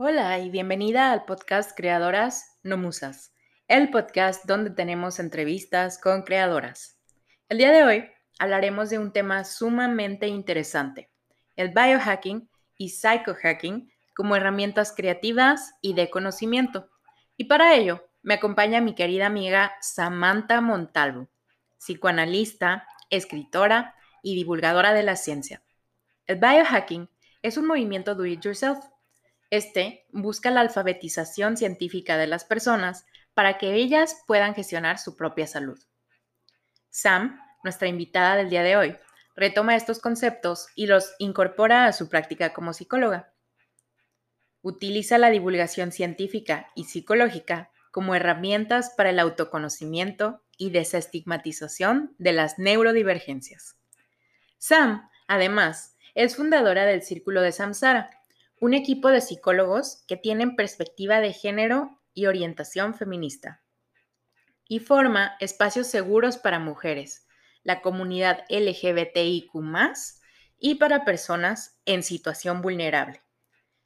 Hola 0.00 0.38
y 0.38 0.48
bienvenida 0.48 1.10
al 1.10 1.24
podcast 1.24 1.76
Creadoras 1.76 2.56
No 2.62 2.76
Musas, 2.76 3.34
el 3.66 3.90
podcast 3.90 4.44
donde 4.44 4.70
tenemos 4.70 5.18
entrevistas 5.18 5.98
con 5.98 6.22
creadoras. 6.22 7.00
El 7.48 7.58
día 7.58 7.72
de 7.72 7.82
hoy 7.82 8.08
hablaremos 8.38 8.90
de 8.90 9.00
un 9.00 9.12
tema 9.12 9.42
sumamente 9.42 10.28
interesante, 10.28 11.10
el 11.56 11.70
biohacking 11.70 12.48
y 12.76 12.90
psychohacking 12.90 13.90
como 14.14 14.36
herramientas 14.36 14.94
creativas 14.96 15.74
y 15.82 15.94
de 15.94 16.10
conocimiento. 16.10 16.88
Y 17.36 17.46
para 17.46 17.74
ello 17.74 18.08
me 18.22 18.34
acompaña 18.34 18.80
mi 18.80 18.94
querida 18.94 19.26
amiga 19.26 19.72
Samantha 19.80 20.60
Montalvo, 20.60 21.28
psicoanalista, 21.76 22.86
escritora 23.10 23.96
y 24.22 24.36
divulgadora 24.36 24.94
de 24.94 25.02
la 25.02 25.16
ciencia. 25.16 25.64
El 26.28 26.38
biohacking 26.38 27.10
es 27.42 27.56
un 27.56 27.66
movimiento 27.66 28.14
do 28.14 28.26
it 28.26 28.40
yourself 28.44 28.78
este 29.50 30.06
busca 30.10 30.50
la 30.50 30.60
alfabetización 30.60 31.56
científica 31.56 32.16
de 32.16 32.26
las 32.26 32.44
personas 32.44 33.06
para 33.34 33.58
que 33.58 33.74
ellas 33.74 34.22
puedan 34.26 34.54
gestionar 34.54 34.98
su 34.98 35.16
propia 35.16 35.46
salud. 35.46 35.78
Sam, 36.90 37.40
nuestra 37.62 37.88
invitada 37.88 38.36
del 38.36 38.50
día 38.50 38.62
de 38.62 38.76
hoy, 38.76 38.96
retoma 39.36 39.76
estos 39.76 40.00
conceptos 40.00 40.66
y 40.74 40.86
los 40.86 41.14
incorpora 41.18 41.86
a 41.86 41.92
su 41.92 42.08
práctica 42.08 42.52
como 42.52 42.72
psicóloga. 42.72 43.32
Utiliza 44.62 45.18
la 45.18 45.30
divulgación 45.30 45.92
científica 45.92 46.70
y 46.74 46.84
psicológica 46.84 47.70
como 47.92 48.14
herramientas 48.14 48.92
para 48.96 49.10
el 49.10 49.18
autoconocimiento 49.18 50.42
y 50.56 50.70
desestigmatización 50.70 52.14
de 52.18 52.32
las 52.32 52.58
neurodivergencias. 52.58 53.76
Sam, 54.58 55.08
además, 55.28 55.94
es 56.16 56.34
fundadora 56.34 56.84
del 56.84 57.02
Círculo 57.02 57.40
de 57.40 57.52
Samsara, 57.52 58.10
un 58.60 58.74
equipo 58.74 59.08
de 59.08 59.20
psicólogos 59.20 60.04
que 60.06 60.16
tienen 60.16 60.56
perspectiva 60.56 61.20
de 61.20 61.32
género 61.32 62.00
y 62.14 62.26
orientación 62.26 62.94
feminista. 62.94 63.62
Y 64.66 64.80
forma 64.80 65.36
espacios 65.40 65.86
seguros 65.86 66.38
para 66.38 66.58
mujeres, 66.58 67.26
la 67.62 67.80
comunidad 67.80 68.44
LGBTIQ 68.48 69.52
y 70.58 70.74
para 70.76 71.04
personas 71.04 71.78
en 71.84 72.02
situación 72.02 72.60
vulnerable. 72.62 73.22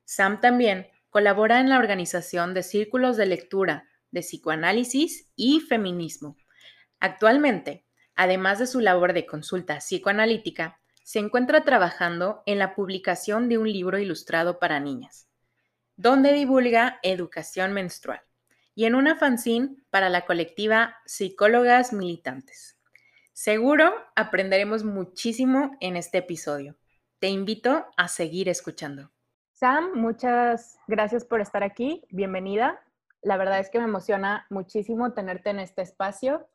Sam 0.04 0.40
también 0.40 0.88
colabora 1.10 1.60
en 1.60 1.68
la 1.68 1.78
organización 1.78 2.54
de 2.54 2.62
círculos 2.62 3.16
de 3.16 3.26
lectura, 3.26 3.88
de 4.10 4.20
psicoanálisis 4.20 5.30
y 5.36 5.60
feminismo. 5.60 6.36
Actualmente, 7.00 7.86
además 8.14 8.58
de 8.58 8.66
su 8.66 8.80
labor 8.80 9.12
de 9.12 9.26
consulta 9.26 9.78
psicoanalítica, 9.78 10.80
se 11.02 11.18
encuentra 11.18 11.64
trabajando 11.64 12.42
en 12.46 12.58
la 12.58 12.74
publicación 12.74 13.48
de 13.48 13.58
un 13.58 13.70
libro 13.70 13.98
ilustrado 13.98 14.58
para 14.58 14.80
niñas, 14.80 15.28
donde 15.96 16.32
divulga 16.32 16.98
educación 17.02 17.72
menstrual, 17.72 18.20
y 18.74 18.84
en 18.84 18.94
una 18.94 19.16
fanzine 19.16 19.76
para 19.90 20.08
la 20.08 20.24
colectiva 20.24 20.96
Psicólogas 21.04 21.92
Militantes. 21.92 22.78
Seguro 23.32 23.92
aprenderemos 24.14 24.84
muchísimo 24.84 25.76
en 25.80 25.96
este 25.96 26.18
episodio. 26.18 26.76
Te 27.18 27.28
invito 27.28 27.86
a 27.96 28.08
seguir 28.08 28.48
escuchando. 28.48 29.10
Sam, 29.52 29.92
muchas 29.94 30.76
gracias 30.86 31.24
por 31.24 31.40
estar 31.40 31.62
aquí. 31.62 32.04
Bienvenida. 32.10 32.82
La 33.22 33.36
verdad 33.36 33.60
es 33.60 33.70
que 33.70 33.78
me 33.78 33.84
emociona 33.84 34.46
muchísimo 34.50 35.12
tenerte 35.12 35.50
en 35.50 35.60
este 35.60 35.82
espacio. 35.82 36.48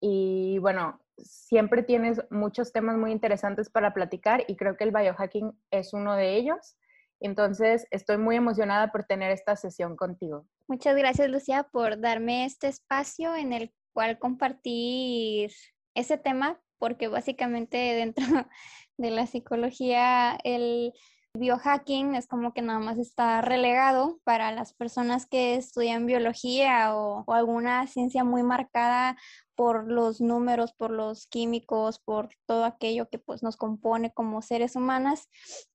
Y 0.00 0.58
bueno, 0.58 1.00
siempre 1.18 1.82
tienes 1.82 2.20
muchos 2.30 2.72
temas 2.72 2.96
muy 2.96 3.12
interesantes 3.12 3.70
para 3.70 3.94
platicar 3.94 4.44
y 4.48 4.56
creo 4.56 4.76
que 4.76 4.84
el 4.84 4.92
biohacking 4.92 5.52
es 5.70 5.92
uno 5.92 6.14
de 6.14 6.36
ellos. 6.36 6.76
Entonces, 7.20 7.86
estoy 7.90 8.18
muy 8.18 8.36
emocionada 8.36 8.92
por 8.92 9.04
tener 9.04 9.30
esta 9.30 9.56
sesión 9.56 9.96
contigo. 9.96 10.46
Muchas 10.66 10.96
gracias, 10.96 11.30
Lucía, 11.30 11.68
por 11.70 12.00
darme 12.00 12.44
este 12.44 12.68
espacio 12.68 13.34
en 13.34 13.52
el 13.52 13.72
cual 13.92 14.18
compartir 14.18 15.52
ese 15.94 16.18
tema, 16.18 16.60
porque 16.78 17.08
básicamente 17.08 17.76
dentro 17.76 18.24
de 18.98 19.10
la 19.10 19.26
psicología 19.26 20.36
el 20.44 20.92
biohacking 21.36 22.14
es 22.14 22.28
como 22.28 22.52
que 22.54 22.62
nada 22.62 22.78
más 22.78 22.98
está 22.98 23.40
relegado 23.40 24.20
para 24.24 24.52
las 24.52 24.72
personas 24.72 25.26
que 25.26 25.56
estudian 25.56 26.06
biología 26.06 26.94
o, 26.94 27.24
alguna 27.32 27.86
ciencia 27.88 28.22
muy 28.22 28.42
marcada 28.42 29.16
por 29.54 29.90
los 29.90 30.20
números, 30.20 30.72
por 30.72 30.90
los 30.90 31.26
químicos, 31.26 31.98
por 31.98 32.28
todo 32.46 32.64
aquello 32.64 33.08
que 33.08 33.18
pues 33.18 33.42
nos 33.42 33.56
compone 33.56 34.12
como 34.12 34.42
seres 34.42 34.76
humanas, 34.76 35.28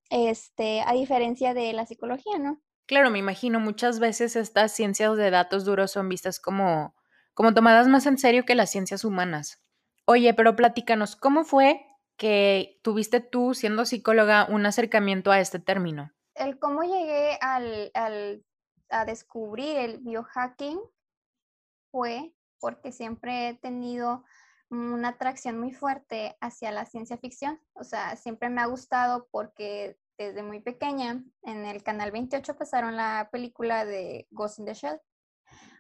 este, 0.10 0.82
a 0.82 0.94
diferencia 0.94 1.54
de 1.54 1.74
la 1.74 1.86
psicología, 1.86 2.40
¿no? 2.40 2.62
Claro, 2.86 3.12
me 3.12 3.20
imagino, 3.20 3.60
muchas 3.60 4.00
veces 4.00 4.36
estas 4.36 4.72
ciencias 4.72 5.16
de 5.16 5.30
datos 5.30 5.64
duros 5.64 5.92
son 5.92 6.10
vistas 6.10 6.40
como, 6.40 6.96
como 7.36 7.54
tomadas 7.54 7.88
más 7.88 8.08
en 8.08 8.18
serio 8.18 8.46
que 8.46 8.56
las 8.56 8.72
ciencias 8.72 9.06
humanas. 9.06 9.62
Oye, 10.06 10.34
pero 10.34 10.56
platícanos, 10.56 11.16
¿cómo 11.16 11.44
fue 11.44 11.86
que 12.18 12.80
tuviste 12.82 13.20
tú, 13.20 13.54
siendo 13.54 13.86
psicóloga, 13.86 14.48
un 14.50 14.66
acercamiento 14.66 15.32
a 15.32 15.40
este 15.40 15.60
término? 15.60 16.12
El 16.34 16.58
cómo 16.58 16.82
llegué 16.82 17.38
al, 17.42 17.92
a 18.90 19.06
descubrir 19.06 19.78
el 19.78 20.00
biohacking 20.00 20.80
fue 21.92 22.34
porque 22.60 22.92
siempre 22.92 23.50
he 23.50 23.54
tenido 23.56 24.24
una 24.70 25.10
atracción 25.10 25.60
muy 25.60 25.72
fuerte 25.72 26.38
hacia 26.42 26.72
la 26.72 26.86
ciencia 26.86 27.18
ficción. 27.18 27.60
O 27.74 27.84
sea, 27.84 28.16
siempre 28.16 28.50
me 28.50 28.62
ha 28.62 28.68
gustado 28.68 29.28
porque 29.32 29.98
desde 30.18 30.44
muy 30.44 30.60
pequeña 30.60 31.24
en 31.44 31.66
el 31.66 31.82
canal 31.82 32.12
28 32.12 32.56
pasaron 32.58 32.96
la 32.96 33.30
película 33.32 33.86
de 33.86 34.28
Ghost 34.32 34.60
in 34.60 34.66
the 34.66 34.74
Shell. 34.74 35.00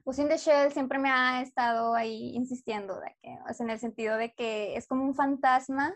Ghost 0.05 0.19
in 0.19 0.29
the 0.29 0.37
Shell 0.37 0.71
siempre 0.71 0.97
me 0.97 1.11
ha 1.11 1.41
estado 1.41 1.93
ahí 1.93 2.35
insistiendo, 2.35 2.99
en 3.21 3.69
el 3.69 3.79
sentido 3.79 4.17
de 4.17 4.33
que 4.33 4.75
es 4.75 4.87
como 4.87 5.03
un 5.03 5.13
fantasma 5.13 5.93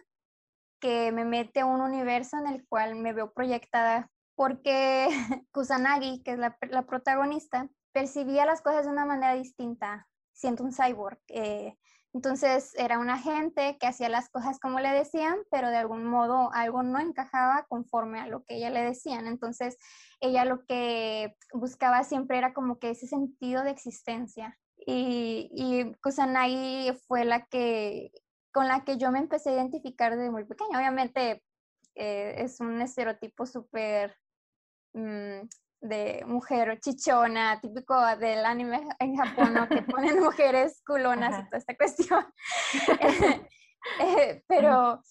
que 0.79 1.13
me 1.13 1.23
mete 1.23 1.61
a 1.61 1.66
un 1.66 1.79
universo 1.79 2.38
en 2.38 2.47
el 2.47 2.67
cual 2.67 2.95
me 2.95 3.13
veo 3.13 3.33
proyectada 3.33 4.11
porque 4.35 5.07
Kusanagi, 5.53 6.22
que 6.23 6.33
es 6.33 6.39
la, 6.39 6.57
protagonista, 6.85 7.69
percibía 7.93 8.45
las 8.45 8.61
cosas 8.61 8.85
de 8.85 8.91
una 8.91 9.05
manera 9.05 9.33
distinta, 9.33 10.07
siendo 10.33 10.63
un 10.63 10.73
cyborg. 10.73 11.19
Eh, 11.29 11.77
entonces 12.13 12.73
era 12.75 12.99
una 12.99 13.17
gente 13.17 13.77
que 13.79 13.88
hacía 13.88 14.07
las 14.07 14.29
cosas 14.29 14.59
como 14.59 14.79
le 14.79 14.89
decían, 14.89 15.38
pero 15.49 15.69
de 15.69 15.77
algún 15.77 16.05
modo 16.05 16.51
algo 16.53 16.83
no 16.83 16.99
encajaba 16.99 17.66
conforme 17.67 18.19
a 18.19 18.27
lo 18.27 18.43
que 18.43 18.57
ella 18.57 18.69
le 18.69 18.83
decían. 18.83 19.25
Entonces 19.25 19.77
ella 20.19 20.45
lo 20.45 20.63
que 20.66 21.35
buscaba 21.53 22.03
siempre 22.03 22.38
era 22.38 22.53
como 22.53 22.77
que 22.77 22.91
ese 22.91 23.07
sentido 23.07 23.63
de 23.63 23.72
existencia. 23.72 24.59
Y, 24.85 25.49
y 25.53 25.93
Kusanagi 26.01 26.91
fue 27.07 27.25
la 27.25 27.45
que 27.45 28.11
con 28.53 28.67
la 28.67 28.83
que 28.85 28.97
yo 28.97 29.11
me 29.11 29.19
empecé 29.19 29.49
a 29.49 29.53
identificar 29.53 30.16
desde 30.16 30.29
muy 30.29 30.45
pequeña. 30.45 30.77
Obviamente 30.77 31.43
eh, 31.95 32.35
es 32.38 32.59
un 32.59 32.79
estereotipo 32.81 33.45
súper 33.45 34.16
mm, 34.93 35.47
de 35.83 36.23
mujer 36.25 36.79
chichona, 36.79 37.59
típico 37.59 37.94
del 38.17 38.45
anime 38.45 38.88
en 38.99 39.17
Japón, 39.17 39.67
que 39.69 39.83
ponen 39.83 40.19
mujeres 40.23 40.81
culonas 40.85 41.41
y 41.41 41.45
toda 41.45 41.57
esta 41.57 41.75
cuestión. 41.75 42.25
Eh, 43.99 44.41
pero... 44.47 45.01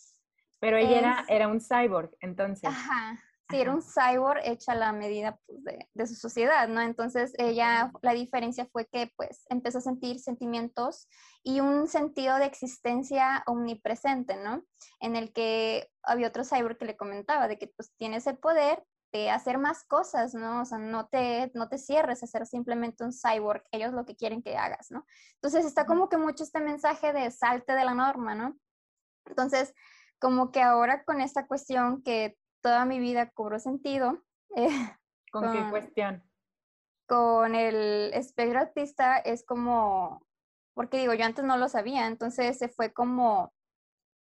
Pero 0.59 0.79
ella 0.79 0.99
era, 0.99 1.25
era 1.29 1.49
un 1.49 1.61
cyborg, 1.61 2.11
entonces. 2.21 2.65
Ajá, 2.65 3.19
sí, 3.51 3.61
era 3.61 3.75
un 3.75 3.83
cyborg 3.83 4.41
hecha 4.45 4.73
a 4.73 4.77
la 4.77 4.93
medida 4.93 5.39
pues, 5.45 5.63
de, 5.65 5.89
de, 5.93 6.07
su 6.07 6.15
sociedad, 6.15 6.69
¿no? 6.69 6.81
Entonces 6.81 7.35
ella, 7.37 7.93
la 8.01 8.15
diferencia 8.15 8.67
fue 8.73 8.87
que 8.87 9.13
pues 9.17 9.45
empezó 9.51 9.79
a 9.79 9.83
sentir 9.83 10.21
sentimientos 10.21 11.07
y 11.43 11.61
un 11.61 11.87
sentido 11.87 12.37
de 12.37 12.47
existencia 12.47 13.43
omnipresente, 13.47 14.37
¿no? 14.37 14.65
En 15.01 15.17
el 15.17 15.35
que 15.35 15.91
había 16.03 16.29
otro 16.29 16.45
cyborg 16.45 16.79
que 16.79 16.87
le 16.87 16.97
comentaba 16.97 17.47
de 17.47 17.59
que 17.59 17.67
pues 17.67 17.93
tienes 17.99 18.27
el 18.27 18.39
poder 18.39 18.83
de 19.13 19.31
hacer 19.31 19.59
más 19.59 19.85
cosas, 19.85 20.35
¿no? 20.35 20.63
O 20.63 20.65
sea, 20.65 20.79
no 20.79 21.07
te, 21.07 21.51
no 21.55 21.69
te 21.69 21.79
cierres 21.79 22.23
a 22.23 22.27
ser 22.27 22.47
simplemente 22.47 23.05
un 23.05 23.13
cyborg, 23.13 23.63
ellos 23.71 23.93
lo 23.93 24.07
que 24.07 24.17
quieren 24.17 24.43
que 24.43 24.57
hagas, 24.57 24.91
¿no? 24.91 25.07
Entonces 25.35 25.67
está 25.67 25.85
como 25.85 26.09
que 26.09 26.17
mucho 26.17 26.45
este 26.45 26.61
mensaje 26.61 27.13
de 27.13 27.31
salte 27.31 27.75
de 27.75 27.85
la 27.85 27.95
norma, 27.95 28.35
¿no? 28.35 28.57
Entonces, 29.27 29.75
como 30.19 30.51
que 30.51 30.63
ahora 30.63 31.05
con 31.05 31.21
esta 31.21 31.47
cuestión 31.47 32.03
que 32.03 32.39
toda 32.63 32.87
mi 32.87 33.01
vida 33.01 33.31
cobró 33.31 33.59
sentido. 33.59 34.23
Eh, 34.57 34.69
¿Con, 35.31 35.53
qué 35.53 35.71
cuestión? 35.71 36.23
Con 37.07 37.55
el 37.55 38.13
espectro 38.15 38.61
autista 38.61 39.19
es 39.19 39.45
como, 39.45 40.27
porque 40.75 40.99
digo, 40.99 41.13
yo 41.13 41.27
antes 41.27 41.45
no 41.45 41.59
lo 41.59 41.69
sabía, 41.69 42.07
entonces 42.07 42.59
se 42.59 42.69
fue 42.69 42.93
como 42.93 43.53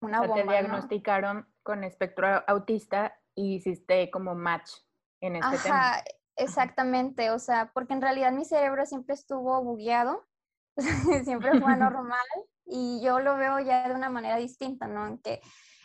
una 0.02 0.22
o 0.22 0.34
Te 0.34 0.44
diagnosticaron 0.44 1.48
con 1.64 1.86
espectro 1.86 2.44
autista 2.48 3.18
y 3.36 3.56
hiciste 3.56 4.10
como 4.12 4.36
match 4.36 4.72
en 5.22 5.38
este 5.38 5.70
Ajá, 5.70 6.04
Exactamente, 6.36 7.30
o 7.30 7.38
sea, 7.38 7.72
porque 7.74 7.94
en 7.94 8.02
realidad 8.02 8.32
mi 8.32 8.44
cerebro 8.44 8.86
siempre 8.86 9.14
estuvo 9.14 9.64
bugueado, 9.64 10.26
siempre 11.24 11.60
fue 11.60 11.78
normal 11.78 12.18
y 12.66 13.02
yo 13.04 13.20
lo 13.20 13.38
veo 13.38 13.60
ya 13.60 13.88
de 13.88 13.96
una 13.96 14.10
manera 14.10 14.38
distinta, 14.38 14.88
¿no? 14.88 15.20
Que 15.22 15.42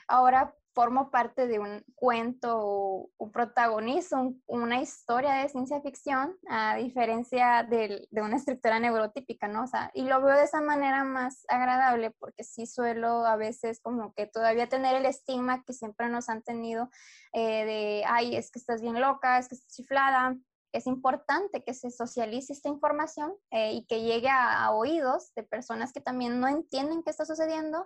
ahora 0.06 0.54
formo 0.78 1.10
parte 1.10 1.48
de 1.48 1.58
un 1.58 1.82
cuento 1.96 2.56
o, 2.56 3.10
o 3.16 3.32
protagonizo 3.32 4.34
una 4.46 4.80
historia 4.80 5.32
de 5.32 5.48
ciencia 5.48 5.80
ficción, 5.80 6.38
a 6.48 6.76
diferencia 6.76 7.66
de, 7.68 8.06
de, 8.12 8.22
una 8.22 8.36
estructura 8.36 8.78
neurotípica, 8.78 9.48
¿no? 9.48 9.64
O 9.64 9.66
sea, 9.66 9.90
y 9.92 10.04
lo 10.04 10.22
veo 10.22 10.36
de 10.36 10.44
esa 10.44 10.60
manera 10.60 11.02
más 11.02 11.44
agradable 11.48 12.12
porque 12.12 12.44
sí 12.44 12.64
suelo 12.64 13.26
a 13.26 13.34
veces 13.34 13.80
como 13.80 14.14
que 14.14 14.28
todavía 14.28 14.68
tener 14.68 14.94
el 14.94 15.06
estigma 15.06 15.64
que 15.64 15.72
siempre 15.72 16.08
nos 16.08 16.28
han 16.28 16.44
tenido 16.44 16.90
eh, 17.32 17.64
de, 17.64 18.04
ay, 18.06 18.36
es 18.36 18.52
que 18.52 18.60
estás 18.60 18.80
bien 18.80 19.00
loca, 19.00 19.36
es 19.40 19.48
que 19.48 19.56
estás 19.56 19.74
chiflada, 19.74 20.36
es 20.72 20.86
importante 20.86 21.64
que 21.64 21.74
se 21.74 21.90
socialice 21.90 22.52
esta 22.52 22.68
información 22.68 23.34
eh, 23.50 23.72
y 23.72 23.84
que 23.86 24.02
llegue 24.02 24.28
a, 24.28 24.62
a, 24.62 24.70
oídos 24.70 25.32
de 25.34 25.42
personas 25.42 25.92
que 25.92 26.00
también 26.00 26.38
no 26.38 26.46
entienden 26.46 27.02
qué 27.02 27.10
está 27.10 27.24
sucediendo 27.24 27.84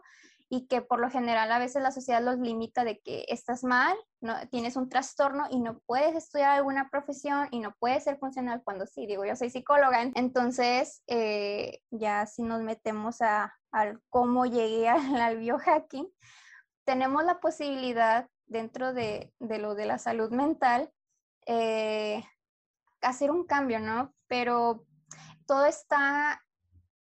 y 0.54 0.66
que 0.66 0.82
por 0.82 1.00
lo 1.00 1.08
general 1.08 1.50
a 1.50 1.58
veces 1.58 1.82
la 1.82 1.92
sociedad 1.92 2.22
los 2.22 2.38
limita 2.38 2.84
de 2.84 3.00
que 3.00 3.24
estás 3.28 3.64
mal, 3.64 3.96
no, 4.20 4.34
tienes 4.50 4.76
un 4.76 4.90
trastorno 4.90 5.46
y 5.48 5.58
no 5.60 5.78
puedes 5.86 6.14
estudiar 6.14 6.50
alguna 6.50 6.90
profesión 6.90 7.48
y 7.50 7.60
no 7.60 7.74
puedes 7.78 8.04
ser 8.04 8.18
funcional 8.18 8.60
cuando 8.62 8.84
sí, 8.84 9.06
digo, 9.06 9.24
yo 9.24 9.34
soy 9.34 9.48
psicóloga, 9.48 10.02
entonces 10.14 11.02
eh, 11.06 11.80
ya 11.90 12.26
si 12.26 12.42
nos 12.42 12.60
metemos 12.60 13.22
a, 13.22 13.54
a 13.72 13.94
cómo 14.10 14.44
llegué 14.44 14.88
al, 14.90 15.38
biohacking, 15.38 16.12
tenemos 16.84 17.24
la 17.24 17.40
posibilidad 17.40 18.28
dentro 18.44 18.92
de, 18.92 19.32
de 19.38 19.56
lo 19.56 19.74
de 19.74 19.86
la 19.86 19.96
salud 19.96 20.32
mental 20.32 20.92
eh, 21.46 22.22
hacer 23.00 23.30
un 23.30 23.46
cambio, 23.46 23.80
¿no? 23.80 24.12
Pero 24.26 24.84
todo 25.46 25.64
está 25.64 26.42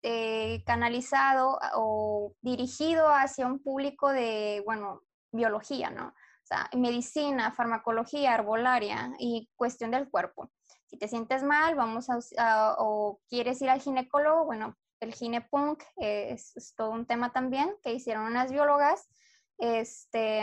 eh, 0.08 0.62
canalizado 0.68 1.58
o 1.74 2.36
dirigido 2.42 3.10
hacia 3.10 3.48
un 3.48 3.58
público 3.58 4.12
de, 4.12 4.62
bueno, 4.64 5.02
biología, 5.32 5.90
¿no? 5.90 6.10
O 6.10 6.48
sea, 6.48 6.70
medicina, 6.78 7.52
farmacología, 7.52 8.36
arbolaria 8.36 9.16
y 9.18 9.50
cuestión 9.56 9.90
del 9.90 10.08
cuerpo. 10.08 10.52
Si 10.86 11.00
te 11.00 11.08
sientes 11.08 11.42
mal, 11.42 11.74
vamos 11.74 12.08
a, 12.38 12.76
o 12.78 13.20
quieres 13.28 13.60
ir 13.64 13.72
al 13.72 13.82
ginecólogo, 13.82 14.46
bueno, 14.46 14.78
el 15.00 15.12
ginepunk 15.12 15.82
es, 15.96 16.54
todo 16.78 16.92
un 16.92 17.08
tema 17.08 17.32
también 17.32 17.76
que 17.82 17.94
hicieron 17.94 18.28
unas 18.28 18.52
biólogas 18.52 19.10
este, 19.58 20.42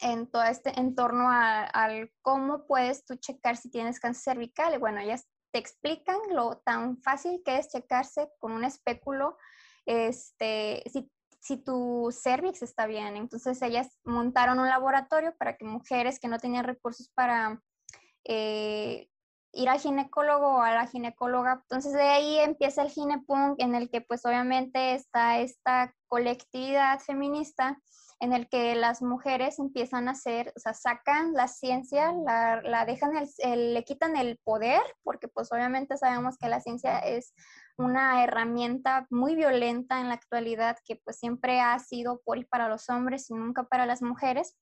en 0.00 0.30
todo 0.30 0.44
este 0.44 0.80
entorno 0.80 1.28
al 1.28 2.10
cómo 2.22 2.66
puedes 2.66 3.04
tú 3.04 3.16
checar 3.16 3.58
si 3.58 3.70
tienes 3.70 4.00
cáncer 4.00 4.32
cervical. 4.32 4.78
Bueno, 4.78 5.00
ellas 5.00 5.28
te 5.52 5.58
explican 5.58 6.18
lo 6.30 6.58
tan 6.58 6.96
fácil 7.02 7.42
que 7.44 7.58
es 7.58 7.68
checarse 7.68 8.30
con 8.38 8.52
un 8.52 8.64
espéculo 8.64 9.36
este, 9.86 10.82
si, 10.90 11.10
si 11.40 11.56
tu 11.56 12.10
cervix 12.12 12.62
está 12.62 12.86
bien. 12.86 13.16
Entonces 13.16 13.60
ellas 13.62 13.88
montaron 14.04 14.58
un 14.58 14.68
laboratorio 14.68 15.34
para 15.36 15.56
que 15.56 15.64
mujeres 15.64 16.20
que 16.20 16.28
no 16.28 16.38
tenían 16.38 16.64
recursos 16.64 17.10
para 17.14 17.62
eh, 18.24 19.08
ir 19.52 19.68
al 19.68 19.80
ginecólogo 19.80 20.56
o 20.56 20.62
a 20.62 20.74
la 20.74 20.86
ginecóloga. 20.86 21.60
Entonces 21.62 21.92
de 21.92 22.02
ahí 22.02 22.38
empieza 22.38 22.82
el 22.82 22.90
ginepunk 22.90 23.60
en 23.60 23.74
el 23.74 23.90
que 23.90 24.00
pues 24.00 24.24
obviamente 24.24 24.94
está 24.94 25.40
esta 25.40 25.94
colectividad 26.10 26.98
feminista 26.98 27.78
en 28.18 28.34
el 28.34 28.48
que 28.50 28.74
las 28.74 29.00
mujeres 29.00 29.58
empiezan 29.58 30.08
a 30.08 30.10
hacer, 30.10 30.52
o 30.54 30.60
sea, 30.60 30.74
sacan 30.74 31.32
la 31.32 31.48
ciencia, 31.48 32.12
la, 32.12 32.84
dejan, 32.84 33.12
le 33.42 33.84
quitan 33.84 34.14
el 34.16 34.38
poder, 34.44 34.82
porque 35.02 35.26
pues 35.28 35.50
obviamente 35.52 35.96
sabemos 35.96 36.36
que 36.36 36.50
la 36.50 36.60
ciencia 36.60 36.98
es 36.98 37.32
una 37.78 38.22
herramienta 38.22 39.06
muy 39.08 39.36
violenta 39.36 40.00
en 40.00 40.08
la 40.08 40.14
actualidad 40.14 40.76
que 40.84 40.96
pues 40.96 41.18
siempre 41.18 41.60
ha 41.60 41.78
sido 41.78 42.20
por 42.22 42.36
y 42.36 42.44
para 42.44 42.68
los 42.68 42.90
hombres 42.90 43.30
y 43.30 43.34
nunca 43.34 43.62
para 43.62 43.86
las 43.86 44.02
mujeres. 44.02 44.54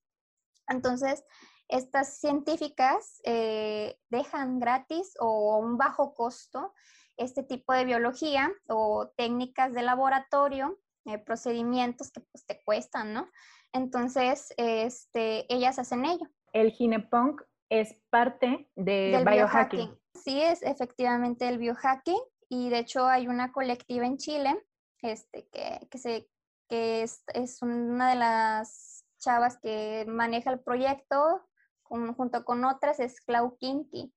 Entonces, 0.68 1.24
estas 1.66 2.20
científicas 2.20 3.20
eh, 3.24 3.98
dejan 4.08 4.60
gratis 4.60 5.14
o 5.18 5.54
a 5.54 5.58
un 5.58 5.76
bajo 5.78 6.14
costo 6.14 6.72
este 7.16 7.42
tipo 7.42 7.72
de 7.72 7.84
biología 7.84 8.52
o 8.68 9.08
técnicas 9.16 9.72
de 9.74 9.82
laboratorio 9.82 10.78
eh, 11.08 11.18
procedimientos 11.18 12.10
que 12.10 12.20
pues 12.20 12.44
te 12.46 12.62
cuestan, 12.64 13.12
¿no? 13.12 13.28
Entonces, 13.72 14.52
este, 14.56 15.52
ellas 15.52 15.78
hacen 15.78 16.04
ello. 16.04 16.26
El 16.52 16.70
ginepunk 16.70 17.42
es 17.70 17.96
parte 18.10 18.70
de 18.76 19.12
Del 19.12 19.24
biohacking. 19.24 19.98
Sí, 20.14 20.40
es 20.40 20.62
efectivamente 20.62 21.48
el 21.48 21.58
biohacking 21.58 22.20
y 22.48 22.70
de 22.70 22.78
hecho 22.78 23.06
hay 23.06 23.28
una 23.28 23.52
colectiva 23.52 24.06
en 24.06 24.16
Chile 24.16 24.66
este, 25.02 25.48
que, 25.48 25.86
que, 25.90 25.98
se, 25.98 26.28
que 26.68 27.02
es, 27.02 27.22
es, 27.34 27.62
una 27.62 28.10
de 28.10 28.16
las 28.16 29.04
chavas 29.18 29.58
que 29.58 30.04
maneja 30.08 30.50
el 30.50 30.60
proyecto 30.60 31.44
junto 31.82 32.44
con 32.44 32.64
otras, 32.64 33.00
es 33.00 33.20
Clau 33.22 33.56
Kinky 33.56 34.12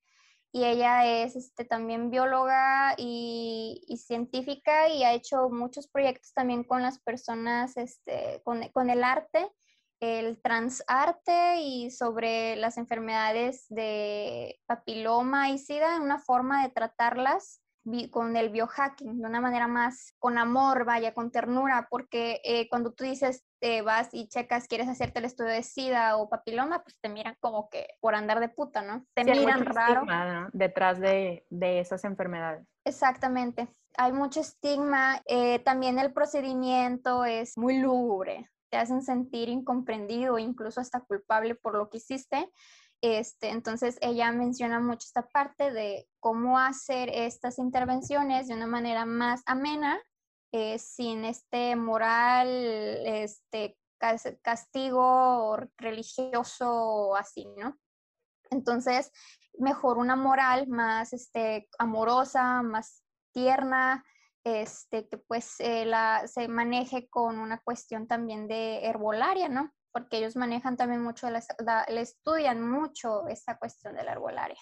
y 0.51 0.65
ella 0.65 1.05
es 1.05 1.35
este, 1.35 1.63
también 1.63 2.09
bióloga 2.09 2.93
y, 2.97 3.83
y, 3.87 3.97
científica 3.97 4.89
y 4.89 5.03
ha 5.03 5.13
hecho 5.13 5.49
muchos 5.49 5.87
proyectos 5.87 6.33
también 6.33 6.63
con 6.63 6.81
las 6.81 6.99
personas, 6.99 7.77
este, 7.77 8.41
con, 8.43 8.67
con, 8.69 8.89
el 8.89 9.03
arte, 9.03 9.49
el 10.01 10.41
transarte 10.41 11.61
y 11.61 11.91
sobre 11.91 12.57
las 12.57 12.77
enfermedades 12.77 13.65
de 13.69 14.59
papiloma 14.65 15.49
y 15.51 15.57
sida, 15.57 16.01
una 16.01 16.19
forma 16.19 16.63
de 16.63 16.73
tratarlas 16.73 17.61
con 18.11 18.35
el 18.37 18.49
biohacking, 18.49 19.21
de 19.21 19.27
una 19.27 19.41
manera 19.41 19.67
más 19.67 20.13
con 20.19 20.37
amor, 20.37 20.85
vaya, 20.85 21.13
con 21.13 21.31
ternura, 21.31 21.87
porque 21.89 22.41
eh, 22.43 22.69
cuando 22.69 22.93
tú 22.93 23.03
dices, 23.03 23.43
te 23.61 23.83
vas 23.83 24.09
y 24.11 24.27
checas, 24.27 24.67
quieres 24.67 24.89
hacerte 24.89 25.19
el 25.19 25.25
estudio 25.25 25.51
de 25.51 25.61
SIDA 25.61 26.17
o 26.17 26.27
papiloma, 26.27 26.81
pues 26.83 26.97
te 26.99 27.09
miran 27.09 27.37
como 27.39 27.69
que 27.69 27.87
por 27.99 28.15
andar 28.15 28.39
de 28.39 28.49
puta, 28.49 28.81
¿no? 28.81 29.05
Te 29.13 29.23
sí, 29.23 29.29
miran 29.29 29.63
raro. 29.65 30.01
Estigma, 30.01 30.25
¿no? 30.25 30.49
Detrás 30.51 30.99
de, 30.99 31.45
de, 31.49 31.79
esas 31.79 32.03
enfermedades. 32.03 32.67
Exactamente. 32.85 33.67
Hay 33.97 34.13
mucho 34.13 34.39
estigma. 34.41 35.21
Eh, 35.27 35.59
también 35.59 35.99
el 35.99 36.11
procedimiento 36.11 37.23
es 37.23 37.55
muy 37.55 37.77
lúgubre. 37.77 38.49
Te 38.71 38.77
hacen 38.77 39.03
sentir 39.03 39.47
incomprendido, 39.47 40.39
incluso 40.39 40.81
hasta 40.81 41.01
culpable 41.01 41.53
por 41.53 41.75
lo 41.75 41.89
que 41.89 41.97
hiciste. 41.97 42.51
Este, 43.01 43.49
entonces 43.49 43.97
ella 44.01 44.31
menciona 44.31 44.79
mucho 44.79 45.05
esta 45.05 45.27
parte 45.27 45.71
de 45.71 46.07
cómo 46.19 46.57
hacer 46.57 47.09
estas 47.09 47.59
intervenciones 47.59 48.47
de 48.47 48.55
una 48.55 48.67
manera 48.67 49.05
más 49.05 49.43
amena, 49.45 49.99
eh, 50.51 50.79
sin 50.79 51.25
este 51.25 51.75
moral, 51.75 52.47
este 53.05 53.77
castigo 54.41 55.57
religioso 55.77 57.15
así, 57.15 57.47
¿no? 57.57 57.77
Entonces, 58.49 59.11
mejor 59.59 59.97
una 59.97 60.15
moral 60.15 60.67
más 60.67 61.13
este, 61.13 61.69
amorosa, 61.77 62.63
más 62.63 63.03
tierna, 63.31 64.03
este, 64.43 65.07
que 65.07 65.17
pues 65.17 65.57
la, 65.59 66.27
se 66.27 66.47
maneje 66.47 67.07
con 67.09 67.37
una 67.37 67.59
cuestión 67.59 68.07
también 68.07 68.47
de 68.47 68.85
herbolaria, 68.85 69.47
¿no? 69.49 69.71
porque 69.91 70.17
ellos 70.17 70.35
manejan 70.35 70.77
también 70.77 71.01
mucho, 71.01 71.27
le 71.29 72.01
estudian 72.01 72.61
mucho 72.67 73.27
esta 73.27 73.57
cuestión 73.57 73.95
de 73.95 74.03
la 74.03 74.13
herbolaria. 74.13 74.59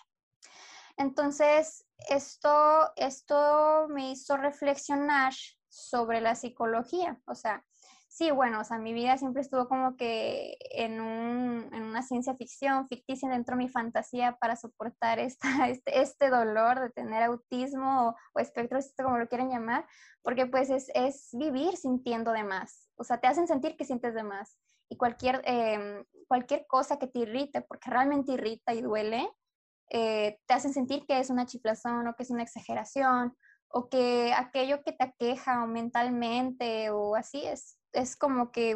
Entonces, 0.97 1.85
esto, 2.09 2.91
esto 2.95 3.87
me 3.89 4.11
hizo 4.11 4.37
reflexionar 4.37 5.33
sobre 5.69 6.21
la 6.21 6.35
psicología, 6.35 7.21
o 7.25 7.35
sea, 7.35 7.63
sí, 8.09 8.31
bueno, 8.31 8.59
o 8.59 8.63
sea, 8.63 8.79
mi 8.79 8.91
vida 8.91 9.17
siempre 9.17 9.41
estuvo 9.41 9.69
como 9.69 9.95
que 9.95 10.57
en, 10.71 10.99
un, 10.99 11.69
en 11.73 11.83
una 11.83 12.01
ciencia 12.01 12.35
ficción 12.35 12.87
ficticia 12.87 13.29
dentro 13.29 13.55
de 13.55 13.63
mi 13.63 13.69
fantasía 13.69 14.37
para 14.37 14.55
soportar 14.55 15.19
esta, 15.19 15.39
este, 15.69 16.01
este 16.01 16.29
dolor 16.29 16.79
de 16.81 16.89
tener 16.89 17.23
autismo 17.23 18.09
o, 18.09 18.15
o 18.33 18.39
espectro, 18.39 18.79
como 18.97 19.17
lo 19.17 19.27
quieren 19.27 19.49
llamar, 19.49 19.85
porque 20.23 20.47
pues 20.47 20.69
es, 20.69 20.91
es 20.95 21.29
vivir 21.33 21.77
sintiendo 21.77 22.31
de 22.31 22.43
más, 22.43 22.89
o 22.95 23.03
sea, 23.03 23.19
te 23.19 23.27
hacen 23.27 23.47
sentir 23.47 23.77
que 23.77 23.85
sientes 23.85 24.13
de 24.13 24.23
más. 24.23 24.57
Y 24.91 24.97
cualquier, 24.97 25.43
eh, 25.45 26.03
cualquier 26.27 26.65
cosa 26.65 26.97
que 26.97 27.05
te 27.05 27.19
irrite, 27.19 27.61
porque 27.61 27.91
realmente 27.91 28.31
irrita 28.31 28.73
y 28.73 28.81
duele, 28.81 29.29
eh, 29.91 30.39
te 30.47 30.53
hacen 30.53 30.73
sentir 30.73 31.05
que 31.05 31.19
es 31.19 31.29
una 31.29 31.45
chiflazón 31.45 32.07
o 32.07 32.15
que 32.15 32.23
es 32.23 32.31
una 32.31 32.43
exageración 32.43 33.35
o 33.69 33.89
que 33.89 34.33
aquello 34.33 34.83
que 34.83 34.91
te 34.91 35.03
aqueja 35.03 35.63
o 35.63 35.67
mentalmente 35.67 36.89
o 36.89 37.15
así 37.15 37.45
es, 37.45 37.77
es 37.93 38.15
como 38.15 38.51
que 38.51 38.75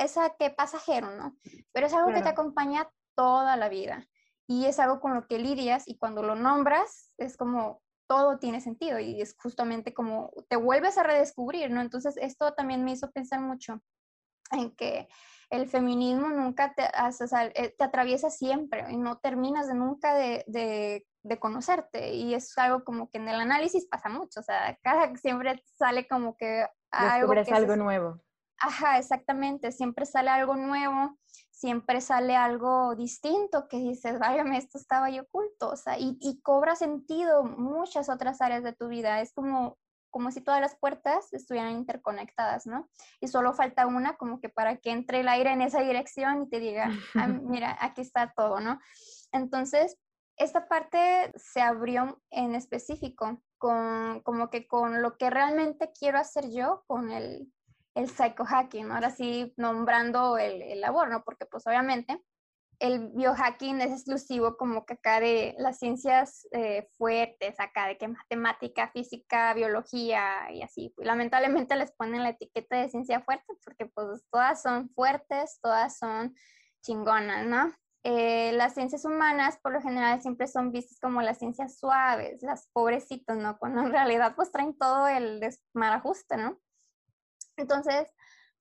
es 0.00 0.18
que 0.38 0.50
pasajero, 0.50 1.10
¿no? 1.12 1.36
Pero 1.72 1.86
es 1.86 1.92
algo 1.92 2.06
claro. 2.06 2.20
que 2.20 2.24
te 2.24 2.30
acompaña 2.30 2.90
toda 3.14 3.56
la 3.56 3.68
vida 3.68 4.06
y 4.46 4.66
es 4.66 4.78
algo 4.78 5.00
con 5.00 5.14
lo 5.14 5.26
que 5.26 5.38
lidias 5.38 5.88
y 5.88 5.96
cuando 5.96 6.22
lo 6.22 6.34
nombras 6.34 7.12
es 7.18 7.36
como 7.36 7.82
todo 8.06 8.38
tiene 8.38 8.60
sentido 8.60 8.98
y 9.00 9.20
es 9.20 9.34
justamente 9.36 9.92
como 9.92 10.32
te 10.48 10.56
vuelves 10.56 10.98
a 10.98 11.02
redescubrir, 11.02 11.70
¿no? 11.70 11.80
Entonces 11.80 12.16
esto 12.20 12.54
también 12.54 12.84
me 12.84 12.92
hizo 12.92 13.10
pensar 13.10 13.40
mucho 13.40 13.80
en 14.52 14.74
que 14.76 15.08
el 15.50 15.68
feminismo 15.68 16.28
nunca 16.28 16.74
te, 16.74 16.84
o 16.84 17.26
sea, 17.26 17.46
eh, 17.46 17.74
te 17.76 17.84
atraviesa 17.84 18.30
siempre 18.30 18.84
y 18.90 18.96
no 18.96 19.18
terminas 19.18 19.68
de 19.68 19.74
nunca 19.74 20.14
de, 20.14 20.44
de, 20.46 21.06
de, 21.26 21.38
conocerte. 21.38 22.14
Y 22.14 22.34
es 22.34 22.56
algo 22.58 22.84
como 22.84 23.10
que 23.10 23.18
en 23.18 23.28
el 23.28 23.40
análisis 23.40 23.86
pasa 23.86 24.08
mucho, 24.08 24.40
o 24.40 24.42
sea, 24.42 24.78
cada 24.82 25.14
siempre 25.16 25.62
sale 25.78 26.06
como 26.08 26.36
que 26.36 26.66
algo, 26.90 27.32
que 27.32 27.52
algo 27.52 27.76
nuevo. 27.76 28.20
Ajá, 28.58 28.98
exactamente, 28.98 29.70
siempre 29.70 30.06
sale 30.06 30.30
algo 30.30 30.56
nuevo, 30.56 31.18
siempre 31.50 32.00
sale 32.00 32.36
algo 32.36 32.94
distinto 32.94 33.68
que 33.68 33.76
dices, 33.78 34.18
váyame, 34.18 34.56
esto 34.56 34.78
estaba 34.78 35.06
ahí 35.06 35.18
oculto, 35.18 35.70
o 35.70 35.76
sea, 35.76 35.98
y, 35.98 36.16
y, 36.20 36.40
cobra 36.40 36.74
sentido 36.74 37.44
muchas 37.44 38.08
otras 38.08 38.40
áreas 38.40 38.62
de 38.62 38.72
tu 38.72 38.88
vida, 38.88 39.20
es 39.20 39.34
como, 39.34 39.76
como 40.10 40.30
si 40.30 40.40
todas 40.40 40.62
las 40.62 40.74
puertas 40.76 41.32
estuvieran 41.34 41.72
interconectadas, 41.72 42.66
¿no? 42.66 42.88
Y 43.20 43.28
solo 43.28 43.52
falta 43.52 43.86
una 43.86 44.16
como 44.16 44.40
que 44.40 44.48
para 44.48 44.78
que 44.78 44.90
entre 44.90 45.20
el 45.20 45.28
aire 45.28 45.52
en 45.52 45.60
esa 45.60 45.82
dirección 45.82 46.44
y 46.44 46.48
te 46.48 46.58
diga, 46.58 46.90
ah, 47.14 47.26
mira, 47.42 47.76
aquí 47.80 48.00
está 48.00 48.32
todo, 48.34 48.60
¿no? 48.60 48.80
Entonces, 49.32 49.98
esta 50.36 50.68
parte 50.68 51.32
se 51.36 51.60
abrió 51.60 52.22
en 52.30 52.54
específico 52.54 53.42
con 53.58 54.20
como 54.20 54.50
que 54.50 54.66
con 54.66 55.02
lo 55.02 55.16
que 55.16 55.30
realmente 55.30 55.92
quiero 55.98 56.18
hacer 56.18 56.50
yo 56.50 56.84
con 56.86 57.10
el, 57.10 57.52
el 57.94 58.08
psychohacking, 58.08 58.90
ahora 58.90 59.10
sí 59.10 59.54
nombrando 59.56 60.38
el, 60.38 60.62
el 60.62 60.80
labor, 60.80 61.10
¿no? 61.10 61.24
Porque 61.24 61.46
pues 61.46 61.66
obviamente 61.66 62.22
el 62.78 63.08
biohacking 63.08 63.80
es 63.80 63.90
exclusivo 63.90 64.56
como 64.56 64.84
que 64.84 64.94
acá 64.94 65.20
de 65.20 65.54
las 65.58 65.78
ciencias 65.78 66.46
eh, 66.52 66.88
fuertes, 66.98 67.58
acá 67.58 67.86
de 67.86 67.96
que 67.96 68.08
matemática, 68.08 68.90
física, 68.92 69.54
biología 69.54 70.52
y 70.52 70.62
así. 70.62 70.92
Lamentablemente 70.98 71.74
les 71.76 71.92
ponen 71.92 72.22
la 72.22 72.30
etiqueta 72.30 72.76
de 72.76 72.88
ciencia 72.88 73.20
fuerte 73.20 73.54
porque 73.64 73.86
pues 73.86 74.22
todas 74.30 74.62
son 74.62 74.90
fuertes, 74.90 75.58
todas 75.62 75.98
son 75.98 76.34
chingonas, 76.82 77.46
¿no? 77.46 77.72
Eh, 78.08 78.52
las 78.52 78.74
ciencias 78.74 79.04
humanas 79.04 79.58
por 79.60 79.72
lo 79.72 79.80
general 79.80 80.22
siempre 80.22 80.46
son 80.46 80.70
vistas 80.70 81.00
como 81.00 81.22
las 81.22 81.40
ciencias 81.40 81.76
suaves, 81.76 82.40
las 82.40 82.68
pobrecitos, 82.72 83.36
¿no? 83.36 83.58
Cuando 83.58 83.80
en 83.80 83.90
realidad 83.90 84.36
pues 84.36 84.52
traen 84.52 84.78
todo 84.78 85.08
el 85.08 85.40
desmarajuste, 85.40 86.36
¿no? 86.36 86.56
Entonces, 87.56 88.06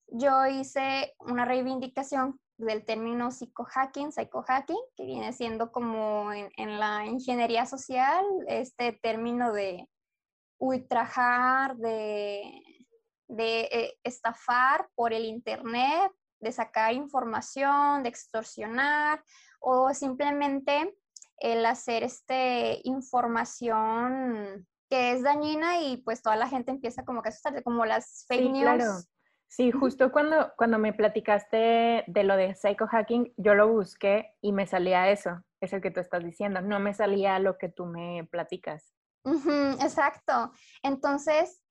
yo 0.08 0.48
hice 0.48 1.14
una 1.20 1.46
reivindicación 1.46 2.40
del 2.58 2.86
término 2.86 3.30
psicohacking, 3.30 4.12
psychohacking, 4.12 4.82
que 4.98 5.06
viene 5.06 5.32
siendo 5.32 5.72
como 5.72 6.34
en, 6.34 6.80
la 6.80 7.06
ingeniería 7.06 7.68
social, 7.68 8.26
este 8.48 8.94
término 8.94 9.54
de 9.54 9.88
ultrajar, 10.58 11.76
de, 11.76 12.64
de 13.28 13.60
eh, 13.72 13.94
estafar 14.04 14.90
por 14.96 15.14
el 15.14 15.26
Internet, 15.26 16.12
de 16.40 16.52
sacar 16.52 16.94
información, 16.94 18.04
de 18.04 18.10
extorsionar 18.10 19.24
o 19.60 19.94
simplemente 19.94 20.96
el 21.38 21.66
hacer 21.66 22.04
este 22.04 22.80
información 22.84 24.68
que 24.90 25.12
es 25.12 25.24
dañina 25.24 25.82
y 25.82 25.98
pues 25.98 26.22
toda 26.22 26.36
la 26.36 26.48
gente 26.48 26.72
empieza 26.72 27.04
como 27.04 27.22
que 27.22 27.30
a 27.30 27.32
asustarse, 27.32 27.64
como 27.64 27.86
las 27.86 28.26
fake 28.28 28.52
news. 28.52 28.62
Claro. 28.62 28.92
Sí, 29.48 29.72
justo 29.72 30.12
cuando, 30.12 30.52
cuando 30.58 30.78
me 30.78 30.94
platicaste 30.94 32.04
de 32.08 32.24
lo 32.24 32.36
de 32.36 32.56
psychohacking, 32.56 33.34
yo 33.38 33.56
lo 33.56 33.70
busqué 33.70 34.34
y 34.42 34.52
me 34.52 34.68
salía 34.68 35.10
eso, 35.10 35.42
es 35.62 35.72
el 35.72 35.82
que 35.82 35.92
tú 35.92 36.00
estás 36.00 36.24
diciendo, 36.24 36.62
no 36.62 36.80
me 36.80 36.94
salía 36.94 37.40
lo 37.40 37.58
que 37.58 37.70
tú 37.70 37.86
me 37.86 38.28
platicas. 38.30 38.94
exacto. 39.80 40.52
Entonces, 40.84 41.64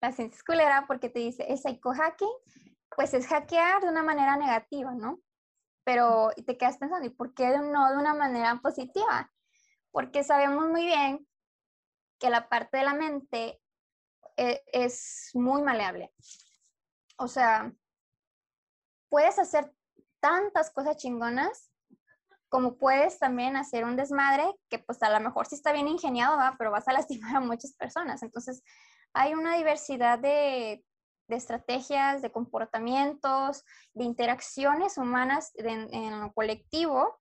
la 0.00 0.12
ciencia 0.12 0.36
es 0.36 0.44
culera 0.44 0.84
porque 0.86 1.08
te 1.08 1.18
dice, 1.18 1.44
el 1.48 1.58
psychohacking, 1.58 2.30
pues 2.96 3.14
es 3.14 3.26
hackear 3.26 3.82
de 3.82 3.88
una 3.88 4.02
manera 4.02 4.36
negativa, 4.36 4.94
¿no? 4.94 5.20
Pero 5.84 6.30
te 6.46 6.56
quedas 6.56 6.78
pensando, 6.78 7.06
¿y 7.06 7.10
por 7.10 7.34
qué 7.34 7.48
no 7.58 7.90
de 7.90 7.96
una 7.96 8.14
manera 8.14 8.60
positiva? 8.62 9.30
Porque 9.90 10.24
sabemos 10.24 10.68
muy 10.68 10.86
bien 10.86 11.26
que 12.18 12.30
la 12.30 12.48
parte 12.48 12.78
de 12.78 12.84
la 12.84 12.94
mente 12.94 13.60
eh, 14.36 14.62
es 14.72 15.30
muy 15.34 15.62
maleable. 15.62 16.12
O 17.18 17.28
sea, 17.28 17.72
puedes 19.08 19.38
hacer 19.38 19.72
tantas 20.20 20.70
cosas 20.70 20.96
chingonas 20.96 21.72
como 22.48 22.76
puedes 22.76 23.18
también 23.18 23.56
hacer 23.56 23.84
un 23.84 23.96
desmadre 23.96 24.44
que 24.68 24.78
pues 24.78 25.02
a 25.02 25.08
lo 25.08 25.20
mejor 25.20 25.46
sí 25.46 25.54
está 25.54 25.72
bien 25.72 25.88
ingeniado, 25.88 26.36
¿va? 26.36 26.54
pero 26.58 26.70
vas 26.70 26.86
a 26.86 26.92
lastimar 26.92 27.36
a 27.36 27.40
muchas 27.40 27.72
personas. 27.72 28.22
Entonces, 28.22 28.62
hay 29.14 29.34
una 29.34 29.56
diversidad 29.56 30.18
de, 30.18 30.84
de 31.32 31.38
estrategias, 31.38 32.20
de 32.20 32.30
comportamientos, 32.30 33.64
de 33.94 34.04
interacciones 34.04 34.98
humanas 34.98 35.52
en, 35.54 35.92
en 35.92 36.20
lo 36.20 36.32
colectivo. 36.32 37.18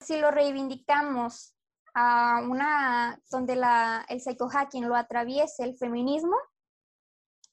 Si 0.00 0.18
lo 0.18 0.30
reivindicamos 0.30 1.54
a 1.94 2.40
una, 2.42 3.20
donde 3.30 3.56
la, 3.56 4.06
el 4.08 4.20
psychohacking 4.20 4.88
lo 4.88 4.96
atraviese 4.96 5.64
el 5.64 5.76
feminismo, 5.76 6.36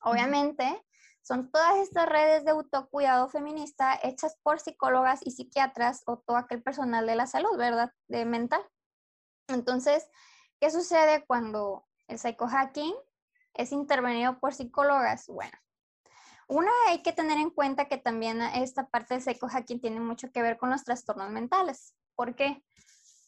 obviamente 0.01 0.83
son 1.21 1.51
todas 1.51 1.75
estas 1.79 2.07
redes 2.07 2.45
de 2.45 2.51
autocuidado 2.51 3.27
feminista 3.27 3.99
hechas 4.01 4.37
por 4.43 4.61
psicólogas 4.61 5.19
y 5.25 5.31
psiquiatras 5.31 6.03
o 6.05 6.19
todo 6.19 6.37
aquel 6.37 6.63
personal 6.63 7.05
de 7.05 7.17
la 7.17 7.27
salud, 7.27 7.57
¿verdad? 7.57 7.91
De 8.07 8.23
mental. 8.23 8.61
Entonces, 9.49 10.07
¿qué 10.61 10.71
sucede 10.71 11.25
cuando 11.25 11.85
el 12.07 12.17
psychohacking 12.17 12.95
es 13.55 13.73
intervenido 13.73 14.39
por 14.39 14.53
psicólogas? 14.53 15.27
Bueno, 15.27 15.57
una 16.47 16.71
hay 16.87 17.01
que 17.01 17.13
tener 17.13 17.37
en 17.37 17.49
cuenta 17.49 17.85
que 17.85 17.97
también 17.97 18.41
esta 18.41 18.87
parte 18.87 19.13
del 19.13 19.23
psychohacking 19.23 19.81
tiene 19.81 19.99
mucho 19.99 20.31
que 20.31 20.41
ver 20.41 20.57
con 20.57 20.69
los 20.69 20.83
trastornos 20.83 21.29
mentales. 21.29 21.93
¿Por 22.15 22.35
qué? 22.35 22.63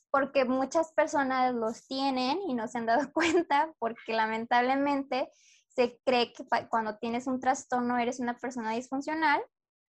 Porque 0.10 0.46
muchas 0.46 0.94
personas 0.94 1.54
los 1.54 1.86
tienen 1.88 2.40
y 2.48 2.54
no 2.54 2.68
se 2.68 2.78
han 2.78 2.86
dado 2.86 3.12
cuenta 3.14 3.74
porque 3.80 4.14
lamentablemente 4.14 5.32
se 5.68 6.00
cree 6.06 6.34
que 6.34 6.46
cuando 6.70 6.98
tienes 6.98 7.28
un 7.28 7.40
trastorno 7.40 7.98
eres 7.98 8.20
una 8.20 8.38
persona 8.38 8.72
disfuncional, 8.72 9.42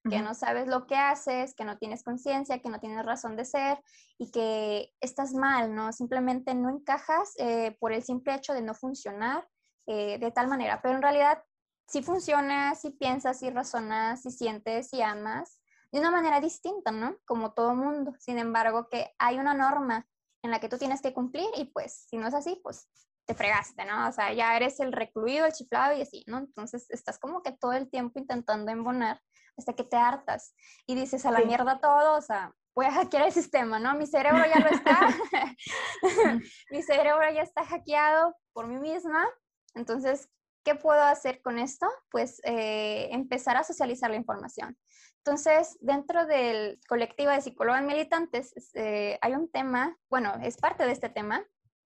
que 0.08 0.22
no 0.22 0.34
sabes 0.34 0.66
lo 0.66 0.86
que 0.86 0.96
haces, 0.96 1.54
que 1.54 1.64
no 1.64 1.76
tienes 1.76 2.02
conciencia, 2.02 2.60
que 2.60 2.70
no 2.70 2.80
tienes 2.80 3.04
razón 3.04 3.36
de 3.36 3.44
ser 3.44 3.82
y 4.18 4.30
que 4.30 4.94
estás 5.00 5.34
mal, 5.34 5.74
¿no? 5.74 5.92
Simplemente 5.92 6.54
no 6.54 6.70
encajas 6.70 7.34
eh, 7.36 7.76
por 7.78 7.92
el 7.92 8.02
simple 8.02 8.34
hecho 8.34 8.54
de 8.54 8.62
no 8.62 8.72
funcionar 8.72 9.46
eh, 9.86 10.18
de 10.18 10.30
tal 10.30 10.48
manera. 10.48 10.80
Pero 10.80 10.94
en 10.94 11.02
realidad 11.02 11.42
sí 11.90 12.02
funcionas, 12.02 12.80
sí 12.80 12.90
piensas, 12.90 13.38
sí 13.38 13.50
razonas, 13.50 14.22
sí 14.22 14.30
sientes, 14.30 14.88
sí 14.88 15.02
amas 15.02 15.60
de 15.92 15.98
una 15.98 16.10
manera 16.10 16.40
distinta, 16.40 16.92
¿no? 16.92 17.16
Como 17.26 17.52
todo 17.52 17.74
mundo. 17.74 18.14
Sin 18.20 18.38
embargo, 18.38 18.88
que 18.88 19.12
hay 19.18 19.38
una 19.38 19.54
norma 19.54 20.06
en 20.42 20.52
la 20.52 20.60
que 20.60 20.68
tú 20.68 20.78
tienes 20.78 21.02
que 21.02 21.12
cumplir 21.12 21.48
y 21.56 21.64
pues 21.64 22.06
si 22.08 22.16
no 22.16 22.28
es 22.28 22.34
así, 22.34 22.60
pues 22.62 22.88
te 23.26 23.34
fregaste, 23.34 23.84
¿no? 23.84 24.08
O 24.08 24.12
sea, 24.12 24.32
ya 24.32 24.56
eres 24.56 24.78
el 24.80 24.92
recluido, 24.92 25.46
el 25.46 25.52
chiflado 25.52 25.96
y 25.96 26.02
así, 26.02 26.24
¿no? 26.28 26.38
Entonces 26.38 26.88
estás 26.90 27.18
como 27.18 27.42
que 27.42 27.52
todo 27.52 27.72
el 27.72 27.90
tiempo 27.90 28.18
intentando 28.20 28.70
embonar 28.70 29.20
hasta 29.58 29.72
que 29.74 29.84
te 29.84 29.96
hartas 29.96 30.54
y 30.86 30.94
dices 30.94 31.26
a 31.26 31.32
la 31.32 31.40
mierda 31.40 31.80
todo, 31.80 32.16
o 32.16 32.22
sea, 32.22 32.54
voy 32.74 32.86
a 32.86 32.92
hackear 32.92 33.26
el 33.26 33.32
sistema, 33.32 33.78
¿no? 33.78 33.94
Mi 33.94 34.06
cerebro 34.06 34.44
ya 34.46 34.60
lo 34.60 34.70
está, 34.70 34.98
mi 36.70 36.82
cerebro 36.82 37.30
ya 37.32 37.42
está 37.42 37.64
hackeado 37.64 38.36
por 38.52 38.68
mí 38.68 38.78
misma, 38.78 39.26
entonces, 39.74 40.28
¿qué 40.64 40.74
puedo 40.74 41.02
hacer 41.02 41.42
con 41.42 41.58
esto? 41.58 41.86
Pues 42.10 42.40
eh, 42.44 43.08
empezar 43.12 43.56
a 43.56 43.64
socializar 43.64 44.10
la 44.10 44.16
información. 44.16 44.76
Entonces, 45.18 45.76
dentro 45.80 46.26
del 46.26 46.80
colectivo 46.88 47.30
de 47.30 47.42
psicólogos 47.42 47.82
militantes 47.82 48.54
eh, 48.74 49.18
hay 49.20 49.34
un 49.34 49.50
tema, 49.50 49.96
bueno, 50.08 50.34
es 50.42 50.56
parte 50.56 50.86
de 50.86 50.92
este 50.92 51.10
tema, 51.10 51.44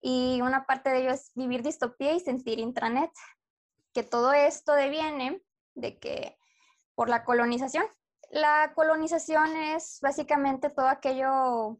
y 0.06 0.42
una 0.42 0.66
parte 0.66 0.90
de 0.90 0.98
ello 0.98 1.10
es 1.12 1.32
vivir 1.34 1.62
distopía 1.62 2.12
y 2.12 2.20
sentir 2.20 2.58
intranet, 2.58 3.10
que 3.94 4.02
todo 4.02 4.34
esto 4.34 4.74
deviene 4.74 5.40
de 5.74 5.98
que 5.98 6.36
por 6.94 7.08
la 7.08 7.24
colonización. 7.24 7.86
La 8.30 8.72
colonización 8.74 9.56
es 9.56 10.00
básicamente 10.02 10.68
todo 10.68 10.88
aquello 10.88 11.78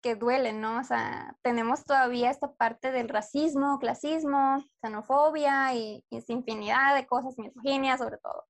que 0.00 0.14
duele, 0.14 0.52
¿no? 0.52 0.78
O 0.78 0.84
sea, 0.84 1.36
tenemos 1.42 1.84
todavía 1.84 2.30
esta 2.30 2.52
parte 2.52 2.92
del 2.92 3.08
racismo, 3.08 3.78
clasismo, 3.78 4.64
xenofobia 4.80 5.74
y, 5.74 6.04
y 6.10 6.24
infinidad 6.28 6.94
de 6.94 7.06
cosas, 7.06 7.38
misoginia 7.38 7.98
sobre 7.98 8.18
todo. 8.18 8.44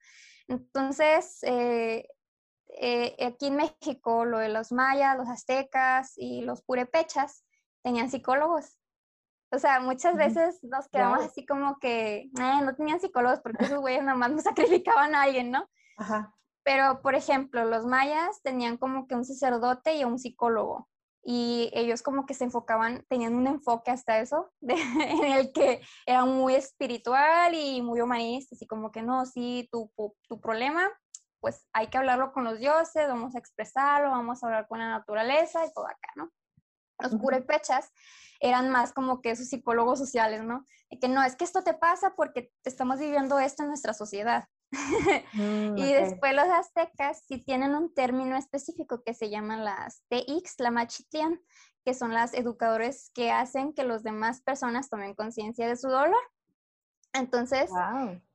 Entonces, 0.47 1.39
eh, 1.43 2.09
eh, 2.81 3.17
aquí 3.25 3.47
en 3.47 3.57
México, 3.57 4.25
lo 4.25 4.39
de 4.39 4.49
los 4.49 4.73
mayas, 4.73 5.17
los 5.17 5.29
aztecas 5.29 6.13
y 6.17 6.43
los 6.43 6.63
purepechas 6.63 7.45
tenían 7.83 8.11
psicólogos 8.11 8.79
o 9.51 9.59
sea, 9.59 9.81
muchas 9.81 10.17
veces 10.17 10.63
nos 10.63 10.89
quedamos 10.89 11.25
así 11.25 11.47
como 11.47 11.79
que 11.79 12.31
eh, 12.39 12.61
no 12.63 12.75
tenían 12.75 13.01
psicólogos 13.01 13.41
porque 13.41 13.65
esos 13.65 13.81
güeyes 13.81 14.05
nomás 14.05 14.31
nos 14.31 14.43
sacrificaban 14.85 15.15
a 15.15 15.23
alguien, 15.23 15.51
¿no? 15.51 15.69
Ajá. 15.97 16.35
Pero, 16.65 17.01
por 17.01 17.15
ejemplo, 17.15 17.65
los 17.65 17.87
mayas 17.87 18.43
tenían 18.43 18.77
como 18.77 19.07
que 19.07 19.15
un 19.15 19.25
sacerdote 19.25 19.97
y 19.97 20.05
un 20.05 20.19
psicólogo. 20.19 20.89
Y 21.23 21.71
ellos 21.75 22.03
como 22.03 22.27
que 22.27 22.35
se 22.35 22.45
enfocaban, 22.45 23.05
tenían 23.09 23.35
un 23.35 23.47
enfoque 23.47 23.91
hasta 23.91 24.21
eso, 24.21 24.51
en 24.63 25.25
el 25.25 25.53
que 25.53 25.83
era 26.07 26.25
muy 26.25 26.55
espiritual 26.55 27.55
y 27.55 27.83
muy 27.83 28.01
humanista, 28.01 28.55
así 28.55 28.67
como 28.67 28.91
que 28.91 29.03
no, 29.03 29.27
sí, 29.27 29.69
tu, 29.71 29.93
tu 30.29 30.41
problema, 30.41 30.89
pues 31.41 31.67
hay 31.73 31.89
que 31.89 31.99
hablarlo 31.99 32.33
con 32.33 32.45
los 32.45 32.59
dioses, 32.59 33.09
vamos 33.09 33.35
a 33.35 33.39
expresarlo, 33.39 34.11
vamos 34.11 34.43
a 34.43 34.47
hablar 34.47 34.67
con 34.69 34.79
la 34.79 34.89
naturaleza 34.89 35.65
y 35.65 35.73
todo 35.73 35.87
acá, 35.87 36.13
¿no? 36.17 36.31
Los 37.01 37.15
purépechas 37.15 37.93
eran 38.41 38.71
más 38.71 38.93
como 38.93 39.21
que 39.21 39.31
esos 39.31 39.49
psicólogos 39.49 39.99
sociales, 39.99 40.43
¿no? 40.43 40.65
que 41.01 41.09
no, 41.09 41.23
es 41.23 41.37
que 41.37 41.45
esto 41.45 41.63
te 41.63 41.75
pasa 41.75 42.15
porque 42.17 42.51
estamos 42.65 42.99
viviendo 42.99 43.39
esto 43.39 43.63
en 43.63 43.69
nuestra 43.69 43.93
sociedad. 43.93 44.49
Mm, 45.33 45.79
y 45.79 45.93
después 45.93 46.35
los 46.35 46.49
aztecas 46.49 47.23
sí 47.27 47.39
tienen 47.39 47.75
un 47.75 47.95
término 47.95 48.37
específico 48.37 49.03
que 49.05 49.15
se 49.15 49.31
llama 49.31 49.57
las 49.57 50.03
TX, 50.09 50.59
la 50.59 50.71
machitian, 50.71 51.41
que 51.85 51.95
son 51.95 52.13
las 52.13 52.35
educadores 52.35 53.11
que 53.15 53.31
hacen 53.31 53.73
que 53.73 53.85
los 53.85 54.03
demás 54.03 54.43
personas 54.43 54.91
tomen 54.91 55.15
conciencia 55.15 55.67
de 55.69 55.77
su 55.77 55.89
dolor. 55.89 56.21
Entonces, 57.13 57.71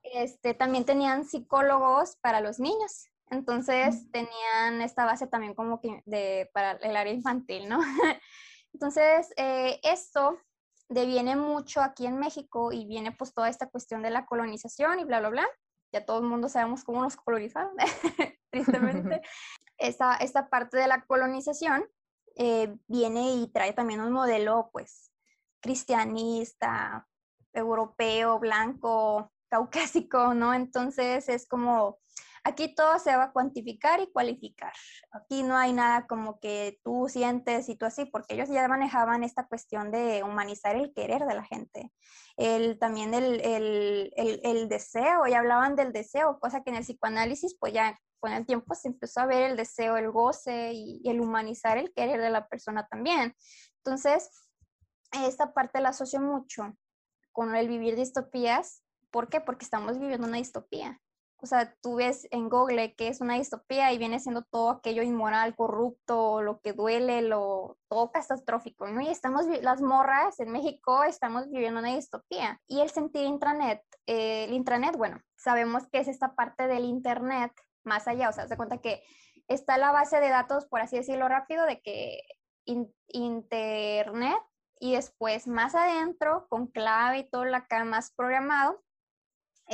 este, 0.01 0.53
también 0.53 0.85
tenían 0.85 1.25
psicólogos 1.25 2.17
para 2.17 2.41
los 2.41 2.59
niños. 2.59 3.07
Entonces, 3.29 4.09
tenían 4.11 4.81
esta 4.81 5.05
base 5.05 5.27
también 5.27 5.53
como 5.53 5.81
que 5.81 6.01
de, 6.05 6.49
para 6.53 6.71
el 6.73 6.95
área 6.95 7.13
infantil, 7.13 7.67
¿no? 7.69 7.79
Entonces, 8.73 9.31
eh, 9.37 9.79
esto 9.83 10.39
deviene 10.89 11.35
mucho 11.35 11.81
aquí 11.81 12.05
en 12.05 12.19
México 12.19 12.71
y 12.71 12.85
viene 12.85 13.11
pues 13.11 13.33
toda 13.33 13.49
esta 13.49 13.69
cuestión 13.69 14.01
de 14.01 14.09
la 14.09 14.25
colonización 14.25 14.99
y 14.99 15.05
bla, 15.05 15.19
bla, 15.19 15.29
bla. 15.29 15.47
Ya 15.93 16.05
todo 16.05 16.17
el 16.17 16.25
mundo 16.25 16.49
sabemos 16.49 16.83
cómo 16.83 17.01
nos 17.01 17.15
colonizaron, 17.15 17.71
tristemente. 18.51 19.21
esta, 19.77 20.15
esta 20.15 20.49
parte 20.49 20.77
de 20.77 20.87
la 20.87 21.05
colonización 21.05 21.85
eh, 22.35 22.75
viene 22.87 23.35
y 23.35 23.47
trae 23.47 23.73
también 23.73 24.01
un 24.01 24.11
modelo 24.11 24.69
pues 24.73 25.11
cristianista, 25.61 27.07
europeo, 27.53 28.39
blanco, 28.39 29.31
caucásico, 29.49 30.33
¿no? 30.33 30.53
Entonces 30.53 31.29
es 31.29 31.47
como 31.47 31.99
Aquí 32.45 32.75
todo 32.75 32.99
se 32.99 33.15
va 33.15 33.25
a 33.25 33.31
cuantificar 33.31 34.01
y 34.01 34.11
cualificar. 34.11 34.73
Aquí 35.11 35.43
no 35.43 35.55
hay 35.55 35.71
nada 35.71 36.07
como 36.07 36.39
que 36.41 36.77
tú 36.83 37.07
sientes 37.07 37.69
y 37.69 37.75
tú 37.77 37.85
así, 37.85 38.05
porque 38.05 38.33
ellos 38.33 38.49
ya 38.49 38.67
manejaban 38.67 39.23
esta 39.23 39.47
cuestión 39.47 39.91
de 39.91 40.23
humanizar 40.23 40.75
el 40.75 40.93
querer 40.93 41.25
de 41.25 41.35
la 41.35 41.43
gente. 41.43 41.93
El, 42.35 42.77
también 42.79 43.13
el, 43.13 43.39
el, 43.39 44.11
el, 44.43 44.67
deseo, 44.67 45.25
ya 45.27 45.39
hablaban 45.39 45.77
del 45.77 45.93
deseo, 45.93 46.39
cosa 46.41 46.63
que 46.63 46.71
en 46.71 46.77
el 46.77 46.83
psicoanálisis 46.83 47.55
pues 47.57 47.71
ya 47.71 47.97
con 48.19 48.33
el 48.33 48.45
tiempo 48.45 48.75
se 48.75 48.89
empezó 48.89 49.21
a 49.21 49.25
ver 49.25 49.51
el 49.51 49.57
deseo, 49.57 49.95
el 49.95 50.11
goce 50.11 50.73
y, 50.73 50.99
y 51.01 51.09
el 51.09 51.21
humanizar 51.21 51.77
el 51.77 51.93
querer 51.93 52.19
de 52.19 52.29
la 52.29 52.47
persona 52.49 52.87
también. 52.87 53.35
Entonces, 53.77 54.29
esta 55.13 55.53
parte 55.53 55.79
la 55.79 55.89
asocio 55.89 56.19
mucho 56.19 56.75
con 57.31 57.55
el 57.55 57.69
vivir 57.69 57.95
distopías. 57.95 58.83
¿Por 59.11 59.29
qué? 59.29 59.39
Porque 59.39 59.63
estamos 59.63 59.99
viviendo 59.99 60.27
una 60.27 60.37
distopía 60.37 60.99
o 61.43 61.45
sea, 61.45 61.75
tú 61.81 61.95
ves 61.95 62.25
en 62.31 62.47
Google 62.47 62.95
que 62.95 63.09
es 63.09 63.19
una 63.19 63.33
distopía 63.33 63.91
y 63.91 63.97
viene 63.97 64.21
siendo 64.21 64.43
todo 64.43 64.69
aquello 64.69 65.03
inmoral, 65.03 65.57
corrupto, 65.57 66.41
lo 66.41 66.61
que 66.61 66.71
duele, 66.71 67.21
lo 67.21 67.77
todo 67.89 68.11
catastrófico, 68.13 68.87
¿no? 68.87 69.01
Y 69.01 69.09
estamos, 69.09 69.45
las 69.61 69.81
morras 69.81 70.39
en 70.39 70.53
México 70.53 71.03
estamos 71.03 71.49
viviendo 71.49 71.81
una 71.81 71.93
distopía. 71.93 72.61
Y 72.65 72.79
el 72.79 72.89
sentir 72.89 73.25
intranet, 73.25 73.83
eh, 74.07 74.45
el 74.45 74.53
intranet, 74.53 74.95
bueno, 74.95 75.19
sabemos 75.35 75.85
que 75.91 75.99
es 75.99 76.07
esta 76.07 76.33
parte 76.33 76.67
del 76.67 76.85
internet 76.85 77.51
más 77.83 78.07
allá, 78.07 78.29
o 78.29 78.31
sea, 78.31 78.47
se 78.47 78.55
cuenta 78.55 78.77
que 78.77 79.03
está 79.49 79.77
la 79.77 79.91
base 79.91 80.21
de 80.21 80.29
datos, 80.29 80.65
por 80.67 80.79
así 80.79 80.95
decirlo 80.95 81.27
rápido, 81.27 81.65
de 81.65 81.81
que 81.81 82.21
internet 83.09 84.39
y 84.79 84.93
después 84.93 85.45
más 85.47 85.75
adentro, 85.75 86.47
con 86.47 86.67
clave 86.67 87.19
y 87.19 87.29
todo 87.29 87.43
acá 87.53 87.83
más 87.83 88.11
programado, 88.11 88.81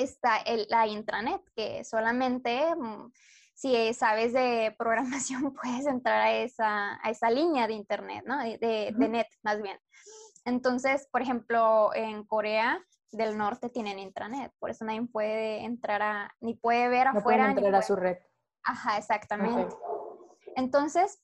está 0.04 0.38
el, 0.38 0.66
la 0.70 0.88
intranet, 0.88 1.42
que 1.56 1.84
solamente 1.84 2.76
mm, 2.76 3.12
si 3.54 3.94
sabes 3.94 4.34
de 4.34 4.74
programación 4.78 5.54
puedes 5.62 5.86
entrar 5.86 6.22
a 6.22 6.32
esa, 6.32 7.00
a 7.06 7.10
esa 7.10 7.30
línea 7.30 7.68
de 7.68 7.74
internet, 7.74 8.24
¿no? 8.26 8.38
De, 8.40 8.58
de, 8.58 9.10
net, 9.10 9.28
más 9.44 9.62
bien. 9.62 9.78
Entonces, 10.46 11.08
por 11.12 11.22
ejemplo, 11.22 11.92
en 11.94 12.24
Corea 12.24 12.82
del 13.12 13.38
Norte 13.38 13.70
tienen 13.70 14.00
intranet, 14.00 14.54
por 14.60 14.70
eso 14.70 14.86
nadie 14.86 15.02
puede 15.12 15.66
entrar 15.66 16.02
a, 16.02 16.36
ni 16.40 16.56
puede 16.56 16.88
ver 16.88 17.12
no 17.12 17.20
afuera. 17.20 17.46
Pueden 17.46 17.58
entrar 17.58 17.76
a 17.76 17.82
su 17.82 17.96
red. 17.96 18.18
Ajá, 18.64 18.98
exactamente. 18.98 19.76
Entonces, 20.56 21.22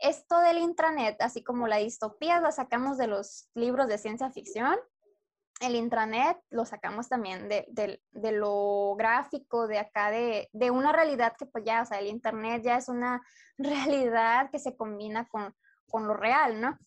esto 0.00 0.38
del 0.40 0.58
intranet, 0.58 1.20
así 1.22 1.42
como 1.42 1.68
la 1.68 1.76
distopía, 1.76 2.40
la 2.40 2.52
sacamos 2.52 2.98
de 2.98 3.06
los 3.06 3.48
libros 3.54 3.88
de 3.88 3.98
ciencia 3.98 4.30
ficción 4.30 4.76
el 5.60 5.74
intranet 5.74 6.38
lo 6.50 6.64
sacamos 6.64 7.08
también 7.08 7.48
de, 7.48 7.66
de, 8.10 8.32
lo 8.32 8.94
gráfico, 8.96 9.66
de 9.66 9.78
acá, 9.78 10.10
de, 10.10 10.48
de, 10.52 10.70
una 10.70 10.92
realidad 10.92 11.34
que 11.38 11.46
pues 11.46 11.64
ya, 11.64 11.82
o 11.82 11.86
sea, 11.86 11.98
el 11.98 12.06
internet 12.06 12.62
ya 12.64 12.76
es 12.76 12.88
una 12.88 13.22
realidad 13.58 14.50
que 14.50 14.58
se 14.58 14.76
combina 14.76 15.26
con, 15.28 15.54
con 15.88 16.06
lo 16.06 16.14
real, 16.14 16.60
¿no? 16.60 16.78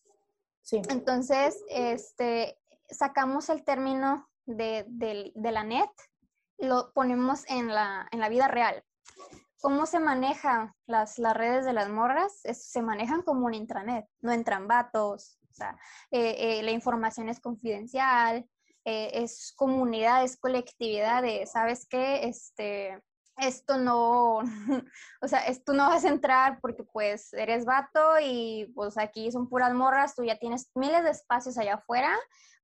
Sí. 0.62 0.80
Entonces, 0.88 1.62
este, 1.68 2.58
sacamos 2.88 3.48
el 3.48 3.64
término 3.64 4.28
de, 4.46 4.84
de, 4.88 5.52
la 5.52 5.64
net 5.64 5.90
lo 6.58 6.92
ponemos 6.92 7.44
en 7.48 7.68
la, 7.68 8.08
en 8.12 8.20
la 8.20 8.28
vida 8.28 8.48
real. 8.48 8.84
¿Cómo 9.60 9.86
se 9.86 10.00
manejan 10.00 10.72
las, 10.86 11.18
las 11.18 11.36
redes 11.36 11.64
de 11.64 11.72
las 11.72 11.88
morras? 11.88 12.40
se 12.42 12.82
manejan 12.82 13.22
como 13.22 13.46
un 13.46 13.54
intranet, 13.54 14.06
no 14.20 14.32
entran 14.32 14.66
vatos, 14.66 15.38
o 15.52 15.54
sea, 15.54 15.78
eh, 16.10 16.36
eh, 16.38 16.62
la 16.62 16.70
información 16.70 17.28
es 17.28 17.38
confidencial, 17.38 18.48
eh, 18.84 19.10
es 19.14 19.52
comunidad, 19.56 20.24
es 20.24 20.36
colectividad, 20.36 21.22
¿sabes 21.46 21.86
qué? 21.88 22.24
Este, 22.26 23.02
esto 23.36 23.78
no, 23.78 24.38
o 25.22 25.28
sea, 25.28 25.42
tú 25.64 25.72
no 25.72 25.88
vas 25.88 26.04
a 26.04 26.08
entrar 26.08 26.60
porque 26.60 26.84
pues 26.84 27.32
eres 27.32 27.64
vato 27.64 28.00
y 28.20 28.72
pues 28.74 28.98
aquí 28.98 29.30
son 29.32 29.48
puras 29.48 29.74
morras, 29.74 30.14
tú 30.14 30.24
ya 30.24 30.38
tienes 30.38 30.70
miles 30.74 31.04
de 31.04 31.10
espacios 31.10 31.58
allá 31.58 31.74
afuera, 31.74 32.16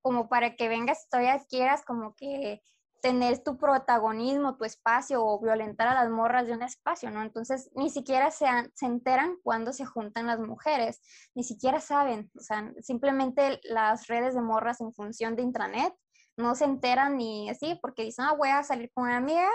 como 0.02 0.28
para 0.28 0.56
que 0.56 0.68
vengas 0.68 1.08
todavía 1.08 1.42
quieras 1.48 1.84
como 1.84 2.14
que 2.14 2.62
tener 3.00 3.42
tu 3.44 3.56
protagonismo, 3.58 4.56
tu 4.56 4.64
espacio 4.64 5.24
o 5.24 5.40
violentar 5.40 5.86
a 5.88 5.94
las 5.94 6.10
morras 6.10 6.48
de 6.48 6.52
un 6.52 6.62
espacio, 6.62 7.10
¿no? 7.12 7.22
Entonces, 7.22 7.70
ni 7.74 7.90
siquiera 7.90 8.32
se, 8.32 8.46
se 8.74 8.86
enteran 8.86 9.36
cuando 9.44 9.72
se 9.72 9.84
juntan 9.84 10.26
las 10.26 10.40
mujeres, 10.40 11.00
ni 11.34 11.44
siquiera 11.44 11.78
saben, 11.80 12.30
o 12.36 12.40
sea, 12.40 12.72
simplemente 12.80 13.60
las 13.64 14.08
redes 14.08 14.34
de 14.34 14.40
morras 14.40 14.80
en 14.80 14.92
función 14.92 15.36
de 15.36 15.42
intranet 15.42 15.94
no 16.38 16.54
se 16.54 16.64
enteran 16.64 17.16
ni 17.18 17.50
así, 17.50 17.78
porque 17.82 18.04
dicen, 18.04 18.24
ah, 18.24 18.34
voy 18.34 18.48
a 18.48 18.62
salir 18.62 18.90
con 18.94 19.04
una 19.04 19.16
amiga. 19.16 19.48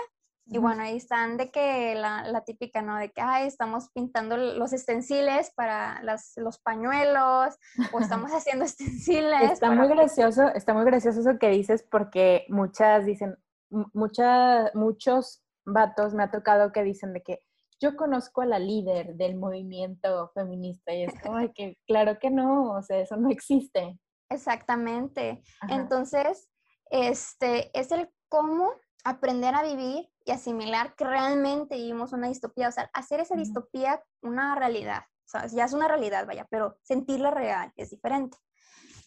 Y 0.46 0.58
bueno, 0.58 0.82
ahí 0.82 0.98
están 0.98 1.38
de 1.38 1.50
que 1.50 1.94
la, 1.94 2.28
la, 2.28 2.42
típica, 2.42 2.82
¿no? 2.82 2.98
De 2.98 3.10
que, 3.10 3.22
ay, 3.22 3.46
estamos 3.46 3.88
pintando 3.94 4.36
los 4.36 4.74
extensiles 4.74 5.50
para 5.56 6.02
las, 6.02 6.34
los 6.36 6.58
pañuelos 6.58 7.56
o 7.92 7.98
estamos 7.98 8.30
haciendo 8.32 8.66
extensiles. 8.66 9.52
Está 9.52 9.70
muy 9.70 9.88
gracioso, 9.88 10.48
está 10.48 10.74
muy 10.74 10.84
gracioso 10.84 11.20
eso 11.20 11.38
que 11.38 11.48
dices 11.48 11.82
porque 11.90 12.44
muchas 12.50 13.06
dicen, 13.06 13.38
muchas, 13.70 14.74
muchos 14.74 15.42
vatos 15.64 16.12
me 16.12 16.24
ha 16.24 16.30
tocado 16.30 16.72
que 16.72 16.82
dicen 16.82 17.14
de 17.14 17.22
que 17.22 17.42
yo 17.80 17.96
conozco 17.96 18.42
a 18.42 18.46
la 18.46 18.58
líder 18.58 19.14
del 19.14 19.36
movimiento 19.36 20.30
feminista 20.34 20.92
y 20.94 21.04
es 21.04 21.14
como 21.22 21.38
que 21.54 21.78
claro 21.86 22.18
que 22.18 22.30
no, 22.30 22.72
o 22.72 22.82
sea, 22.82 22.98
eso 22.98 23.16
no 23.16 23.30
existe. 23.30 23.98
Exactamente. 24.30 25.42
Entonces, 25.68 26.50
este, 26.94 27.76
es 27.78 27.90
el 27.90 28.08
cómo 28.28 28.70
aprender 29.02 29.52
a 29.56 29.64
vivir 29.64 30.08
y 30.24 30.30
asimilar 30.30 30.94
que 30.94 31.04
realmente 31.04 31.74
vivimos 31.74 32.12
una 32.12 32.28
distopía, 32.28 32.68
o 32.68 32.72
sea, 32.72 32.88
hacer 32.92 33.18
esa 33.18 33.34
distopía 33.34 34.00
una 34.22 34.54
realidad, 34.54 35.02
o 35.26 35.28
sea, 35.28 35.46
ya 35.48 35.64
es 35.64 35.72
una 35.72 35.88
realidad, 35.88 36.24
vaya, 36.24 36.46
pero 36.48 36.78
sentirla 36.82 37.32
real 37.32 37.72
es 37.76 37.90
diferente. 37.90 38.38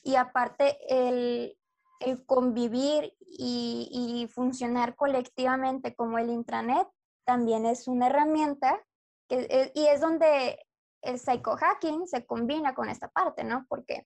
Y 0.04 0.16
aparte, 0.16 0.78
el, 0.90 1.58
el 2.02 2.26
convivir 2.26 3.16
y, 3.22 3.90
y, 3.90 4.28
funcionar 4.28 4.96
colectivamente 4.98 5.96
como 5.96 6.20
el 6.20 6.30
intranet 6.30 6.88
también 7.26 7.66
es 7.66 7.88
una 7.88 8.08
herramienta 8.08 8.84
que, 9.30 9.48
eh, 9.50 9.72
y 9.74 9.86
es 9.88 10.02
donde 10.02 10.60
el 11.02 11.20
psychohacking 11.20 12.06
se 12.06 12.26
combina 12.26 12.76
con 12.76 12.90
esta 12.90 13.08
parte, 13.08 13.46
¿no? 13.46 13.66
Porque 13.70 14.06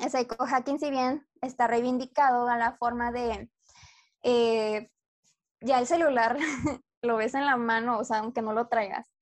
el 0.00 0.10
psychohacking, 0.10 0.78
si 0.78 0.90
bien 0.90 1.26
está 1.40 1.66
reivindicado 1.66 2.48
a 2.48 2.56
la 2.56 2.72
forma 2.76 3.12
de, 3.12 3.50
eh, 4.22 4.90
ya 5.60 5.78
el 5.78 5.86
celular 5.86 6.36
lo 7.02 7.16
ves 7.16 7.34
en 7.34 7.46
la 7.46 7.56
mano, 7.56 7.98
o 7.98 8.04
sea, 8.04 8.18
aunque 8.18 8.42
no 8.42 8.52
lo 8.52 8.68
traigas, 8.68 9.12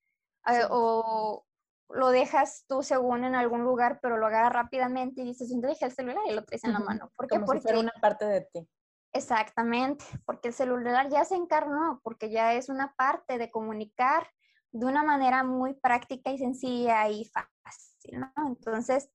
eh, 0.47 0.65
o 0.69 1.45
lo 1.89 2.09
dejas 2.09 2.65
tú 2.67 2.83
según 2.83 3.23
en 3.23 3.35
algún 3.35 3.63
lugar, 3.63 3.99
pero 4.01 4.17
lo 4.17 4.27
agarras 4.27 4.53
rápidamente 4.53 5.21
y 5.21 5.25
dices, 5.25 5.49
¿dónde 5.49 5.69
dejé 5.69 5.85
el 5.85 5.91
celular? 5.91 6.23
Y 6.27 6.33
lo 6.33 6.45
traes 6.45 6.63
en 6.63 6.73
la 6.73 6.79
mano. 6.79 7.11
¿Por 7.15 7.27
qué? 7.27 7.35
Como 7.35 7.47
porque 7.47 7.77
una 7.77 7.93
parte 8.01 8.25
de 8.25 8.41
ti. 8.53 8.67
Exactamente, 9.13 10.05
porque 10.25 10.49
el 10.49 10.53
celular 10.53 11.09
ya 11.09 11.25
se 11.25 11.35
encarnó, 11.35 11.99
porque 12.01 12.29
ya 12.29 12.53
es 12.53 12.69
una 12.69 12.95
parte 12.95 13.37
de 13.37 13.51
comunicar 13.51 14.25
de 14.71 14.85
una 14.85 15.03
manera 15.03 15.43
muy 15.43 15.73
práctica 15.73 16.31
y 16.31 16.37
sencilla 16.37 17.09
y 17.09 17.25
fácil, 17.25 18.21
¿no? 18.21 18.31
Entonces, 18.47 19.09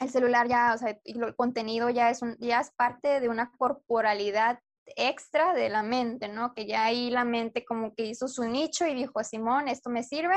el 0.00 0.10
celular 0.10 0.48
ya, 0.48 0.72
o 0.74 0.78
sea, 0.78 0.98
el 1.04 1.36
contenido 1.36 1.90
ya 1.90 2.10
es, 2.10 2.22
un, 2.22 2.36
ya 2.38 2.60
es 2.60 2.70
parte 2.72 3.20
de 3.20 3.28
una 3.28 3.52
corporalidad 3.56 4.60
extra 4.96 5.52
de 5.54 5.68
la 5.68 5.82
mente, 5.82 6.28
¿no? 6.28 6.54
Que 6.54 6.66
ya 6.66 6.84
ahí 6.84 7.10
la 7.10 7.24
mente 7.24 7.64
como 7.64 7.94
que 7.94 8.04
hizo 8.04 8.28
su 8.28 8.44
nicho 8.44 8.86
y 8.86 8.94
dijo, 8.94 9.22
Simón, 9.24 9.68
esto 9.68 9.90
me 9.90 10.02
sirve 10.02 10.36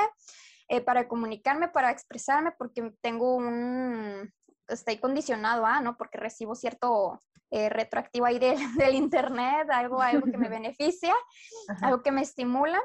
eh, 0.69 0.81
para 0.81 1.07
comunicarme, 1.07 1.67
para 1.67 1.91
expresarme, 1.91 2.51
porque 2.57 2.93
tengo 3.01 3.35
un, 3.35 4.31
estoy 4.67 4.97
condicionado 4.97 5.65
a, 5.65 5.81
¿no? 5.81 5.97
Porque 5.97 6.17
recibo 6.17 6.55
cierto 6.55 7.19
eh, 7.51 7.69
retroactivo 7.69 8.25
ahí 8.25 8.39
del 8.39 8.59
internet, 8.95 9.69
algo, 9.71 10.01
algo 10.01 10.25
que 10.31 10.37
me 10.37 10.49
beneficia, 10.49 11.15
algo 11.81 12.01
que 12.01 12.11
me 12.11 12.21
estimula. 12.21 12.81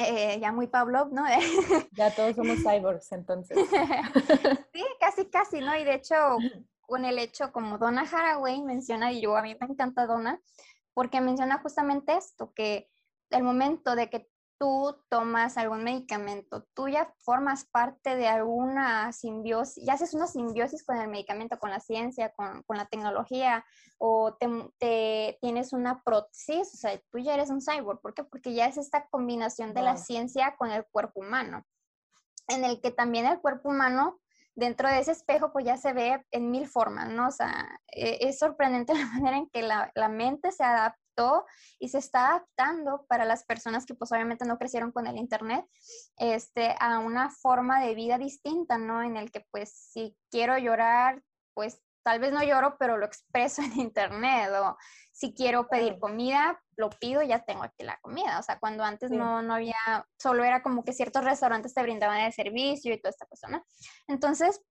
Eh, 0.00 0.38
ya 0.40 0.52
muy 0.52 0.66
Pavlov, 0.66 1.12
¿no? 1.12 1.24
ya 1.92 2.14
todos 2.14 2.36
somos 2.36 2.58
cyborgs, 2.62 3.12
entonces. 3.12 3.58
sí, 4.72 4.84
casi, 4.98 5.26
casi, 5.26 5.60
¿no? 5.60 5.76
Y 5.76 5.84
de 5.84 5.94
hecho, 5.94 6.14
con 6.80 7.04
el 7.04 7.18
hecho, 7.18 7.52
como 7.52 7.78
Donna 7.78 8.02
Haraway 8.02 8.62
menciona, 8.62 9.12
y 9.12 9.20
yo 9.20 9.36
a 9.36 9.42
mí 9.42 9.56
me 9.60 9.66
encanta 9.66 10.06
Donna, 10.06 10.40
porque 10.94 11.20
menciona 11.20 11.58
justamente 11.58 12.16
esto, 12.16 12.52
que 12.54 12.90
el 13.30 13.42
momento 13.42 13.94
de 13.94 14.08
que 14.10 14.28
tú 14.60 14.94
tomas 15.08 15.56
algún 15.56 15.84
medicamento, 15.84 16.66
tú 16.74 16.86
ya 16.86 17.14
formas 17.20 17.64
parte 17.64 18.14
de 18.14 18.28
alguna 18.28 19.10
simbiosis, 19.10 19.82
ya 19.82 19.94
haces 19.94 20.12
una 20.12 20.26
simbiosis 20.26 20.84
con 20.84 20.98
el 20.98 21.08
medicamento, 21.08 21.58
con 21.58 21.70
la 21.70 21.80
ciencia, 21.80 22.30
con, 22.36 22.62
la 22.68 22.84
tecnología, 22.84 23.64
o 23.96 24.34
te, 24.34 25.38
tienes 25.40 25.72
una 25.72 26.02
prótesis, 26.02 26.74
o 26.74 26.76
sea, 26.76 27.00
tú 27.10 27.18
ya 27.18 27.32
eres 27.32 27.48
un 27.48 27.62
cyborg. 27.62 28.02
¿Por 28.02 28.12
qué? 28.12 28.22
Porque 28.22 28.52
ya 28.52 28.66
es 28.66 28.76
esta 28.76 29.08
combinación 29.08 29.72
de 29.72 29.80
la 29.80 29.96
ciencia 29.96 30.54
con 30.58 30.70
el 30.70 30.84
cuerpo 30.84 31.20
humano, 31.20 31.64
en 32.48 32.62
el 32.66 32.82
que 32.82 32.90
también 32.90 33.24
el 33.24 33.40
cuerpo 33.40 33.70
humano 33.70 34.20
dentro 34.54 34.90
de 34.90 34.98
ese 34.98 35.12
espejo 35.12 35.52
pues 35.52 35.64
ya 35.64 35.78
se 35.78 35.94
ve 35.94 36.22
en 36.32 36.50
mil 36.50 36.68
formas, 36.68 37.08
¿no? 37.08 37.28
O 37.28 37.32
sea, 37.32 37.80
e, 37.88 38.28
es 38.28 38.38
sorprendente 38.38 38.92
la 38.94 39.06
manera 39.06 39.38
en 39.38 39.48
que 39.48 39.62
la, 39.62 39.90
la 39.94 40.10
mente 40.10 40.52
se 40.52 40.64
adapta 40.64 41.00
y 41.78 41.88
se 41.88 41.98
está 41.98 42.28
adaptando 42.28 43.04
para 43.08 43.24
las 43.24 43.44
personas 43.44 43.84
que 43.86 43.94
pues 43.94 44.12
obviamente 44.12 44.44
no 44.44 44.58
crecieron 44.58 44.92
con 44.92 45.06
el 45.06 45.16
Internet 45.16 45.66
este, 46.16 46.74
a 46.78 46.98
una 46.98 47.30
forma 47.30 47.80
de 47.80 47.94
vida 47.94 48.18
distinta, 48.18 48.78
¿no? 48.78 49.02
En 49.02 49.16
el 49.16 49.30
que 49.30 49.46
pues 49.50 49.72
si 49.72 50.16
quiero 50.30 50.56
llorar, 50.58 51.22
pues 51.54 51.80
tal 52.02 52.20
vez 52.20 52.32
no 52.32 52.42
lloro, 52.42 52.76
pero 52.78 52.96
lo 52.96 53.06
expreso 53.06 53.62
en 53.62 53.80
Internet 53.80 54.50
o 54.52 54.76
si 55.12 55.34
quiero 55.34 55.68
pedir 55.68 55.98
comida, 55.98 56.58
lo 56.76 56.88
pido, 56.88 57.22
ya 57.22 57.44
tengo 57.44 57.62
aquí 57.62 57.84
la 57.84 57.98
comida. 58.00 58.38
O 58.38 58.42
sea, 58.42 58.58
cuando 58.58 58.82
antes 58.82 59.10
no, 59.10 59.42
no 59.42 59.54
había, 59.54 60.06
solo 60.18 60.44
era 60.44 60.62
como 60.62 60.82
que 60.82 60.94
ciertos 60.94 61.24
restaurantes 61.24 61.74
te 61.74 61.82
brindaban 61.82 62.20
el 62.20 62.32
servicio 62.32 62.94
y 62.94 63.00
toda 63.00 63.10
esta 63.10 63.26
cosa, 63.26 63.48
¿no? 63.48 63.62
Entonces, 64.06 64.62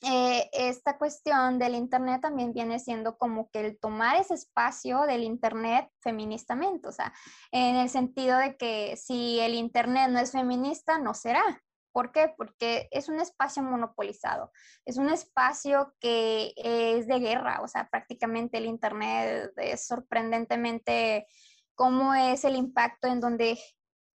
eh, 0.00 0.48
esta 0.52 0.96
cuestión 0.96 1.58
del 1.58 1.74
Internet 1.74 2.20
también 2.20 2.52
viene 2.52 2.78
siendo 2.78 3.18
como 3.18 3.50
que 3.50 3.60
el 3.60 3.78
tomar 3.80 4.16
ese 4.16 4.34
espacio 4.34 5.02
del 5.02 5.24
Internet 5.24 5.90
feministamente, 6.00 6.88
o 6.88 6.92
sea, 6.92 7.12
en 7.50 7.74
el 7.76 7.88
sentido 7.88 8.38
de 8.38 8.56
que 8.56 8.96
si 8.96 9.40
el 9.40 9.54
Internet 9.54 10.10
no 10.10 10.20
es 10.20 10.30
feminista, 10.32 10.98
no 10.98 11.14
será. 11.14 11.42
¿Por 11.90 12.12
qué? 12.12 12.32
Porque 12.36 12.88
es 12.92 13.08
un 13.08 13.18
espacio 13.18 13.62
monopolizado, 13.62 14.52
es 14.84 14.98
un 14.98 15.08
espacio 15.08 15.92
que 15.98 16.52
es 16.56 17.08
de 17.08 17.18
guerra, 17.18 17.60
o 17.62 17.66
sea, 17.66 17.88
prácticamente 17.90 18.58
el 18.58 18.66
Internet 18.66 19.52
es 19.56 19.86
sorprendentemente 19.86 21.26
cómo 21.74 22.14
es 22.14 22.44
el 22.44 22.54
impacto 22.54 23.08
en 23.08 23.18
donde 23.18 23.58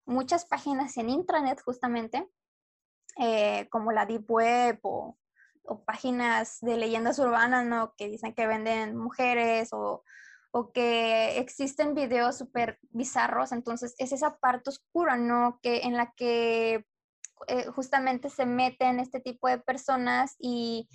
muchas 0.05 0.45
páginas 0.45 0.97
en 0.97 1.09
intranet 1.09 1.61
justamente, 1.61 2.27
eh, 3.17 3.67
como 3.69 3.93
la 3.93 4.05
Deep 4.05 4.29
Web 4.29 4.79
o 4.81 5.17
o 5.69 5.83
páginas 5.85 6.59
de 6.61 6.77
leyendas 6.77 7.19
urbanas, 7.19 7.65
¿no? 7.65 7.93
Que 7.95 8.09
dicen 8.09 8.33
que 8.33 8.47
venden 8.47 8.97
mujeres 8.97 9.69
o, 9.71 10.03
o 10.51 10.71
que 10.71 11.37
existen 11.37 11.93
videos 11.93 12.37
súper 12.37 12.79
bizarros. 12.89 13.51
Entonces, 13.51 13.95
es 13.99 14.11
esa 14.11 14.37
parte 14.37 14.71
oscura, 14.71 15.15
¿no? 15.15 15.59
Que 15.61 15.81
en 15.81 15.95
la 15.95 16.11
que 16.17 16.85
eh, 17.47 17.65
justamente 17.67 18.29
se 18.29 18.45
meten 18.45 18.99
este 18.99 19.19
tipo 19.19 19.47
de 19.47 19.59
personas 19.59 20.35
y, 20.39 20.89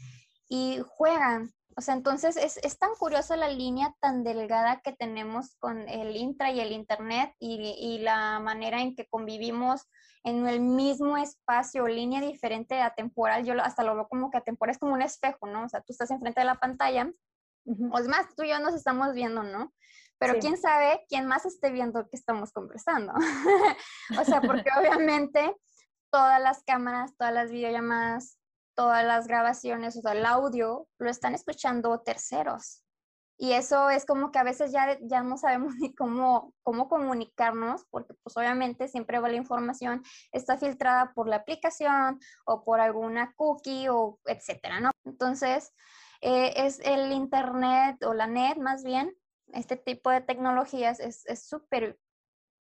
y 0.48 0.80
juegan. 0.86 1.54
O 1.76 1.80
sea, 1.80 1.94
entonces 1.94 2.36
es, 2.36 2.58
es, 2.58 2.78
tan 2.78 2.94
curiosa 2.98 3.36
la 3.36 3.48
línea 3.48 3.94
tan 4.00 4.22
delgada 4.22 4.80
que 4.80 4.92
tenemos 4.92 5.56
con 5.58 5.88
el 5.88 6.16
intra 6.16 6.52
y 6.52 6.60
el 6.60 6.72
internet 6.72 7.34
y, 7.40 7.74
y 7.78 7.98
la 7.98 8.38
manera 8.38 8.80
en 8.80 8.94
que 8.94 9.06
convivimos 9.08 9.86
en 10.24 10.48
el 10.48 10.60
mismo 10.60 11.16
espacio, 11.18 11.86
línea 11.86 12.20
diferente 12.20 12.80
a 12.80 12.94
temporal, 12.94 13.44
yo 13.44 13.54
hasta 13.62 13.84
lo 13.84 13.94
veo 13.94 14.08
como 14.08 14.30
que 14.30 14.38
atemporal 14.38 14.72
es 14.72 14.78
como 14.78 14.94
un 14.94 15.02
espejo, 15.02 15.46
¿no? 15.46 15.64
O 15.64 15.68
sea, 15.68 15.82
tú 15.82 15.92
estás 15.92 16.10
enfrente 16.10 16.40
de 16.40 16.46
la 16.46 16.54
pantalla, 16.54 17.12
o 17.66 17.98
es 17.98 18.08
más, 18.08 18.34
tú 18.34 18.42
y 18.42 18.48
yo 18.48 18.58
nos 18.58 18.74
estamos 18.74 19.14
viendo, 19.14 19.42
¿no? 19.42 19.72
Pero 20.18 20.38
quién 20.38 20.56
sabe 20.56 21.04
quién 21.08 21.26
más 21.26 21.44
esté 21.44 21.70
viendo 21.70 22.08
que 22.08 22.16
estamos 22.16 22.52
conversando. 22.52 23.12
o 24.18 24.24
sea, 24.24 24.40
porque 24.40 24.70
obviamente 24.78 25.54
todas 26.10 26.40
las 26.40 26.62
cámaras, 26.64 27.14
todas 27.16 27.34
las 27.34 27.50
videollamadas, 27.50 28.38
todas 28.74 29.04
las 29.04 29.26
grabaciones, 29.26 29.96
o 29.96 30.00
sea, 30.00 30.12
el 30.12 30.24
audio, 30.24 30.88
lo 30.98 31.10
están 31.10 31.34
escuchando 31.34 32.00
terceros. 32.00 32.83
Y 33.36 33.52
eso 33.52 33.90
es 33.90 34.06
como 34.06 34.30
que 34.30 34.38
a 34.38 34.44
veces 34.44 34.70
ya, 34.70 34.98
ya 35.02 35.22
no 35.22 35.36
sabemos 35.36 35.74
ni 35.80 35.94
cómo, 35.94 36.54
cómo 36.62 36.88
comunicarnos, 36.88 37.84
porque 37.90 38.14
pues 38.22 38.36
obviamente 38.36 38.88
siempre 38.88 39.18
va 39.18 39.28
la 39.28 39.36
información, 39.36 40.02
está 40.32 40.56
filtrada 40.56 41.12
por 41.14 41.28
la 41.28 41.36
aplicación 41.36 42.20
o 42.44 42.64
por 42.64 42.80
alguna 42.80 43.32
cookie 43.36 43.88
o 43.88 44.18
etcétera, 44.26 44.80
¿no? 44.80 44.90
Entonces, 45.04 45.72
eh, 46.20 46.52
es 46.56 46.80
el 46.80 47.12
Internet 47.12 48.02
o 48.04 48.14
la 48.14 48.26
net 48.26 48.56
más 48.56 48.84
bien, 48.84 49.14
este 49.52 49.76
tipo 49.76 50.10
de 50.10 50.20
tecnologías 50.20 50.98
es 51.00 51.46
súper 51.46 51.98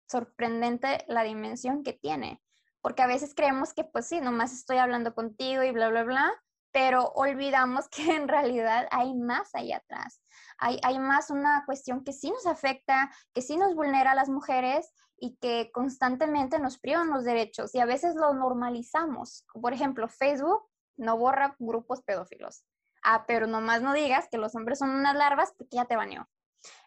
sorprendente 0.08 1.04
la 1.06 1.22
dimensión 1.22 1.82
que 1.82 1.92
tiene, 1.92 2.42
porque 2.80 3.02
a 3.02 3.06
veces 3.06 3.34
creemos 3.34 3.72
que 3.72 3.84
pues 3.84 4.06
sí, 4.08 4.20
nomás 4.20 4.52
estoy 4.52 4.78
hablando 4.78 5.14
contigo 5.14 5.62
y 5.62 5.70
bla, 5.70 5.88
bla, 5.88 6.02
bla, 6.02 6.32
pero 6.72 7.12
olvidamos 7.14 7.88
que 7.90 8.16
en 8.16 8.28
realidad 8.28 8.88
hay 8.90 9.14
más 9.14 9.54
allá 9.54 9.78
atrás. 9.78 10.20
Hay, 10.58 10.78
hay, 10.82 10.98
más 10.98 11.30
una 11.30 11.64
cuestión 11.66 12.04
que 12.04 12.12
sí 12.12 12.30
nos 12.30 12.46
afecta, 12.46 13.10
que 13.34 13.42
sí 13.42 13.56
nos 13.56 13.74
vulnera 13.74 14.12
a 14.12 14.14
las 14.14 14.28
mujeres 14.28 14.92
y 15.16 15.36
que 15.36 15.70
constantemente 15.72 16.58
nos 16.58 16.78
privan 16.78 17.10
los 17.10 17.24
derechos 17.24 17.74
y 17.74 17.80
a 17.80 17.84
veces 17.84 18.14
lo 18.14 18.32
normalizamos. 18.34 19.44
Por 19.60 19.72
ejemplo, 19.72 20.08
Facebook 20.08 20.68
no 20.96 21.16
borra 21.16 21.54
grupos 21.58 22.02
pedófilos. 22.02 22.64
Ah, 23.04 23.24
pero 23.26 23.46
nomás 23.46 23.82
no 23.82 23.92
digas 23.92 24.28
que 24.30 24.38
los 24.38 24.54
hombres 24.54 24.78
son 24.78 24.90
unas 24.90 25.14
larvas 25.16 25.52
porque 25.56 25.76
ya 25.76 25.84
te 25.84 25.96
baneó. 25.96 26.28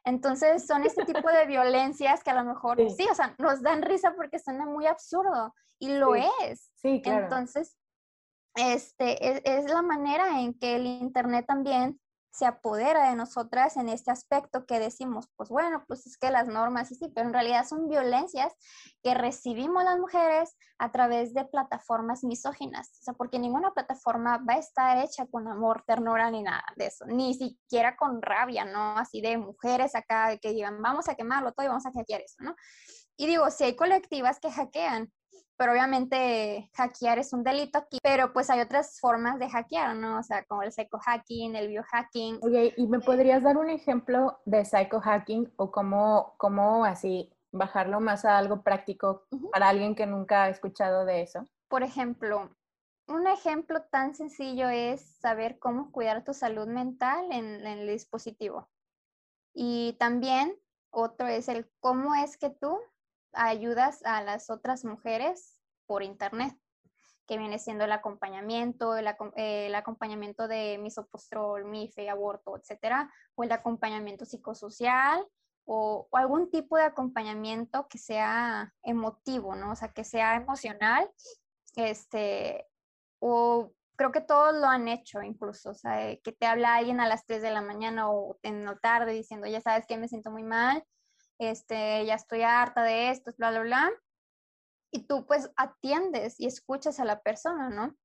Entonces 0.06 0.66
son 0.66 0.84
este 0.84 1.06
tipo 1.06 1.30
de 1.30 1.46
violencias 1.48 2.24
que 2.24 2.32
a 2.32 2.36
lo 2.36 2.46
mejor 2.46 2.78
sí. 2.78 3.08
o 3.10 3.16
sea, 3.16 3.36
nos 3.38 3.62
dan 3.62 3.82
risa 3.82 4.14
porque 4.16 4.40
suena 4.40 4.66
muy 4.66 4.86
absurdo 4.86 5.54
y 5.80 5.90
lo 5.90 6.16
es. 6.16 6.72
Sí, 6.76 7.02
claro. 7.02 7.24
Entonces, 7.24 7.78
este, 8.56 9.30
es, 9.30 9.42
es, 9.44 9.72
la 9.72 9.82
manera 9.82 10.40
en 10.40 10.54
que 10.54 10.76
el 10.76 10.86
Internet 10.86 11.46
también 11.48 12.00
se 12.36 12.46
apodera 12.46 13.10
de 13.10 13.16
nosotras 13.16 13.78
en 13.78 13.88
este 13.88 14.12
aspecto 14.12 14.66
que 14.66 14.78
decimos, 14.78 15.30
pues 15.38 15.48
bueno, 15.48 15.86
pues 15.88 16.06
es 16.06 16.18
que 16.18 16.32
las 16.32 16.48
normas 16.48 16.92
y 16.92 16.96
sí, 16.96 17.10
pero 17.16 17.28
en 17.28 17.34
realidad 17.34 17.66
son 17.66 17.88
violencias 17.88 18.54
que 19.02 19.14
recibimos 19.14 19.86
las 19.86 19.98
mujeres 19.98 20.58
a 20.78 20.92
través 20.92 21.34
de 21.34 21.46
plataformas 21.46 22.26
misóginas, 22.26 22.90
o 23.00 23.04
sea, 23.04 23.14
porque 23.14 23.40
ninguna 23.40 23.72
plataforma 23.74 24.40
va 24.40 24.56
a 24.56 24.60
estar 24.60 24.98
hecha 24.98 25.26
con 25.28 25.48
amor, 25.48 25.84
ternura 25.88 26.30
ni 26.30 26.44
nada 26.44 26.66
de 26.76 26.88
eso, 26.88 27.06
ni 27.06 27.34
siquiera 27.36 27.96
con 27.96 28.22
rabia, 28.22 28.66
¿no? 28.66 28.98
Así 28.98 29.22
de 29.22 29.38
mujeres 29.38 29.96
acá 29.96 30.38
que 30.38 30.52
digan, 30.52 30.82
vamos 30.82 31.08
a 31.08 31.16
quemarlo 31.16 31.54
todo 31.54 31.66
y 31.66 31.70
vamos 31.70 31.86
a 31.86 31.92
hackear 31.92 32.20
eso, 32.20 32.44
¿no? 32.44 32.54
Y 33.16 33.28
digo, 33.28 33.50
si 33.50 33.64
hay 33.64 33.78
colectivas 33.78 34.42
que 34.42 34.52
hackean, 34.52 35.10
pero 35.58 35.72
obviamente 35.72 36.70
hackear 36.74 37.20
es 37.20 37.34
un 37.34 37.44
delito 37.44 37.80
aquí, 37.80 37.98
pero 38.04 38.34
pues 38.34 38.50
hay 38.50 38.60
otras 38.60 39.00
formas 39.00 39.40
de 39.40 39.50
hackear, 39.50 39.96
¿no? 39.96 40.20
O 40.20 40.24
sea, 40.24 40.44
como 40.46 40.64
el 40.64 40.72
psycho-hacking, 40.72 41.56
el 41.56 41.70
biohacking. 41.70 42.40
Oye, 42.42 42.74
¿y 42.76 42.88
me 42.88 43.00
podrías 43.00 43.44
dar 43.44 43.58
un 43.58 43.70
ejemplo 43.70 44.40
de 44.46 44.66
psycho-hacking 44.66 45.54
o 45.56 45.72
cómo, 45.72 46.36
cómo 46.38 46.86
así 46.86 47.32
bajarlo 47.52 48.02
más 48.02 48.26
a 48.26 48.38
algo 48.38 48.64
práctico 48.64 49.26
para 49.52 49.70
alguien 49.70 49.96
que 49.96 50.06
nunca 50.06 50.44
ha 50.44 50.50
escuchado 50.50 51.06
de 51.06 51.22
eso? 51.22 51.46
Por 51.70 51.84
ejemplo, 51.84 52.50
un 53.08 53.28
ejemplo 53.28 53.82
tan 53.84 54.14
sencillo 54.14 54.68
es 54.70 55.02
saber 55.20 55.58
cómo 55.60 55.92
cuidar 55.92 56.24
tu 56.24 56.34
salud 56.34 56.68
mental 56.68 57.32
en, 57.32 57.66
en 57.66 57.80
el 57.80 57.88
dispositivo. 57.88 58.68
Y 59.54 59.94
también 60.00 60.58
otro 60.92 61.28
es 61.28 61.48
el 61.48 61.70
cómo 61.80 62.14
es 62.16 62.38
que 62.38 62.50
tú 62.50 62.78
ayudas 63.36 64.04
a 64.06 64.24
las 64.24 64.50
otras 64.50 64.86
mujeres 64.86 65.62
por 65.86 66.04
internet, 66.04 66.58
que 67.28 67.38
viene 67.38 67.60
siendo 67.60 67.86
el 67.86 67.92
acompañamiento, 67.92 68.96
el, 68.96 69.76
acompañamiento 69.76 70.48
de 70.48 70.78
misopostrol, 70.78 71.66
MIFE, 71.66 72.10
aborto, 72.10 72.58
etcétera, 72.58 73.12
o 73.36 73.44
el 73.44 73.52
acompañamiento 73.52 74.26
psicosocial, 74.26 75.26
o, 75.66 76.08
algún 76.12 76.52
tipo 76.52 76.78
de 76.78 76.84
acompañamiento 76.84 77.88
que 77.88 77.98
sea 77.98 78.74
emotivo, 78.84 79.56
¿no? 79.56 79.72
O 79.72 79.76
sea, 79.76 79.90
que 79.90 80.04
sea 80.04 80.36
emocional, 80.36 81.10
este, 81.76 82.68
o 83.20 83.72
creo 83.96 84.12
que 84.12 84.22
todos 84.22 84.54
lo 84.54 84.68
han 84.68 84.88
hecho 84.88 85.22
incluso, 85.22 85.72
o 85.72 85.74
sea, 85.74 86.16
que 86.18 86.32
te 86.32 86.46
habla 86.46 86.76
alguien 86.76 87.00
a 87.00 87.08
las 87.08 87.26
3 87.26 87.42
de 87.42 87.52
la 87.52 87.62
mañana 87.62 88.10
o 88.12 88.38
en 88.44 88.66
la 88.66 88.78
tarde 88.78 89.14
diciendo, 89.14 89.48
ya 89.48 89.62
sabes 89.62 89.86
que 89.88 89.98
me 89.98 90.08
siento 90.08 90.32
muy 90.32 90.44
mal, 90.44 90.84
este, 91.40 92.06
ya 92.06 92.16
estoy 92.16 92.44
harta 92.44 92.84
de 92.84 93.12
esto, 93.12 93.32
bla, 93.38 93.52
bla, 93.52 93.62
bla. 93.62 93.92
Y 94.92 95.08
tú 95.08 95.26
pues 95.26 95.52
atiendes 95.58 96.40
y 96.40 96.48
escuchas 96.48 97.00
a 97.00 97.06
la 97.06 97.22
persona, 97.22 97.70
¿no? 97.70 97.96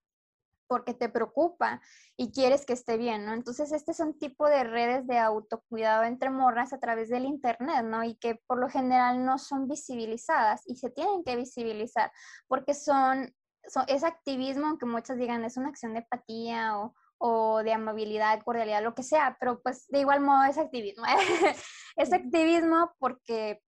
porque 0.71 0.95
te 0.95 1.09
preocupa 1.09 1.83
y 2.17 2.31
quieres 2.31 2.65
que 2.65 2.75
esté 2.75 2.97
bien, 2.97 3.27
¿no? 3.27 3.35
Entonces, 3.35 3.73
este 3.73 3.91
es 3.91 3.99
un 3.99 4.17
tipo 4.17 4.47
de 4.47 4.63
redes 4.63 5.05
de 5.09 5.19
autocuidado 5.19 6.05
entre 6.05 6.31
morras 6.31 6.73
a 6.73 6.79
través 6.79 7.09
del 7.09 7.25
Internet, 7.25 7.83
¿no? 7.83 8.05
Y 8.05 8.15
que 8.15 8.37
por 8.47 8.61
lo 8.61 8.69
general 8.69 9.25
no 9.25 9.39
son 9.39 9.67
visibilizadas 9.67 10.63
y 10.67 10.77
se 10.77 10.89
tienen 10.91 11.25
que 11.25 11.35
visibilizar 11.35 12.13
porque 12.47 12.75
son, 12.75 13.35
es 13.89 14.05
activismo, 14.05 14.69
aunque 14.69 14.87
muchas 14.87 15.19
digan 15.19 15.45
es 15.45 15.57
una 15.57 15.71
acción 15.71 15.93
de 15.93 16.01
empatía 16.01 16.79
o, 16.79 16.95
o 17.23 17.63
de 17.63 17.75
amabilidad, 17.75 18.43
cordialidad, 18.43 18.83
lo 18.83 18.95
que 18.95 19.03
sea, 19.03 19.37
pero 19.39 19.61
pues 19.63 19.87
de 19.89 20.01
igual 20.01 20.21
modo 20.21 20.45
es 20.45 20.57
activismo. 20.57 21.05
es 21.97 22.13
activismo 22.15 22.93
porque 22.99 23.63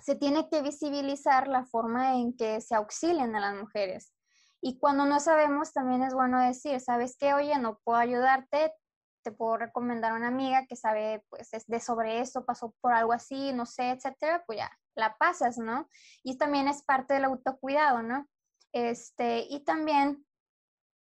se 0.00 0.14
tiene 0.14 0.50
que 0.50 0.60
visibilizar 0.60 1.48
la 1.48 1.64
forma 1.64 2.16
en 2.16 2.36
que 2.36 2.60
se 2.60 2.74
auxilian 2.74 3.34
a 3.34 3.40
las 3.40 3.54
mujeres. 3.54 4.12
Y 4.60 4.78
cuando 4.78 5.06
no 5.06 5.18
sabemos, 5.18 5.72
también 5.72 6.02
es 6.02 6.12
bueno 6.12 6.38
decir, 6.38 6.78
¿sabes 6.78 7.16
qué? 7.18 7.32
Oye, 7.32 7.58
no 7.58 7.78
puedo 7.84 7.98
ayudarte, 7.98 8.74
te 9.22 9.32
puedo 9.32 9.56
recomendar 9.56 10.12
a 10.12 10.16
una 10.16 10.28
amiga 10.28 10.66
que 10.66 10.76
sabe, 10.76 11.24
pues, 11.30 11.48
de 11.66 11.80
sobre 11.80 12.20
esto, 12.20 12.44
pasó 12.44 12.74
por 12.82 12.92
algo 12.92 13.14
así, 13.14 13.54
no 13.54 13.64
sé, 13.64 13.90
etcétera, 13.90 14.44
pues 14.46 14.58
ya, 14.58 14.70
la 14.94 15.16
pasas, 15.16 15.56
¿no? 15.56 15.88
Y 16.22 16.36
también 16.36 16.68
es 16.68 16.82
parte 16.82 17.14
del 17.14 17.24
autocuidado, 17.24 18.02
¿no? 18.02 18.28
Este, 18.72 19.46
y 19.48 19.64
también 19.64 20.26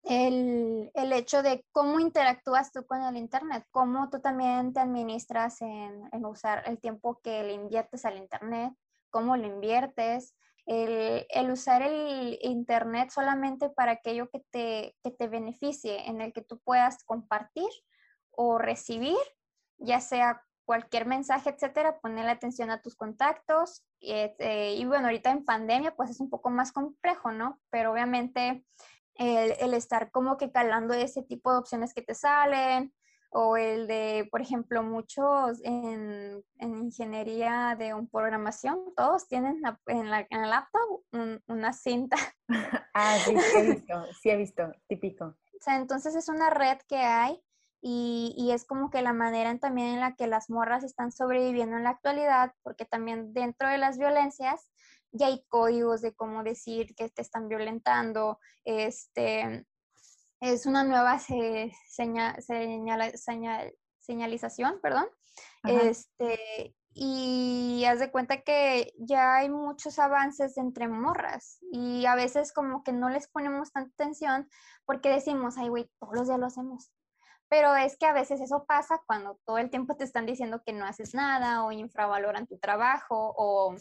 el, 0.03 0.91
el, 0.93 1.13
hecho 1.13 1.41
de 1.41 1.65
cómo 1.71 1.99
interactúas 1.99 2.71
tú 2.71 2.85
con 2.85 3.01
el 3.01 3.17
Internet, 3.17 3.65
cómo 3.71 4.09
tú 4.09 4.19
también 4.19 4.73
te 4.73 4.81
administras 4.81 5.61
en, 5.61 6.09
en 6.11 6.25
usar 6.25 6.63
el 6.67 6.79
tiempo 6.79 7.19
que 7.23 7.43
le 7.43 7.53
inviertes 7.53 8.05
al 8.05 8.17
Internet, 8.17 8.73
cómo 9.09 9.37
lo 9.37 9.47
inviertes, 9.47 10.35
el, 10.65 11.51
usar 11.51 11.81
el 11.81 12.37
Internet 12.41 13.09
solamente 13.09 13.69
para 13.69 13.93
aquello 13.93 14.29
que 14.29 14.39
te, 14.49 14.95
que 15.03 15.11
te 15.11 15.27
beneficie, 15.27 16.07
en 16.07 16.21
el 16.21 16.33
que 16.33 16.41
tú 16.41 16.59
puedas 16.59 17.03
compartir 17.03 17.69
o 18.31 18.57
recibir, 18.57 19.17
ya 19.77 19.99
sea 19.99 20.41
cualquier 20.65 21.05
mensaje, 21.05 21.49
etcétera, 21.49 21.99
ponerle 21.99 22.31
atención 22.31 22.71
a 22.71 22.81
tus 22.81 22.95
contactos. 22.95 23.83
Eh, 23.99 24.75
y 24.77 24.85
bueno, 24.85 25.05
ahorita 25.05 25.31
en 25.31 25.43
pandemia, 25.43 25.95
pues 25.95 26.09
es 26.09 26.19
un 26.19 26.29
poco 26.29 26.49
más 26.49 26.71
complejo, 26.71 27.31
¿no? 27.31 27.59
Pero 27.69 27.91
obviamente 27.91 28.65
el, 29.15 29.53
el, 29.59 29.73
estar 29.73 30.11
como 30.11 30.37
que 30.37 30.51
calando 30.51 30.93
ese 30.93 31.23
tipo 31.23 31.51
de 31.51 31.59
opciones 31.59 31.93
que 31.93 32.01
te 32.01 32.15
salen, 32.15 32.93
o 33.33 33.57
el 33.57 33.87
de, 33.87 34.27
por 34.31 34.41
ejemplo, 34.41 34.83
muchos 34.83 35.59
en, 35.63 36.43
ingeniería 36.59 37.75
de 37.77 37.93
un 37.93 38.07
programación, 38.07 38.93
todos 38.95 39.27
tienen 39.27 39.59
en, 39.87 40.09
la, 40.09 40.27
en 40.29 40.43
el 40.43 40.49
laptop 40.49 41.03
una 41.47 41.73
cinta. 41.73 42.15
ah, 42.93 43.17
sí, 43.25 43.35
sí 43.35 43.57
he 43.57 43.71
visto, 43.71 44.05
sí 44.21 44.29
he 44.29 44.37
visto, 44.37 44.71
típico. 44.87 45.25
O 45.25 45.63
sea, 45.63 45.77
entonces 45.77 46.15
es 46.15 46.29
una 46.29 46.51
red 46.51 46.77
que 46.87 46.97
hay 46.97 47.41
y, 47.81 48.35
y, 48.37 48.51
es 48.51 48.65
como 48.65 48.89
que 48.89 49.01
la 49.01 49.13
manera 49.13 49.57
también 49.57 49.95
en 49.95 49.99
la 49.99 50.15
que 50.15 50.27
las 50.27 50.49
morras 50.49 50.83
están 50.83 51.11
sobreviviendo 51.11 51.75
en 51.75 51.83
la 51.83 51.89
actualidad, 51.89 52.53
porque 52.61 52.85
también 52.85 53.33
dentro 53.33 53.67
de 53.67 53.77
las 53.77 53.97
violencias 53.97 54.69
ya 55.13 55.27
hay 55.27 55.45
códigos 55.47 56.01
de 56.01 56.13
cómo 56.13 56.43
decir 56.43 56.93
que 56.95 57.09
te 57.09 57.21
están 57.21 57.47
violentando, 57.47 58.39
este, 58.65 59.65
es 60.41 60.65
una 60.65 60.83
nueva 60.83 61.19
señalización, 63.99 64.81
perdón. 64.81 65.07
Este, 65.63 66.75
y 66.93 67.85
haz 67.85 67.99
de 67.99 68.11
cuenta 68.11 68.41
que 68.41 68.93
ya 68.97 69.35
hay 69.35 69.49
muchos 69.49 69.97
avances 69.99 70.57
entre 70.57 70.87
morras 70.87 71.59
y 71.71 72.05
a 72.05 72.15
veces 72.15 72.51
como 72.51 72.83
que 72.83 72.91
no 72.91 73.09
les 73.09 73.27
ponemos 73.27 73.71
tanta 73.71 73.91
atención 73.93 74.49
porque 74.85 75.09
decimos, 75.09 75.57
ay, 75.57 75.69
güey, 75.69 75.89
todos 75.99 76.13
los 76.15 76.27
días 76.27 76.39
lo 76.39 76.47
hacemos. 76.47 76.91
Pero 77.49 77.75
es 77.75 77.97
que 77.97 78.05
a 78.05 78.13
veces 78.13 78.41
eso 78.41 78.65
pasa 78.65 79.01
cuando 79.05 79.39
todo 79.45 79.59
el 79.59 79.69
tiempo 79.69 79.95
te 79.95 80.03
están 80.03 80.25
diciendo 80.25 80.61
que 80.65 80.73
no 80.73 80.85
haces 80.85 81.13
nada 81.13 81.63
o 81.63 81.71
infravaloran 81.71 82.47
tu 82.47 82.57
trabajo 82.57 83.33
o 83.37 83.75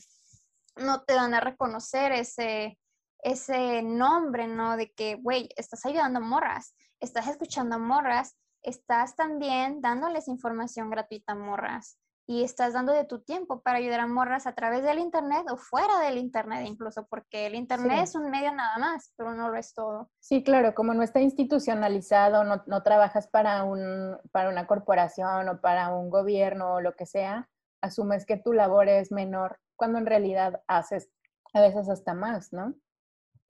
no 0.76 1.02
te 1.02 1.14
dan 1.14 1.34
a 1.34 1.40
reconocer 1.40 2.12
ese, 2.12 2.78
ese 3.22 3.82
nombre, 3.82 4.46
¿no? 4.46 4.76
De 4.76 4.92
que, 4.92 5.16
güey, 5.16 5.48
estás 5.56 5.84
ayudando 5.86 6.18
a 6.18 6.22
morras, 6.22 6.74
estás 7.00 7.28
escuchando 7.28 7.76
a 7.76 7.78
morras, 7.78 8.36
estás 8.62 9.16
también 9.16 9.80
dándoles 9.80 10.28
información 10.28 10.90
gratuita 10.90 11.32
a 11.32 11.36
morras 11.36 11.98
y 12.26 12.44
estás 12.44 12.72
dando 12.72 12.92
de 12.92 13.04
tu 13.04 13.20
tiempo 13.20 13.60
para 13.62 13.78
ayudar 13.78 14.00
a 14.00 14.06
morras 14.06 14.46
a 14.46 14.54
través 14.54 14.82
del 14.82 14.98
Internet 14.98 15.44
o 15.50 15.56
fuera 15.56 15.98
del 15.98 16.18
Internet 16.18 16.64
incluso, 16.66 17.06
porque 17.08 17.46
el 17.46 17.54
Internet 17.54 18.04
es 18.04 18.14
un 18.14 18.30
medio 18.30 18.52
nada 18.52 18.78
más, 18.78 19.12
pero 19.16 19.34
no 19.34 19.48
lo 19.48 19.56
es 19.56 19.74
todo. 19.74 20.10
Sí, 20.20 20.44
claro, 20.44 20.74
como 20.74 20.94
no 20.94 21.02
está 21.02 21.20
institucionalizado, 21.20 22.44
no, 22.44 22.62
no 22.66 22.82
trabajas 22.82 23.26
para, 23.26 23.64
un, 23.64 24.16
para 24.30 24.50
una 24.50 24.66
corporación 24.66 25.48
o 25.48 25.60
para 25.60 25.88
un 25.94 26.10
gobierno 26.10 26.74
o 26.74 26.80
lo 26.80 26.94
que 26.94 27.06
sea, 27.06 27.48
asumes 27.82 28.24
que 28.24 28.36
tu 28.36 28.52
labor 28.52 28.88
es 28.88 29.10
menor 29.10 29.58
cuando 29.82 29.98
en 29.98 30.06
realidad 30.06 30.62
haces 30.68 31.10
a 31.52 31.60
veces 31.60 31.88
hasta 31.88 32.14
más, 32.14 32.52
¿no? 32.52 32.72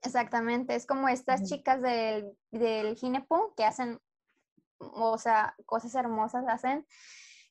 Exactamente, 0.00 0.74
es 0.74 0.86
como 0.86 1.06
estas 1.08 1.42
chicas 1.42 1.82
del, 1.82 2.32
del 2.50 2.96
Ginepo 2.96 3.52
que 3.54 3.66
hacen, 3.66 4.00
o 4.78 5.18
sea, 5.18 5.54
cosas 5.66 5.94
hermosas 5.94 6.46
hacen 6.48 6.86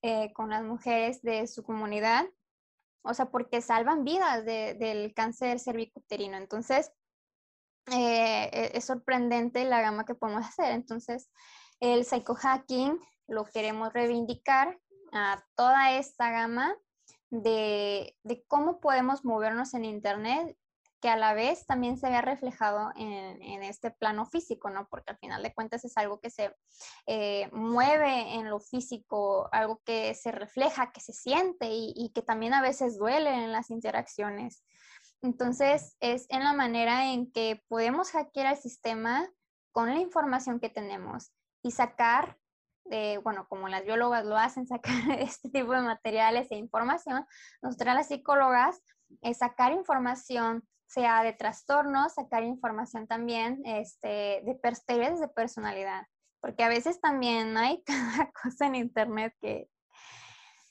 eh, 0.02 0.34
con 0.34 0.50
las 0.50 0.64
mujeres 0.64 1.22
de 1.22 1.46
su 1.46 1.62
comunidad, 1.62 2.26
o 3.04 3.14
sea, 3.14 3.28
porque 3.28 3.62
salvan 3.62 4.04
vidas 4.04 4.46
del 4.46 5.14
cáncer 5.14 5.60
cervicuterino. 5.60 6.38
Entonces, 6.38 6.92
eh, 7.92 8.50
e, 8.52 8.72
es 8.74 8.84
sorprendente 8.84 9.64
la 9.64 9.82
gama 9.82 10.06
que 10.06 10.16
podemos 10.16 10.44
hacer. 10.44 10.72
Entonces, 10.72 11.30
el 11.80 12.04
psychohacking 12.04 13.00
lo 13.28 13.46
queremos 13.46 13.94
reivindicar 13.94 14.80
a 15.14 15.46
toda 15.54 15.92
esta 16.00 16.32
gama 16.32 16.76
de, 17.32 18.16
cómo 18.48 18.80
podemos 18.80 19.26
movernos 19.26 19.74
en 19.74 19.86
Internet 19.86 20.58
que 21.02 21.10
a 21.10 21.18
la 21.18 21.34
vez 21.34 21.66
también 21.66 21.98
se 21.98 22.10
vea 22.10 22.22
reflejado 22.22 22.92
en, 22.96 23.64
este 23.64 23.90
plano 23.90 24.28
físico, 24.28 24.70
¿no? 24.70 24.88
Porque 24.88 25.14
al 25.14 25.18
final 25.18 25.42
de 25.42 25.52
cuentas 25.52 25.84
es 25.84 25.98
algo 25.98 26.20
que 26.20 26.30
se 26.30 26.56
eh, 27.08 27.50
mueve 27.54 28.36
en 28.36 28.50
lo 28.52 28.60
físico, 28.60 29.50
algo 29.52 29.82
que 29.84 30.14
se 30.14 30.32
refleja, 30.32 30.92
que 30.92 31.02
se 31.02 31.14
siente 31.14 31.70
y, 31.72 32.12
que 32.14 32.22
también 32.22 32.54
a 32.54 32.62
veces 32.62 33.00
duele 33.00 33.32
en 33.32 33.52
las 33.52 33.72
interacciones. 33.72 34.64
Entonces, 35.24 35.98
es 36.02 36.28
en 36.30 36.44
la 36.44 36.54
manera 36.54 37.12
en 37.12 37.32
que 37.32 37.64
podemos 37.68 38.12
hackear 38.12 38.54
el 38.54 38.62
sistema 38.62 39.28
con 39.72 39.90
la 39.90 40.00
información 40.00 40.60
que 40.60 40.70
tenemos 40.70 41.32
y 41.64 41.72
sacar, 41.72 42.38
de, 42.86 43.20
bueno, 43.20 43.48
como 43.48 43.68
las 43.68 43.84
biólogas 43.84 44.26
lo 44.26 44.38
hacen, 44.38 44.68
sacar 44.68 45.20
este 45.20 45.50
tipo 45.50 45.74
de 45.74 45.82
materiales 45.82 46.52
e 46.52 46.56
información, 46.56 47.26
nosotras 47.62 47.96
las 47.96 48.08
psicólogas 48.08 48.82
es 49.22 49.40
sacar 49.40 49.72
información 49.74 50.64
sea 50.92 51.24
de 51.24 51.32
trastornos, 51.32 52.14
sacar 52.14 52.44
información 52.44 53.08
también 53.08 53.62
este, 53.66 54.42
de 54.44 54.60
perspectivas 54.62 55.22
de 55.22 55.30
personalidad, 55.30 56.06
porque 56.42 56.64
a 56.64 56.70
veces 56.70 57.00
también 57.00 57.56
hay 57.58 57.82
cada 57.86 58.32
cosa 58.32 58.68
en 58.68 58.76
Internet 58.76 59.34
que, 59.40 59.70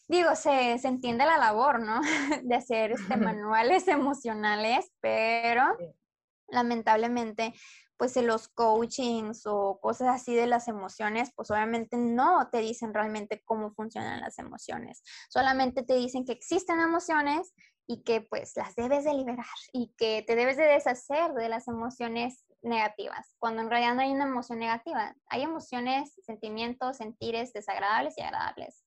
digo, 0.09 0.35
se, 0.35 0.79
se 0.79 0.89
entiende 0.89 1.25
la 1.25 1.39
labor, 1.39 1.81
¿no? 1.81 2.01
De 2.43 2.55
hacer 2.55 2.93
este, 2.93 3.17
manuales 3.17 3.89
emocionales, 3.89 4.93
pero 5.01 5.65
lamentablemente, 6.51 7.55
pues 7.97 8.17
en 8.17 8.27
los 8.27 8.49
coachings 8.49 9.43
o 9.47 9.79
cosas 9.81 10.09
así 10.09 10.35
de 10.35 10.47
las 10.47 10.69
emociones, 10.69 11.33
pues 11.37 11.51
obviamente 11.51 11.99
no 11.99 12.49
te 12.51 12.59
dicen 12.59 12.95
realmente 12.95 13.43
cómo 13.45 13.73
funcionan 13.73 14.21
las 14.21 14.39
emociones. 14.39 15.03
Solamente 15.29 15.83
te 15.83 15.97
dicen 15.97 16.25
que 16.25 16.33
existen 16.33 16.81
emociones 16.81 17.53
y 17.87 18.03
que 18.03 18.23
pues 18.23 18.53
las 18.57 18.75
debes 18.75 19.05
de 19.05 19.13
liberar 19.13 19.45
y 19.73 19.93
que 19.99 20.23
te 20.27 20.35
debes 20.35 20.57
de 20.57 20.65
deshacer 20.65 21.33
de 21.35 21.49
las 21.49 21.69
emociones 21.69 22.47
negativas, 22.63 23.35
cuando 23.39 23.63
en 23.63 23.69
realidad 23.69 23.95
no 23.95 24.03
hay 24.03 24.13
una 24.13 24.27
emoción 24.27 24.61
negativa. 24.61 25.15
Hay 25.27 25.43
emociones, 25.43 26.15
sentimientos, 26.25 26.99
sentires 26.99 27.53
desagradables 27.53 28.17
y 28.17 28.23
agradables. 28.23 28.85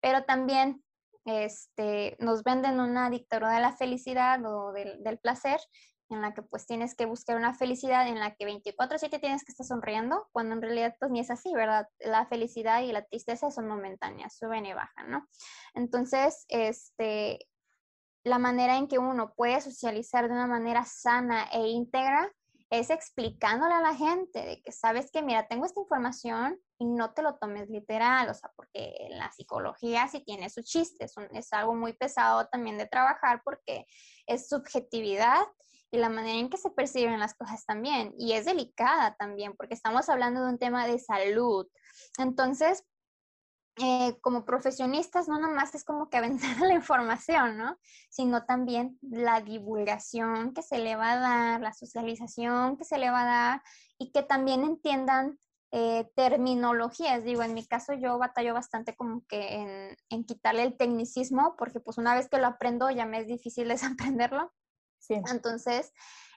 Pero 0.00 0.24
también 0.24 0.82
este, 1.26 2.16
nos 2.20 2.42
venden 2.44 2.80
una 2.80 3.10
dictadura 3.10 3.50
de 3.50 3.60
la 3.60 3.76
felicidad 3.76 4.42
o 4.46 4.72
del, 4.72 5.02
del 5.02 5.18
placer 5.18 5.60
en 6.08 6.22
la 6.22 6.34
que 6.34 6.42
pues 6.42 6.66
tienes 6.66 6.94
que 6.94 7.06
buscar 7.06 7.36
una 7.36 7.54
felicidad 7.54 8.06
en 8.06 8.18
la 8.18 8.34
que 8.34 8.46
24/7 8.46 9.18
tienes 9.20 9.44
que 9.44 9.52
estar 9.52 9.66
sonriendo, 9.66 10.28
cuando 10.32 10.54
en 10.54 10.62
realidad 10.62 10.96
pues 10.98 11.10
ni 11.10 11.20
es 11.20 11.30
así, 11.30 11.52
¿verdad? 11.52 11.88
La 11.98 12.26
felicidad 12.26 12.82
y 12.82 12.92
la 12.92 13.04
tristeza 13.04 13.50
son 13.50 13.68
momentáneas, 13.68 14.36
suben 14.36 14.66
y 14.66 14.72
bajan, 14.72 15.10
¿no? 15.10 15.26
Entonces, 15.74 16.44
este, 16.48 17.48
la 18.24 18.38
manera 18.38 18.76
en 18.76 18.88
que 18.88 18.98
uno 18.98 19.34
puede 19.34 19.60
socializar 19.60 20.28
de 20.28 20.34
una 20.34 20.46
manera 20.46 20.84
sana 20.84 21.44
e 21.52 21.66
íntegra 21.68 22.30
es 22.70 22.90
explicándole 22.90 23.74
a 23.74 23.80
la 23.80 23.94
gente 23.94 24.44
de 24.44 24.60
que 24.60 24.72
sabes 24.72 25.10
que, 25.12 25.22
mira, 25.22 25.46
tengo 25.46 25.66
esta 25.66 25.80
información 25.80 26.60
y 26.78 26.84
no 26.84 27.14
te 27.14 27.22
lo 27.22 27.36
tomes 27.36 27.68
literal, 27.70 28.28
o 28.28 28.34
sea, 28.34 28.50
porque 28.56 29.08
la 29.10 29.30
psicología 29.30 30.08
sí 30.08 30.20
tiene 30.24 30.50
su 30.50 30.62
chiste, 30.62 31.04
es, 31.04 31.14
es 31.32 31.52
algo 31.52 31.74
muy 31.74 31.92
pesado 31.92 32.48
también 32.48 32.76
de 32.76 32.86
trabajar 32.86 33.40
porque 33.44 33.86
es 34.26 34.48
subjetividad 34.48 35.38
y 35.90 35.98
la 35.98 36.08
manera 36.08 36.38
en 36.38 36.50
que 36.50 36.56
se 36.56 36.70
perciben 36.70 37.20
las 37.20 37.34
cosas 37.34 37.64
también. 37.64 38.14
Y 38.18 38.32
es 38.32 38.44
delicada 38.44 39.16
también, 39.16 39.54
porque 39.56 39.74
estamos 39.74 40.08
hablando 40.08 40.42
de 40.42 40.50
un 40.50 40.58
tema 40.58 40.86
de 40.86 40.98
salud. 40.98 41.66
Entonces, 42.18 42.84
eh, 43.78 44.16
como 44.22 44.46
profesionistas, 44.46 45.28
no 45.28 45.38
nomás 45.38 45.74
es 45.74 45.84
como 45.84 46.08
que 46.08 46.16
aventar 46.16 46.56
la 46.60 46.74
información, 46.74 47.58
¿no? 47.58 47.76
Sino 48.08 48.46
también 48.46 48.98
la 49.02 49.42
divulgación 49.42 50.54
que 50.54 50.62
se 50.62 50.78
le 50.78 50.96
va 50.96 51.12
a 51.12 51.18
dar, 51.18 51.60
la 51.60 51.74
socialización 51.74 52.78
que 52.78 52.84
se 52.84 52.96
le 52.96 53.10
va 53.10 53.22
a 53.22 53.26
dar 53.26 53.62
y 53.98 54.12
que 54.12 54.22
también 54.22 54.64
entiendan 54.64 55.38
eh, 55.72 56.10
terminologías. 56.14 57.22
Digo, 57.22 57.42
en 57.42 57.52
mi 57.52 57.66
caso 57.66 57.92
yo 57.92 58.16
batallo 58.18 58.54
bastante 58.54 58.96
como 58.96 59.26
que 59.26 59.96
en, 60.08 60.24
quitarle 60.24 60.62
el 60.62 60.76
tecnicismo, 60.78 61.54
porque 61.58 61.80
pues 61.80 61.98
una 61.98 62.14
vez 62.14 62.30
que 62.30 62.38
lo 62.38 62.46
aprendo 62.46 62.88
ya 62.90 63.04
me 63.04 63.20
es 63.20 63.26
difícil 63.26 63.68
desaprenderlo. 63.68 64.52
Sí. 65.06 65.14
Entonces, 65.30 65.92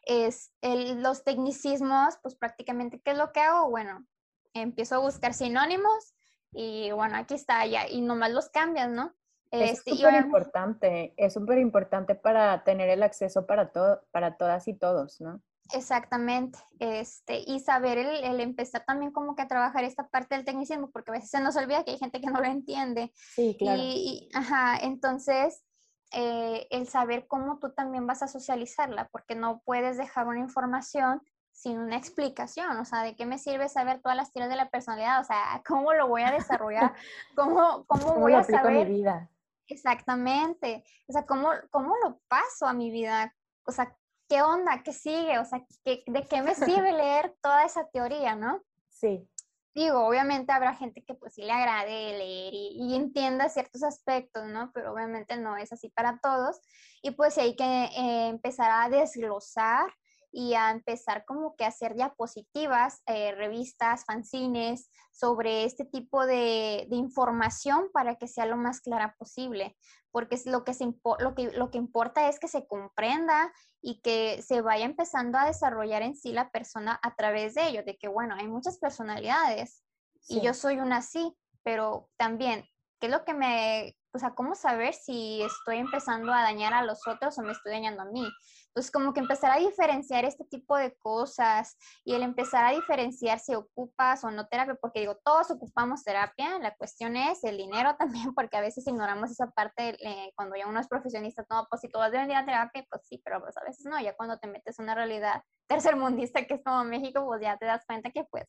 es 0.05 0.51
los 0.63 1.23
tecnicismos, 1.23 2.17
pues 2.21 2.35
prácticamente, 2.35 3.01
¿qué 3.01 3.11
es 3.11 3.17
lo 3.17 3.31
que 3.31 3.41
hago? 3.41 3.69
Bueno, 3.69 4.05
empiezo 4.53 4.95
a 4.95 4.99
buscar 4.99 5.33
sinónimos 5.33 6.13
y 6.51 6.91
bueno, 6.91 7.17
aquí 7.17 7.35
está, 7.35 7.65
ya, 7.65 7.87
y 7.87 8.01
nomás 8.01 8.31
los 8.31 8.49
cambias, 8.49 8.89
¿no? 8.89 9.13
Es 9.51 9.79
este, 9.79 9.91
súper 9.95 10.15
importante, 10.15 11.13
es 11.17 11.33
súper 11.33 11.57
importante 11.57 12.15
para 12.15 12.63
tener 12.63 12.89
el 12.89 13.01
acceso 13.01 13.45
para, 13.45 13.71
todo, 13.71 14.01
para 14.11 14.37
todas 14.37 14.67
y 14.67 14.73
todos, 14.73 15.19
¿no? 15.21 15.41
Exactamente, 15.73 16.57
este, 16.79 17.43
y 17.45 17.59
saber 17.59 17.99
el, 17.99 18.39
empezar 18.39 18.85
también 18.85 19.11
como 19.11 19.35
que 19.35 19.43
a 19.43 19.47
trabajar 19.47 19.83
esta 19.83 20.07
parte 20.07 20.35
del 20.35 20.45
tecnicismo, 20.45 20.89
porque 20.89 21.11
a 21.11 21.13
veces 21.13 21.29
se 21.29 21.39
nos 21.39 21.55
olvida 21.55 21.83
que 21.83 21.91
hay 21.91 21.99
gente 21.99 22.21
que 22.21 22.27
no 22.27 22.39
lo 22.39 22.45
entiende. 22.45 23.11
Sí, 23.35 23.55
claro. 23.57 23.79
Y, 23.83 24.29
ajá, 24.33 24.77
entonces, 24.81 25.63
eh, 26.11 26.67
el 26.71 26.87
saber 26.87 27.27
cómo 27.27 27.59
tú 27.59 27.71
también 27.71 28.07
vas 28.07 28.23
a 28.23 28.27
socializarla, 28.27 29.09
porque 29.09 29.35
no 29.35 29.61
puedes 29.63 29.97
dejar 29.97 30.27
una 30.27 30.39
información 30.39 31.21
sin 31.51 31.77
una 31.77 31.97
explicación, 31.97 32.77
o 32.77 32.85
sea, 32.85 33.03
¿de 33.03 33.15
qué 33.15 33.25
me 33.25 33.37
sirve 33.37 33.67
saber 33.67 34.01
todas 34.01 34.15
las 34.15 34.31
tiras 34.31 34.49
de 34.49 34.55
la 34.55 34.69
personalidad? 34.69 35.19
O 35.19 35.23
sea, 35.23 35.61
¿cómo 35.67 35.93
lo 35.93 36.07
voy 36.07 36.21
a 36.21 36.31
desarrollar? 36.31 36.93
¿Cómo, 37.35 37.85
cómo, 37.85 38.15
voy 38.15 38.33
a 38.33 38.43
saber? 38.43 38.87
mi 38.87 38.95
vida? 38.95 39.29
Exactamente, 39.67 40.83
o 41.07 41.13
sea, 41.13 41.25
¿cómo, 41.25 41.49
¿cómo 41.69 41.95
lo 42.03 42.19
paso 42.27 42.65
a 42.65 42.73
mi 42.73 42.89
vida? 42.89 43.35
O 43.65 43.71
sea, 43.71 43.95
¿qué 44.27 44.41
onda? 44.41 44.81
¿Qué 44.83 44.93
sigue? 44.93 45.37
O 45.37 45.45
sea, 45.45 45.63
¿de 45.83 46.27
qué 46.29 46.41
me 46.41 46.55
sirve 46.55 46.91
leer 46.93 47.35
toda 47.41 47.65
esa 47.65 47.87
teoría, 47.89 48.35
no? 48.35 48.63
Sí. 48.87 49.29
Digo, 49.75 50.05
obviamente 50.05 50.51
habrá 50.51 50.75
gente 50.75 51.03
que 51.03 51.13
pues 51.13 51.35
sí 51.35 51.43
le 51.43 51.51
agrade 51.51 52.17
leer 52.17 52.53
y, 52.53 52.95
entienda 52.95 53.49
ciertos 53.49 53.83
aspectos, 53.83 54.45
¿no? 54.47 54.71
Pero 54.73 54.93
obviamente 54.93 55.37
no 55.37 55.57
es 55.57 55.71
así 55.71 55.89
para 55.89 56.19
todos. 56.21 56.59
Y 57.01 57.11
pues 57.11 57.37
hay 57.37 57.55
que 57.55 57.63
eh, 57.63 58.27
empezar 58.27 58.71
a 58.71 58.89
desglosar 58.89 59.85
y 60.31 60.53
a 60.53 60.71
empezar 60.71 61.25
como 61.25 61.55
que 61.55 61.65
a 61.65 61.69
hacer 61.69 61.95
diapositivas, 61.95 63.01
eh, 63.07 63.33
revistas, 63.33 64.05
fanzines 64.05 64.91
sobre 65.11 65.63
este 65.63 65.85
tipo 65.85 66.25
de, 66.25 66.87
información 66.91 67.89
para 67.93 68.15
que 68.15 68.27
sea 68.27 68.45
lo 68.45 68.57
más 68.57 68.81
clara 68.81 69.15
posible, 69.17 69.75
porque 70.11 70.35
es 70.35 70.45
lo 70.45 70.63
que, 70.63 70.73
se, 70.73 70.85
lo, 71.19 71.35
que, 71.35 71.51
lo 71.51 71.71
que 71.71 71.77
importa 71.77 72.29
es 72.29 72.39
que 72.39 72.47
se 72.47 72.67
comprenda 72.67 73.51
y 73.81 74.01
que 74.01 74.41
se 74.41 74.61
vaya 74.61 74.85
empezando 74.85 75.37
a 75.37 75.45
desarrollar 75.45 76.01
en 76.01 76.15
sí 76.15 76.31
la 76.31 76.51
persona 76.51 76.99
a 77.01 77.15
través 77.15 77.55
de 77.55 77.67
ello, 77.67 77.83
de 77.83 77.97
que 77.97 78.07
bueno, 78.07 78.35
hay 78.37 78.47
muchas 78.47 78.77
personalidades 78.77 79.83
y 80.27 80.41
yo 80.41 80.53
soy 80.53 80.79
una 80.79 80.97
así, 80.97 81.35
pero 81.63 82.09
también, 82.17 82.65
¿qué 82.99 83.07
es 83.07 83.11
lo 83.11 83.23
que 83.25 83.33
me, 83.33 83.95
o 84.13 84.19
sea, 84.19 84.35
cómo 84.35 84.55
saber 84.55 84.93
si 84.93 85.41
estoy 85.41 85.77
empezando 85.77 86.33
a 86.33 86.41
dañar 86.41 86.73
a 86.73 86.83
los 86.83 87.07
otros 87.07 87.37
o 87.37 87.41
me 87.41 87.51
estoy 87.51 87.71
dañando 87.71 88.03
a 88.03 88.05
mí? 88.05 88.27
Entonces, 88.69 88.91
como 88.91 89.13
que 89.13 89.19
empezar 89.19 89.51
a 89.51 89.59
diferenciar 89.59 90.25
este 90.25 90.45
tipo 90.45 90.77
de 90.77 90.95
cosas 90.95 91.75
y 92.05 92.13
el 92.13 92.21
empezar 92.21 92.65
a 92.65 92.71
diferenciar 92.71 93.39
si 93.39 93.55
ocupas 93.55 94.23
o 94.23 94.29
no 94.29 94.47
terapia, 94.47 94.75
porque 94.79 94.99
digo, 94.99 95.17
todos 95.23 95.49
ocupamos 95.49 96.03
terapia, 96.03 96.59
la 96.59 96.75
cuestión 96.75 97.15
es 97.15 97.43
el 97.43 97.57
dinero 97.57 97.95
también, 97.99 98.33
porque 98.35 98.57
a 98.57 98.61
veces 98.61 98.85
ignoramos 98.87 99.31
esa 99.31 99.49
parte 99.51 99.97
eh, 99.99 100.31
cuando 100.35 100.55
ya 100.55 100.67
uno 100.67 100.79
es 100.79 100.87
profesionista, 100.87 101.45
no, 101.49 101.65
pues 101.69 101.81
si 101.81 101.89
todos 101.89 102.11
deben 102.11 102.29
ir 102.29 102.37
a 102.37 102.45
terapia, 102.45 102.85
pues 102.89 103.01
sí, 103.07 103.19
pero 103.23 103.41
pues 103.41 103.57
a 103.57 103.63
veces 103.63 103.85
no, 103.85 103.99
ya 103.99 104.15
cuando 104.15 104.37
te 104.37 104.47
metes 104.47 104.77
en 104.77 104.83
una 104.83 104.95
realidad 104.95 105.43
tercermundista 105.67 106.45
que 106.45 106.55
es 106.55 106.63
como 106.63 106.83
México, 106.83 107.25
pues 107.25 107.41
ya 107.41 107.57
te 107.57 107.65
das 107.65 107.85
cuenta 107.85 108.11
que 108.11 108.23
pues 108.25 108.45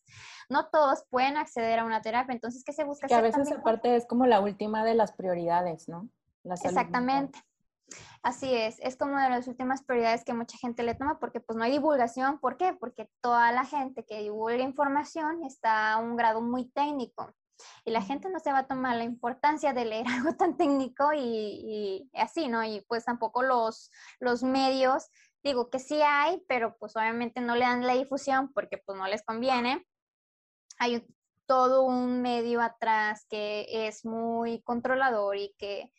no 0.49 0.69
todos 0.69 1.05
pueden 1.09 1.37
acceder 1.39 1.79
a 1.79 1.85
una 1.85 2.03
terapia, 2.03 2.35
entonces, 2.35 2.63
¿qué 2.65 2.73
se 2.73 2.85
busca? 2.85 3.07
Que 3.07 3.15
a 3.15 3.23
veces 3.23 3.51
aparte 3.53 3.97
es 3.97 4.07
como 4.07 4.27
la 4.27 4.41
última 4.41 4.85
de 4.85 4.95
las 4.95 5.13
prioridades, 5.13 5.89
¿no? 5.89 6.09
Exactamente. 6.45 7.39
Así 8.23 8.55
es, 8.55 8.79
es 8.81 8.97
como 8.97 9.19
de 9.19 9.31
las 9.31 9.49
últimas 9.49 9.83
prioridades 9.83 10.25
que 10.25 10.35
mucha 10.35 10.59
gente 10.59 10.83
le 10.83 10.95
toma 10.95 11.19
porque 11.19 11.41
pues 11.41 11.57
no 11.57 11.65
hay 11.65 11.73
divulgación. 11.73 12.39
¿Por 12.39 12.57
qué? 12.57 12.75
Porque 12.75 13.09
toda 13.21 13.51
la 13.53 13.65
gente 13.65 14.05
que 14.05 14.21
divulga 14.21 14.63
información 14.63 15.45
está 15.45 15.93
a 15.93 15.99
un 15.99 16.17
grado 16.17 16.41
muy 16.41 16.71
técnico 16.71 17.35
y 17.85 17.91
la 17.91 18.03
gente 18.03 18.29
no 18.29 18.39
se 18.41 18.53
va 18.53 18.61
a 18.61 18.67
tomar 18.67 18.97
la 18.97 19.05
importancia 19.05 19.73
de 19.73 19.85
leer 19.85 20.07
algo 20.09 20.37
tan 20.37 20.57
técnico 20.57 21.13
y, 21.15 22.11
así, 22.15 22.49
¿no? 22.49 22.65
Y 22.65 22.85
pues 22.89 23.05
tampoco 23.05 23.43
los, 23.43 23.91
los 24.19 24.43
medios, 24.43 25.09
digo 25.43 25.71
que 25.71 25.79
sí 25.79 26.01
hay, 26.03 26.43
pero 26.49 26.77
pues 26.79 26.97
obviamente 26.97 27.41
no 27.41 27.55
le 27.55 27.65
dan 27.65 27.87
la 27.87 27.95
difusión 27.95 28.53
porque 28.53 28.79
pues 28.79 28.99
no 28.99 29.07
les 29.07 29.23
conviene. 29.23 29.87
Hay 30.79 31.07
todo 31.47 31.83
un 31.83 32.23
medio 32.23 32.61
atrás 32.61 33.27
que 33.29 33.67
es 33.87 34.05
muy 34.05 34.63
controlador 34.63 35.37
y 35.37 35.55
que 35.59 35.91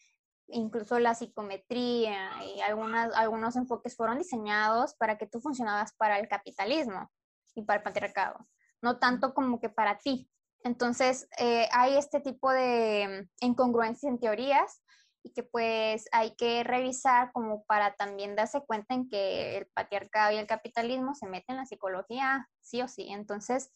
incluso 0.52 1.00
la 1.00 1.16
psicometría 1.16 2.30
y 2.44 2.62
algunas, 2.62 3.14
algunos 3.16 3.56
enfoques 3.56 3.96
fueron 3.96 4.18
diseñados 4.18 4.96
para 4.96 5.18
que 5.18 5.28
tú 5.28 5.42
funcionabas 5.42 5.94
para 5.94 6.20
el 6.20 6.28
capitalismo 6.28 7.12
y 7.56 7.64
para 7.64 7.78
el 7.78 7.84
patriarcado, 7.84 8.48
no 8.82 9.00
tanto 9.00 9.34
como 9.34 9.60
que 9.60 9.70
para 9.70 9.98
ti. 9.98 10.30
Entonces, 10.64 11.28
eh, 11.40 11.68
hay 11.72 11.98
este 11.98 12.20
tipo 12.20 12.52
de 12.52 13.28
incongruencias 13.40 14.12
en 14.12 14.20
teorías 14.20 14.84
y 15.24 15.34
que 15.34 15.44
pues 15.44 16.08
hay 16.12 16.36
que 16.36 16.64
revisar 16.64 17.32
como 17.32 17.64
para 17.66 17.96
también 17.96 18.36
darse 18.36 18.62
cuenta 18.62 18.94
en 18.94 19.10
que 19.10 19.58
el 19.58 19.68
patriarcado 19.68 20.34
y 20.34 20.38
el 20.38 20.48
capitalismo 20.48 21.14
se 21.16 21.28
meten 21.28 21.56
en 21.56 21.58
la 21.58 21.66
psicología 21.66 22.50
sí 22.62 22.82
o 22.82 22.88
sí. 22.88 23.08
Entonces, 23.10 23.72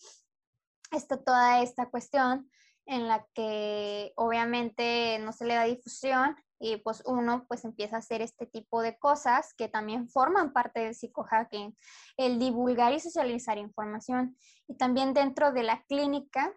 está 0.91 1.17
toda 1.23 1.61
esta 1.61 1.89
cuestión 1.89 2.49
en 2.85 3.07
la 3.07 3.25
que 3.33 4.13
obviamente 4.15 5.17
no 5.19 5.33
se 5.33 5.45
le 5.45 5.55
da 5.55 5.63
difusión 5.63 6.35
y 6.59 6.77
pues 6.77 7.03
uno 7.05 7.45
pues 7.47 7.65
empieza 7.65 7.97
a 7.97 7.99
hacer 7.99 8.21
este 8.21 8.45
tipo 8.45 8.81
de 8.81 8.97
cosas 8.97 9.53
que 9.53 9.67
también 9.67 10.09
forman 10.09 10.53
parte 10.53 10.81
del 10.81 10.95
psicohacking, 10.95 11.77
el 12.17 12.39
divulgar 12.39 12.93
y 12.93 12.99
socializar 12.99 13.57
información. 13.57 14.37
Y 14.67 14.75
también 14.75 15.13
dentro 15.13 15.51
de 15.51 15.63
la 15.63 15.83
clínica, 15.83 16.53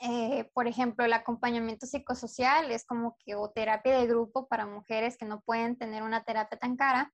eh, 0.00 0.50
por 0.54 0.66
ejemplo, 0.66 1.04
el 1.04 1.12
acompañamiento 1.12 1.86
psicosocial 1.86 2.70
es 2.70 2.84
como 2.84 3.16
que 3.24 3.34
o 3.34 3.50
terapia 3.50 3.98
de 3.98 4.06
grupo 4.06 4.48
para 4.48 4.66
mujeres 4.66 5.16
que 5.16 5.26
no 5.26 5.40
pueden 5.42 5.76
tener 5.76 6.02
una 6.02 6.24
terapia 6.24 6.58
tan 6.58 6.76
cara 6.76 7.12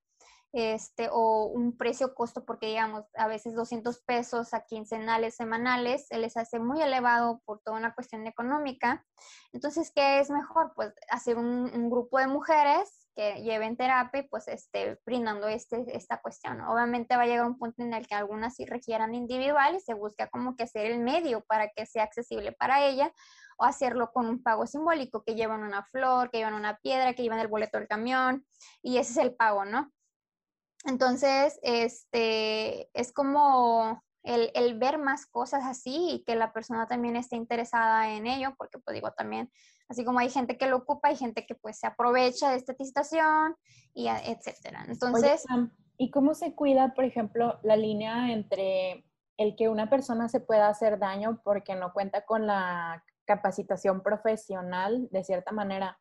este, 0.52 1.08
o 1.12 1.46
un 1.46 1.76
precio 1.76 2.14
costo, 2.14 2.44
porque 2.44 2.66
digamos, 2.66 3.04
a 3.14 3.28
veces 3.28 3.54
200 3.54 4.00
pesos 4.02 4.52
a 4.52 4.64
quincenales, 4.64 5.36
semanales, 5.36 6.08
se 6.08 6.18
les 6.18 6.36
hace 6.36 6.58
muy 6.58 6.82
elevado 6.82 7.40
por 7.44 7.60
toda 7.60 7.76
una 7.76 7.94
cuestión 7.94 8.26
económica. 8.26 9.06
Entonces, 9.52 9.92
¿qué 9.94 10.18
es 10.18 10.30
mejor? 10.30 10.72
Pues 10.74 10.92
hacer 11.10 11.36
un, 11.36 11.90
grupo 11.90 12.18
de 12.18 12.26
mujeres 12.26 13.08
que 13.16 13.42
lleven 13.42 13.76
terapia 13.76 14.20
y 14.20 14.28
pues 14.28 14.48
esté 14.48 15.00
brindando 15.04 15.48
este, 15.48 15.84
esta 15.96 16.20
cuestión. 16.20 16.60
Obviamente 16.62 17.16
va 17.16 17.22
a 17.22 17.26
llegar 17.26 17.46
un 17.46 17.58
punto 17.58 17.82
en 17.82 17.94
el 17.94 18.06
que 18.06 18.14
algunas 18.14 18.54
sí 18.54 18.64
requieran 18.64 19.14
individual 19.14 19.76
y 19.76 19.80
se 19.80 19.94
busca 19.94 20.28
como 20.28 20.56
que 20.56 20.64
hacer 20.64 20.86
el 20.86 21.00
medio 21.00 21.44
para 21.44 21.68
que 21.68 21.86
sea 21.86 22.04
accesible 22.04 22.52
para 22.52 22.84
ella 22.86 23.12
o 23.56 23.64
hacerlo 23.64 24.10
con 24.12 24.26
un 24.26 24.42
pago 24.42 24.66
simbólico, 24.66 25.22
que 25.22 25.34
llevan 25.34 25.62
una 25.62 25.84
flor, 25.84 26.30
que 26.30 26.38
llevan 26.38 26.54
una 26.54 26.78
piedra, 26.78 27.12
que 27.12 27.22
llevan 27.22 27.40
el 27.40 27.48
boleto 27.48 27.78
del 27.78 27.88
camión 27.88 28.46
y 28.82 28.98
ese 28.98 29.12
es 29.12 29.16
el 29.18 29.34
pago, 29.34 29.64
¿no? 29.64 29.92
Entonces, 30.84 31.58
este, 31.62 32.88
es 32.98 33.12
como 33.12 34.02
el, 34.22 34.78
ver 34.78 34.98
más 34.98 35.26
cosas 35.26 35.64
así 35.64 36.10
y 36.10 36.24
que 36.24 36.36
la 36.36 36.52
persona 36.52 36.86
también 36.86 37.16
esté 37.16 37.36
interesada 37.36 38.10
en 38.10 38.26
ello, 38.26 38.54
porque 38.56 38.78
pues 38.78 38.94
digo 38.94 39.12
también, 39.12 39.50
así 39.88 40.04
como 40.04 40.18
hay 40.18 40.30
gente 40.30 40.56
que 40.56 40.66
lo 40.66 40.78
ocupa, 40.78 41.08
hay 41.08 41.16
gente 41.16 41.46
que 41.46 41.54
pues 41.54 41.78
se 41.78 41.86
aprovecha 41.86 42.50
de 42.50 42.56
esta 42.56 42.74
situación 42.74 43.56
y 43.94 44.08
etcétera. 44.08 44.84
Entonces... 44.88 45.44
¿Y 46.02 46.10
cómo 46.10 46.32
se 46.32 46.54
cuida, 46.54 46.94
por 46.94 47.04
ejemplo, 47.04 47.60
la 47.62 47.76
línea 47.76 48.32
entre 48.32 49.04
el 49.36 49.54
que 49.54 49.68
una 49.68 49.90
persona 49.90 50.30
se 50.30 50.40
pueda 50.40 50.68
hacer 50.68 50.98
daño 50.98 51.42
porque 51.44 51.74
no 51.74 51.92
cuenta 51.92 52.24
con 52.24 52.46
la 52.46 53.04
capacitación 53.26 54.02
profesional, 54.02 55.08
de 55.10 55.24
cierta 55.24 55.52
manera, 55.52 56.00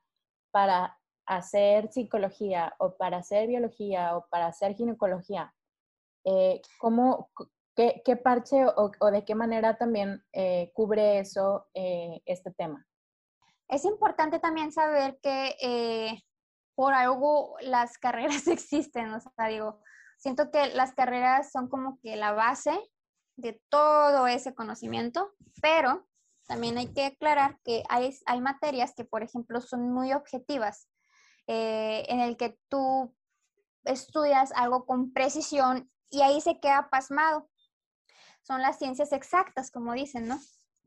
para 0.52 0.99
hacer 1.30 1.92
psicología 1.92 2.74
o 2.80 2.98
para 2.98 3.18
hacer 3.18 3.48
biología 3.48 4.18
o 4.18 4.28
para 4.30 4.48
hacer 4.48 4.76
ginecología, 4.76 5.54
eh, 6.26 6.60
¿cómo, 6.80 7.30
qué, 7.76 8.16
parche 8.22 8.66
o, 8.66 9.12
de 9.12 9.24
qué 9.24 9.36
manera 9.36 9.78
también 9.78 10.26
eh, 10.34 10.72
cubre 10.74 11.20
eso 11.20 11.68
eh, 11.76 12.22
este 12.26 12.52
tema? 12.52 12.86
Es 13.68 13.86
importante 13.86 14.40
también 14.40 14.72
saber 14.72 15.20
que 15.22 16.20
por 16.76 16.94
algo 16.94 17.56
las 17.62 18.00
carreras 18.00 18.48
existen, 18.48 19.14
o 19.14 19.20
sea, 19.20 19.48
digo, 19.48 19.82
siento 20.18 20.50
que 20.50 20.74
las 20.74 20.94
carreras 20.94 21.52
son 21.52 21.70
como 21.70 22.00
que 22.02 22.16
la 22.16 22.32
base 22.32 22.78
de 23.38 23.62
todo 23.70 24.26
ese 24.26 24.56
conocimiento, 24.56 25.32
pero 25.62 26.08
también 26.48 26.80
hay 26.80 26.92
que 26.92 27.06
aclarar 27.06 27.60
que 27.64 27.84
hay, 27.88 28.18
hay 28.26 28.42
materias 28.42 28.96
que, 28.96 29.06
por 29.06 29.22
ejemplo, 29.22 29.62
son 29.62 29.94
muy 29.94 30.14
objetivas, 30.14 30.89
eh, 31.52 32.06
en 32.10 32.20
el 32.20 32.38
que 32.38 32.60
tú 32.70 33.12
estudias 33.84 34.52
algo 34.52 34.86
con 34.86 35.12
precisión 35.14 35.92
y 36.12 36.22
ahí 36.22 36.42
se 36.42 36.60
queda 36.60 36.92
pasmado. 36.92 37.50
Son 38.44 38.62
las 38.62 38.78
ciencias 38.78 39.12
exactas, 39.14 39.72
como 39.72 39.94
dicen, 39.94 40.28
¿no? 40.28 40.40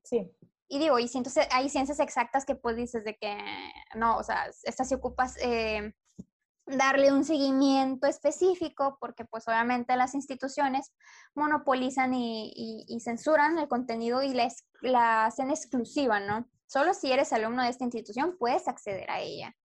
Sí. 0.05 0.31
Y 0.69 0.79
digo, 0.79 1.01
y 1.01 1.11
entonces 1.13 1.49
hay 1.51 1.69
ciencias 1.69 1.99
exactas 1.99 2.45
que 2.45 2.55
pues 2.55 2.77
dices 2.77 3.05
de 3.05 3.17
que 3.17 3.37
no, 3.97 4.17
o 4.17 4.23
sea, 4.23 4.49
estas 4.63 4.93
ocupas 4.93 5.37
eh, 5.43 5.93
darle 6.65 7.13
un 7.13 7.25
seguimiento 7.25 8.07
específico 8.07 8.99
porque 9.01 9.25
pues 9.25 9.49
obviamente 9.49 9.97
las 9.97 10.15
instituciones 10.15 10.93
monopolizan 11.35 12.15
y, 12.15 13.01
censuran 13.03 13.59
el 13.59 13.67
contenido 13.67 14.23
y 14.23 14.33
la, 14.33 14.49
la 14.81 15.27
hacen 15.27 15.51
exclusiva, 15.51 16.21
¿no? 16.21 16.49
Solo 16.69 16.95
si 16.95 17.11
eres 17.11 17.33
alumno 17.33 17.65
de 17.65 17.71
esta 17.71 17.83
institución 17.83 18.37
puedes 18.39 18.69
acceder 18.69 19.11
a 19.11 19.19
ella. 19.19 19.57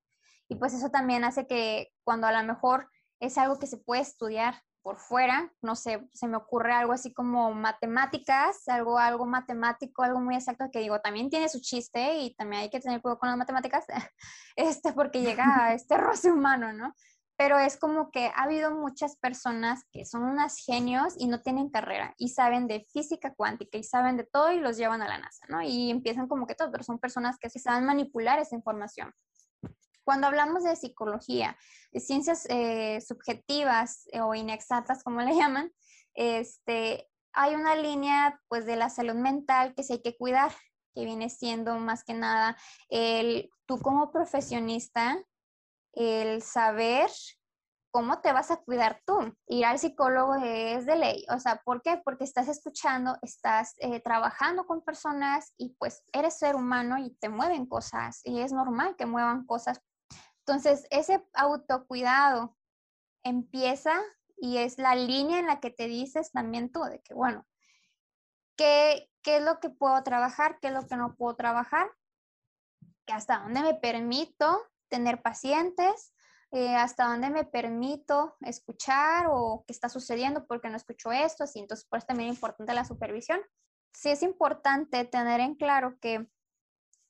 Y 0.49 0.55
pues 0.55 0.73
eso 0.73 0.89
también 0.89 1.23
hace 1.23 1.47
que 1.47 1.89
cuando 2.03 2.27
a 2.27 2.31
lo 2.31 2.47
mejor 2.47 2.89
es 3.19 3.37
algo 3.37 3.59
que 3.59 3.67
se 3.67 3.77
puede 3.77 4.01
estudiar 4.01 4.61
por 4.87 4.99
fuera, 4.99 5.51
no 5.61 5.75
sé, 5.75 6.07
se 6.13 6.29
me 6.29 6.37
ocurre 6.37 6.71
algo 6.71 6.93
así 6.93 7.13
como 7.13 7.53
matemáticas, 7.53 8.65
algo, 8.69 8.97
algo 8.97 9.25
matemático, 9.25 10.01
algo 10.01 10.21
muy 10.21 10.35
exacto 10.35 10.69
que 10.71 10.79
digo, 10.79 11.01
también 11.01 11.29
tiene 11.29 11.49
su 11.49 11.59
chiste 11.59 12.19
y 12.19 12.33
también 12.35 12.61
hay 12.61 12.69
que 12.69 12.79
tener 12.79 13.01
cuidado 13.01 13.19
con 13.19 13.27
las 13.27 13.37
matemáticas, 13.37 13.83
este, 14.55 14.93
porque 14.93 15.19
llega 15.19 15.65
a 15.65 15.73
este 15.73 15.97
roce 15.97 16.31
humano, 16.31 16.71
¿no? 16.71 16.95
Pero 17.35 17.59
es 17.59 17.75
como 17.75 18.11
que 18.11 18.27
ha 18.27 18.43
habido 18.43 18.71
muchas 18.71 19.17
personas 19.17 19.83
que 19.91 20.05
son 20.05 20.23
unas 20.23 20.55
genios 20.57 21.15
y 21.17 21.27
no 21.27 21.41
tienen 21.41 21.69
carrera 21.69 22.15
y 22.17 22.29
saben 22.29 22.67
de 22.67 22.87
física 22.93 23.33
cuántica 23.35 23.77
y 23.77 23.83
saben 23.83 24.15
de 24.15 24.23
todo 24.23 24.53
y 24.53 24.61
los 24.61 24.77
llevan 24.77 25.01
a 25.01 25.09
la 25.09 25.17
NASA, 25.17 25.45
¿no? 25.49 25.61
Y 25.61 25.91
empiezan 25.91 26.29
como 26.29 26.47
que 26.47 26.55
todo, 26.55 26.71
pero 26.71 26.85
son 26.85 26.97
personas 26.97 27.37
que 27.37 27.49
saben 27.49 27.85
manipular 27.85 28.39
esa 28.39 28.55
información. 28.55 29.13
Cuando 30.07 30.27
hablamos 30.27 30.63
de 30.63 30.77
psicología, 30.77 31.57
de 31.91 31.99
ciencias 31.99 32.45
eh, 32.49 33.01
subjetivas 33.01 34.07
eh, 34.13 34.21
o 34.21 34.33
inexactas, 34.33 35.03
como 35.03 35.19
le 35.19 35.35
llaman, 35.35 35.69
este, 36.13 37.09
hay 37.33 37.55
una 37.55 37.75
línea 37.75 38.39
pues 38.47 38.65
de 38.65 38.77
la 38.77 38.89
salud 38.89 39.15
mental 39.15 39.75
que 39.75 39.83
se 39.83 39.95
hay 39.95 40.01
que 40.01 40.15
cuidar, 40.15 40.53
que 40.95 41.03
viene 41.03 41.29
siendo 41.29 41.77
más 41.79 42.05
que 42.05 42.13
nada 42.13 42.55
el 42.87 43.49
tú 43.65 43.81
como 43.81 44.09
profesionista, 44.13 45.21
el 45.91 46.41
saber 46.41 47.09
cómo 47.91 48.21
te 48.21 48.31
vas 48.31 48.49
a 48.49 48.63
cuidar 48.63 49.01
tú. 49.05 49.35
Ir 49.45 49.65
al 49.65 49.77
psicólogo 49.77 50.35
es 50.35 50.85
de 50.85 50.95
ley. 50.95 51.25
O 51.35 51.39
sea, 51.41 51.61
¿por 51.65 51.81
qué? 51.81 52.01
Porque 52.05 52.23
estás 52.23 52.47
escuchando, 52.47 53.17
estás 53.23 53.73
eh, 53.79 53.99
trabajando 53.99 54.65
con 54.65 54.83
personas 54.83 55.53
y 55.57 55.75
pues 55.77 56.01
eres 56.13 56.37
ser 56.37 56.55
humano 56.55 56.97
y 56.97 57.09
te 57.15 57.27
mueven 57.27 57.65
cosas 57.65 58.21
y 58.23 58.39
es 58.39 58.53
normal 58.53 58.95
que 58.95 59.05
muevan 59.05 59.45
cosas 59.45 59.81
entonces, 60.47 60.87
ese 60.91 61.21
autocuidado 61.33 62.55
empieza 63.21 64.01
y 64.37 64.59
es 64.59 64.77
la 64.77 64.95
línea 64.95 65.39
en 65.39 65.47
la 65.47 65.59
que 65.59 65.71
te 65.71 65.87
dices 65.87 66.31
también 66.31 66.71
tú, 66.71 66.83
de 66.83 67.01
que, 67.01 67.13
bueno, 67.13 67.45
¿qué, 68.55 69.11
es 69.25 69.43
lo 69.43 69.59
que 69.59 69.69
puedo 69.69 70.01
trabajar? 70.03 70.57
¿Qué 70.61 70.67
es 70.67 70.73
lo 70.73 70.87
que 70.87 70.95
no 70.95 71.17
puedo 71.17 71.35
trabajar? 71.35 71.91
¿Hasta 73.07 73.39
dónde 73.39 73.61
me 73.61 73.73
permito 73.73 74.65
tener 74.87 75.21
pacientes? 75.21 76.13
Eh, 76.51 76.77
hasta 76.77 77.07
dónde 77.09 77.29
me 77.29 77.43
permito 77.43 78.37
escuchar 78.39 79.25
o 79.29 79.65
qué 79.67 79.73
está 79.73 79.89
sucediendo 79.89 80.47
porque 80.47 80.69
no 80.69 80.77
escucho 80.77 81.11
esto, 81.11 81.43
así 81.43 81.59
entonces 81.59 81.85
por 81.85 81.97
eso 81.97 82.07
también 82.07 82.29
es 82.29 82.37
importante 82.37 82.73
la 82.73 82.85
supervisión. 82.85 83.41
Sí 83.93 84.11
es 84.11 84.23
importante 84.23 85.03
tener 85.03 85.41
en 85.41 85.55
claro 85.55 85.99
que 85.99 86.25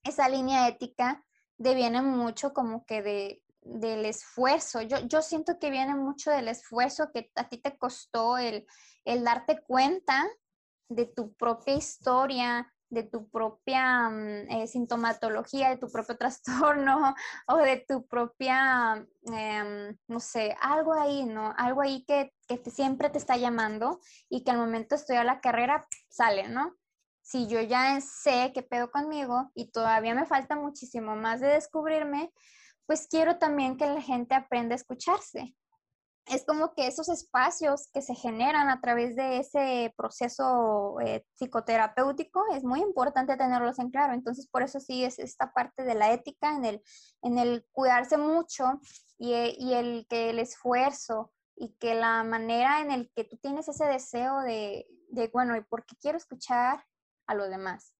esa 0.02 0.28
línea 0.28 0.68
ética 0.68 1.24
deviene 1.58 2.02
mucho 2.02 2.54
como 2.54 2.86
que 2.86 3.02
de, 3.02 3.44
del 3.62 4.06
esfuerzo. 4.06 4.82
Yo, 4.82 5.00
yo 5.00 5.22
siento 5.22 5.60
que 5.60 5.70
viene 5.70 5.96
mucho 5.96 6.32
del 6.32 6.48
esfuerzo 6.48 7.12
que 7.14 7.32
a 7.36 7.50
ti 7.50 7.58
te 7.58 7.78
costó 7.78 8.38
el, 8.38 8.66
el 9.06 9.24
darte 9.24 9.62
cuenta 9.62 10.26
de 10.90 11.06
tu 11.06 11.34
propia 11.34 11.76
historia, 11.76 12.74
de 12.90 13.04
tu 13.04 13.30
propia 13.30 14.10
mm, 14.10 14.52
eh, 14.52 14.68
sintomatología, 14.68 15.70
de 15.70 15.78
tu 15.78 15.90
propio 15.90 16.18
trastorno 16.18 17.14
o 17.48 17.58
de 17.58 17.84
tu 17.88 18.06
propia, 18.08 19.06
em, 19.24 19.98
no 20.08 20.20
sé, 20.20 20.56
algo 20.62 20.94
ahí, 20.94 21.26
¿no? 21.26 21.54
Algo 21.58 21.82
ahí 21.82 22.06
que, 22.06 22.34
que 22.48 22.58
te, 22.58 22.72
siempre 22.72 23.10
te 23.10 23.18
está 23.18 23.38
llamando 23.38 24.00
y 24.30 24.44
que 24.44 24.52
al 24.52 24.58
momento 24.58 24.96
de 24.96 25.02
estudiar 25.02 25.26
la 25.26 25.42
carrera 25.42 25.88
sale, 26.10 26.48
¿no? 26.48 26.76
Si 27.28 27.46
yo 27.48 27.60
ya 27.60 28.00
sé 28.00 28.54
qué 28.54 28.64
pedo 28.64 28.90
conmigo 28.90 29.52
y 29.54 29.70
todavía 29.70 30.16
me 30.16 30.26
falta 30.26 30.56
muchísimo 30.56 31.18
más 31.18 31.42
de 31.42 31.48
descubrirme, 31.48 32.32
pues 32.86 33.06
quiero 33.10 33.38
también 33.38 33.76
que 33.76 33.86
la 33.86 34.02
gente 34.02 34.34
aprenda 34.34 34.74
a 34.74 34.78
escucharse. 34.78 35.54
Es 36.26 36.46
como 36.46 36.74
que 36.74 36.88
esos 36.88 37.10
espacios 37.10 37.90
que 37.94 38.02
se 38.02 38.16
generan 38.16 38.70
a 38.70 38.80
través 38.80 39.18
de 39.18 39.40
ese 39.40 39.94
proceso 39.98 41.02
eh, 41.02 41.26
psicoterapéutico 41.36 42.46
es 42.54 42.64
muy 42.64 42.80
importante 42.80 43.36
tenerlos 43.36 43.78
en 43.80 43.90
claro. 43.90 44.14
Entonces, 44.14 44.48
por 44.48 44.64
eso 44.64 44.80
sí 44.80 45.04
es 45.04 45.20
esta 45.20 45.52
parte 45.52 45.84
de 45.84 45.96
la 45.96 46.14
ética 46.14 46.56
en 46.56 46.64
el, 46.64 46.82
en 47.24 47.40
el 47.40 47.66
cuidarse 47.74 48.18
mucho 48.18 48.80
y, 49.18 49.34
y 49.34 49.74
el 49.74 50.08
que 50.10 50.30
el 50.30 50.40
esfuerzo 50.40 51.34
y 51.58 51.74
que 51.74 51.94
la 51.94 52.24
manera 52.24 52.80
en 52.80 52.92
el 52.92 53.12
que 53.14 53.26
tú 53.26 53.36
tienes 53.36 53.68
ese 53.68 53.84
deseo 53.86 54.40
de, 54.44 54.88
de 55.10 55.28
bueno, 55.28 55.58
¿y 55.58 55.62
por 55.66 55.86
qué 55.86 55.98
quiero 56.00 56.18
escuchar? 56.18 56.86
A 57.28 57.36
los 57.36 57.50
demás? 57.50 57.94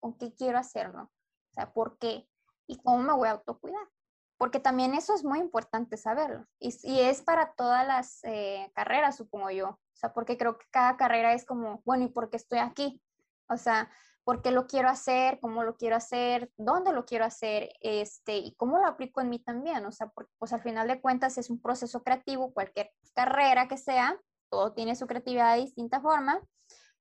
¿Con 0.00 0.18
qué 0.18 0.34
quiero 0.34 0.58
hacerlo? 0.58 1.04
O 1.04 1.52
sea, 1.54 1.72
¿por 1.72 1.98
qué? 1.98 2.28
¿Y 2.66 2.78
cómo 2.78 2.98
me 2.98 3.12
voy 3.12 3.28
a 3.28 3.32
autocuidar? 3.32 3.88
Porque 4.36 4.60
también 4.60 4.94
eso 4.94 5.14
es 5.14 5.24
muy 5.24 5.38
importante 5.38 5.96
saberlo. 5.96 6.46
Y, 6.58 6.74
y 6.82 7.00
es 7.00 7.22
para 7.22 7.54
todas 7.54 7.86
las 7.86 8.22
eh, 8.24 8.70
carreras, 8.74 9.16
supongo 9.16 9.50
yo. 9.50 9.68
O 9.68 9.96
sea, 9.96 10.12
porque 10.12 10.36
creo 10.36 10.58
que 10.58 10.66
cada 10.70 10.96
carrera 10.96 11.32
es 11.32 11.44
como, 11.44 11.80
bueno, 11.84 12.04
¿y 12.04 12.08
por 12.08 12.30
qué 12.30 12.36
estoy 12.36 12.58
aquí? 12.58 13.00
O 13.48 13.56
sea, 13.56 13.90
¿por 14.24 14.42
qué 14.42 14.50
lo 14.50 14.66
quiero 14.66 14.88
hacer? 14.88 15.38
¿Cómo 15.40 15.62
lo 15.62 15.76
quiero 15.76 15.96
hacer? 15.96 16.50
¿Dónde 16.56 16.92
lo 16.92 17.04
quiero 17.04 17.24
hacer? 17.24 17.70
Este, 17.80 18.38
y 18.38 18.54
cómo 18.56 18.78
lo 18.78 18.86
aplico 18.86 19.20
en 19.20 19.28
mí 19.28 19.38
también. 19.38 19.86
O 19.86 19.92
sea, 19.92 20.08
porque 20.08 20.32
pues 20.38 20.52
al 20.52 20.62
final 20.62 20.88
de 20.88 21.00
cuentas 21.00 21.38
es 21.38 21.50
un 21.50 21.60
proceso 21.60 22.02
creativo, 22.02 22.52
cualquier 22.52 22.90
carrera 23.14 23.68
que 23.68 23.76
sea, 23.76 24.18
todo 24.50 24.72
tiene 24.72 24.96
su 24.96 25.06
creatividad 25.06 25.54
de 25.54 25.62
distinta 25.62 26.00
forma. 26.00 26.40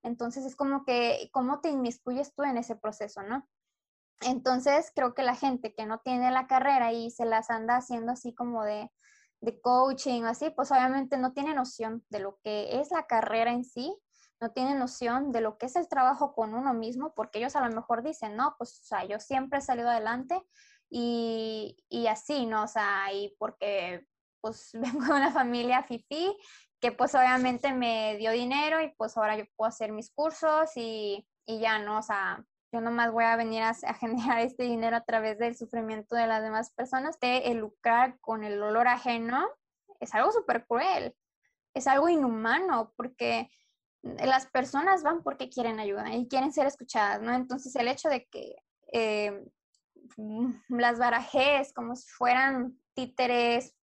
Entonces 0.03 0.45
es 0.45 0.55
como 0.55 0.85
que, 0.85 1.29
¿cómo 1.31 1.61
te 1.61 1.69
inmiscuyes 1.69 2.33
tú 2.35 2.43
en 2.43 2.57
ese 2.57 2.75
proceso, 2.75 3.23
no? 3.23 3.47
Entonces 4.21 4.91
creo 4.93 5.13
que 5.13 5.23
la 5.23 5.35
gente 5.35 5.73
que 5.73 5.85
no 5.85 5.99
tiene 5.99 6.31
la 6.31 6.47
carrera 6.47 6.93
y 6.93 7.09
se 7.11 7.25
las 7.25 7.49
anda 7.49 7.77
haciendo 7.77 8.11
así 8.11 8.33
como 8.33 8.63
de, 8.63 8.91
de 9.41 9.59
coaching 9.61 10.23
o 10.23 10.27
así, 10.27 10.49
pues 10.49 10.71
obviamente 10.71 11.17
no 11.17 11.33
tiene 11.33 11.53
noción 11.53 12.05
de 12.09 12.19
lo 12.19 12.39
que 12.43 12.79
es 12.79 12.91
la 12.91 13.05
carrera 13.07 13.51
en 13.51 13.65
sí, 13.65 13.97
no 14.39 14.51
tiene 14.51 14.75
noción 14.75 15.31
de 15.31 15.41
lo 15.41 15.57
que 15.57 15.65
es 15.65 15.75
el 15.75 15.87
trabajo 15.87 16.33
con 16.33 16.53
uno 16.53 16.73
mismo, 16.73 17.13
porque 17.15 17.39
ellos 17.39 17.55
a 17.55 17.67
lo 17.67 17.73
mejor 17.73 18.03
dicen, 18.03 18.35
no, 18.35 18.55
pues, 18.57 18.79
o 18.81 18.83
sea, 18.83 19.05
yo 19.05 19.19
siempre 19.19 19.59
he 19.59 19.61
salido 19.61 19.89
adelante 19.89 20.41
y, 20.89 21.77
y 21.89 22.07
así, 22.07 22.45
¿no? 22.45 22.63
O 22.63 22.67
sea, 22.67 23.11
y 23.13 23.35
porque 23.39 24.05
pues 24.41 24.71
vengo 24.73 25.05
de 25.05 25.11
una 25.11 25.31
familia 25.31 25.83
fifi 25.83 26.37
que 26.83 26.91
pues 26.91 27.15
obviamente 27.15 27.71
me 27.71 28.17
dio 28.17 28.31
dinero 28.31 28.81
y 28.81 28.89
pues 28.97 29.15
ahora 29.15 29.37
yo 29.37 29.45
puedo 29.55 29.69
hacer 29.69 29.93
mis 29.93 30.11
cursos 30.11 30.69
y, 30.75 31.25
y 31.45 31.61
ya, 31.61 31.79
¿no? 31.79 31.99
O 31.99 32.01
sea, 32.01 32.45
yo 32.73 32.81
nomás 32.81 33.09
voy 33.13 33.23
a 33.23 33.37
venir 33.37 33.63
a, 33.63 33.73
generar 34.01 34.39
este 34.41 34.63
dinero 34.63 34.97
a 34.97 35.05
través 35.05 35.39
del 35.39 35.55
sufrimiento 35.55 36.17
de 36.17 36.27
las 36.27 36.43
demás 36.43 36.73
personas. 36.73 37.17
De 37.21 37.37
el 37.37 37.59
lucrar 37.59 38.19
con 38.19 38.43
el 38.43 38.61
olor 38.61 38.89
ajeno 38.89 39.47
es 40.01 40.13
algo 40.13 40.33
súper 40.33 40.65
cruel, 40.67 41.15
es 41.73 41.87
algo 41.87 42.09
inhumano 42.09 42.91
porque 42.97 43.49
las 44.01 44.47
personas 44.47 45.03
van 45.03 45.23
porque 45.23 45.47
quieren 45.47 45.79
ayuda 45.79 46.13
y 46.13 46.27
quieren 46.27 46.51
ser 46.51 46.67
escuchadas, 46.67 47.21
¿no? 47.21 47.33
Entonces 47.33 47.73
el 47.77 47.87
hecho 47.87 48.09
de 48.09 48.25
que 48.25 48.57
eh, 48.91 49.41
las 50.67 50.99
barajes 50.99 51.71
como 51.71 51.95
si 51.95 52.09
fueran 52.09 52.77
títeres 52.93 53.73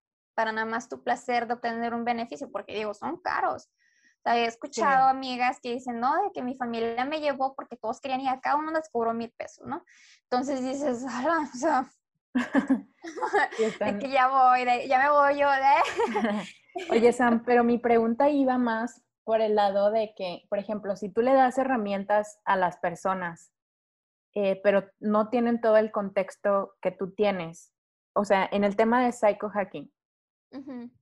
para 0.41 0.53
nada 0.53 0.67
más 0.67 0.89
tu 0.89 1.03
placer 1.03 1.47
de 1.47 1.53
obtener 1.53 1.93
un 1.93 2.03
beneficio, 2.03 2.51
porque 2.51 2.75
digo, 2.75 2.95
son 2.95 3.19
caros. 3.19 3.69
O 4.25 4.31
he 4.31 4.47
escuchado 4.47 5.07
amigas 5.07 5.61
que 5.63 5.75
dicen, 5.75 6.01
no, 6.01 6.15
de 6.23 6.33
que 6.33 6.41
mi 6.41 6.55
familia 6.55 7.05
me 7.05 7.21
llevó 7.21 7.55
porque 7.55 7.77
todos 7.77 8.01
querían 8.01 8.23
ir 8.23 8.31
a 8.31 8.41
cada 8.41 8.57
uno 8.57 8.71
les 8.71 8.89
cobró 8.89 9.13
mil 9.13 9.31
pesos, 9.37 9.67
¿no? 9.67 9.85
Entonces 10.23 10.65
dices, 10.65 11.05
o 11.55 11.59
sea, 11.59 11.91
de 13.81 13.99
que 13.99 14.09
ya 14.09 14.29
voy, 14.29 14.89
ya 14.89 14.99
me 14.99 15.11
voy 15.11 15.39
yo 15.39 15.51
de... 15.51 16.89
Oye, 16.91 17.13
Sam, 17.13 17.43
pero 17.45 17.63
mi 17.63 17.77
pregunta 17.77 18.31
iba 18.31 18.57
más 18.57 19.03
por 19.25 19.43
el 19.43 19.57
lado 19.57 19.91
de 19.91 20.15
que, 20.17 20.47
por 20.49 20.59
ejemplo, 20.59 20.97
si 20.97 21.11
tú 21.11 21.21
le 21.21 21.35
das 21.35 21.59
herramientas 21.59 22.41
a 22.47 22.57
las 22.57 22.79
personas, 22.79 23.53
eh, 24.35 24.59
pero 24.65 24.91
no 25.01 25.29
tienen 25.29 25.61
todo 25.61 25.77
el 25.77 25.93
contexto 25.93 26.73
que 26.81 26.93
tú 26.93 27.13
tienes, 27.13 27.75
o 28.15 28.25
sea, 28.25 28.49
en 28.51 28.65
el 28.65 28.75
tema 28.75 29.05
de 29.05 29.13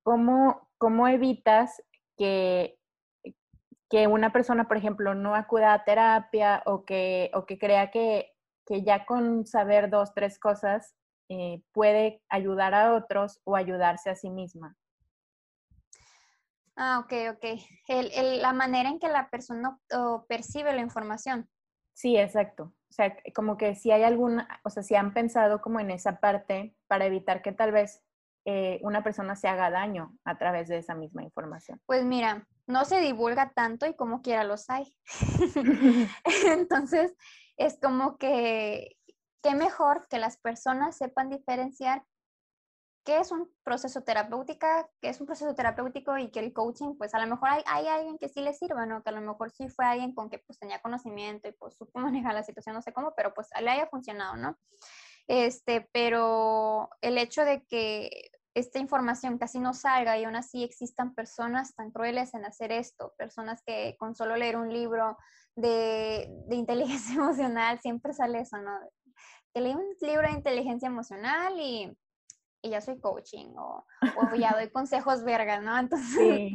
¿Cómo, 0.03 0.69
¿Cómo 0.79 1.09
evitas 1.09 1.83
que, 2.17 2.79
que 3.89 4.07
una 4.07 4.33
persona, 4.33 4.69
por 4.69 4.77
ejemplo, 4.77 5.15
no 5.15 5.35
acuda 5.35 5.73
a 5.73 5.85
terapia 5.85 6.63
o 6.67 6.85
que, 6.85 7.31
o 7.35 7.47
que 7.47 7.59
crea 7.59 7.91
que, 7.91 8.33
que 8.67 8.83
ya 8.83 9.07
con 9.07 9.47
saber 9.47 9.91
dos, 9.91 10.13
tres 10.15 10.39
cosas 10.39 10.95
eh, 11.31 11.63
puede 11.73 12.23
ayudar 12.29 12.75
a 12.75 12.95
otros 12.95 13.41
o 13.45 13.57
ayudarse 13.57 14.11
a 14.11 14.17
sí 14.17 14.31
misma. 14.31 14.77
Ah, 16.77 17.01
ok, 17.01 17.13
ok. 17.35 17.45
El, 17.89 18.41
la 18.41 18.53
manera 18.53 18.89
en 18.89 19.01
que 19.01 19.09
la 19.09 19.29
persona 19.31 19.79
percibe 20.29 20.73
la 20.73 20.81
información. 20.81 21.49
Sí, 21.93 22.17
exacto. 22.17 22.73
O 22.89 22.93
sea, 22.93 23.17
como 23.35 23.57
que 23.57 23.75
si 23.75 23.91
hay 23.91 24.05
alguna, 24.05 24.61
o 24.63 24.71
sea, 24.71 24.85
si 24.85 24.95
han 24.95 25.13
pensado 25.13 25.61
como 25.61 25.81
en 25.81 25.91
esa 25.91 26.21
parte 26.21 26.77
para 26.87 27.07
evitar 27.07 27.43
que 27.43 27.53
tal 27.53 27.73
vez 27.73 28.05
eh, 28.51 28.81
una 28.81 29.05
persona 29.05 29.37
se 29.37 29.47
haga 29.47 29.69
daño 29.69 30.17
a 30.25 30.39
través 30.39 30.69
de 30.69 30.79
esa 30.79 30.95
misma 30.95 31.23
información. 31.23 31.83
Pues 31.85 32.03
mira, 32.07 32.49
no 32.67 32.87
se 32.87 32.99
divulga 32.99 33.53
tanto 33.55 33.85
y 33.85 33.95
como 33.95 34.23
quiera 34.23 34.43
los 34.43 34.71
hay. 34.71 34.97
Entonces, 36.47 37.15
es 37.59 37.79
como 37.79 38.17
que, 38.17 38.97
qué 39.43 39.55
mejor 39.55 40.09
que 40.09 40.19
las 40.19 40.39
personas 40.39 40.97
sepan 40.97 41.29
diferenciar 41.29 42.05
qué 43.05 43.19
es 43.19 43.33
un 43.33 43.53
proceso 43.65 44.03
terapéutico, 44.03 44.67
qué 45.03 45.11
es 45.11 45.21
un 45.21 45.27
proceso 45.27 45.55
terapéutico 45.55 46.17
y 46.17 46.31
que 46.31 46.41
el 46.41 46.55
coaching, 46.55 46.97
pues 46.97 47.13
a 47.13 47.19
lo 47.19 47.27
mejor 47.27 47.51
hay, 47.51 47.63
hay, 47.67 47.87
alguien 47.87 48.17
que 48.17 48.31
sí 48.31 48.41
le 48.41 48.55
sirva, 48.55 48.87
¿no? 48.87 49.03
Que 49.03 49.11
a 49.11 49.13
lo 49.13 49.21
mejor 49.21 49.51
sí 49.51 49.69
fue 49.69 49.85
alguien 49.85 50.15
con 50.15 50.31
que 50.31 50.39
pues 50.39 50.59
tenía 50.59 50.81
conocimiento 50.81 51.49
y 51.49 51.53
pues 51.53 51.75
supo 51.77 51.99
manejar 52.01 52.33
la 52.33 52.45
situación, 52.45 52.75
no 52.75 52.81
sé 52.81 52.95
cómo, 52.95 53.13
pero 53.15 53.35
pues 53.35 53.49
le 53.61 53.69
haya 53.69 53.89
funcionado, 53.89 54.37
¿no? 54.37 54.57
Este, 55.27 55.87
pero 55.93 56.89
el 57.03 57.19
hecho 57.19 57.45
de 57.45 57.63
que 57.67 58.31
esta 58.55 58.79
información 58.79 59.39
casi 59.39 59.61
no 59.61 59.75
salga 59.75 60.19
y 60.19 60.25
aún 60.25 60.37
así 60.37 60.65
existan 60.65 61.15
personas 61.15 61.75
tan 61.75 61.91
crueles 61.91 62.35
en 62.35 62.45
hacer 62.45 62.73
esto, 62.73 63.15
personas 63.17 63.63
que 63.65 63.97
con 63.99 64.15
solo 64.15 64.37
leer 64.37 64.57
un 64.57 64.73
libro 64.73 65.17
de, 65.55 66.29
de 66.47 66.57
inteligencia 66.57 67.15
emocional, 67.15 67.81
siempre 67.81 68.13
sale 68.13 68.41
eso, 68.41 68.59
¿no? 68.59 68.79
Que 69.55 69.61
leí 69.61 69.75
un 69.75 69.97
libro 70.01 70.29
de 70.29 70.35
inteligencia 70.35 70.87
emocional 70.87 71.55
y 71.59 71.97
y 72.63 72.71
ya 72.71 72.81
soy 72.81 72.99
coaching 72.99 73.55
o, 73.57 73.87
o 74.17 74.35
ya 74.35 74.53
doy 74.53 74.71
consejos 74.73 75.23
verga, 75.25 75.61
¿no? 75.61 75.79
Entonces, 75.79 76.53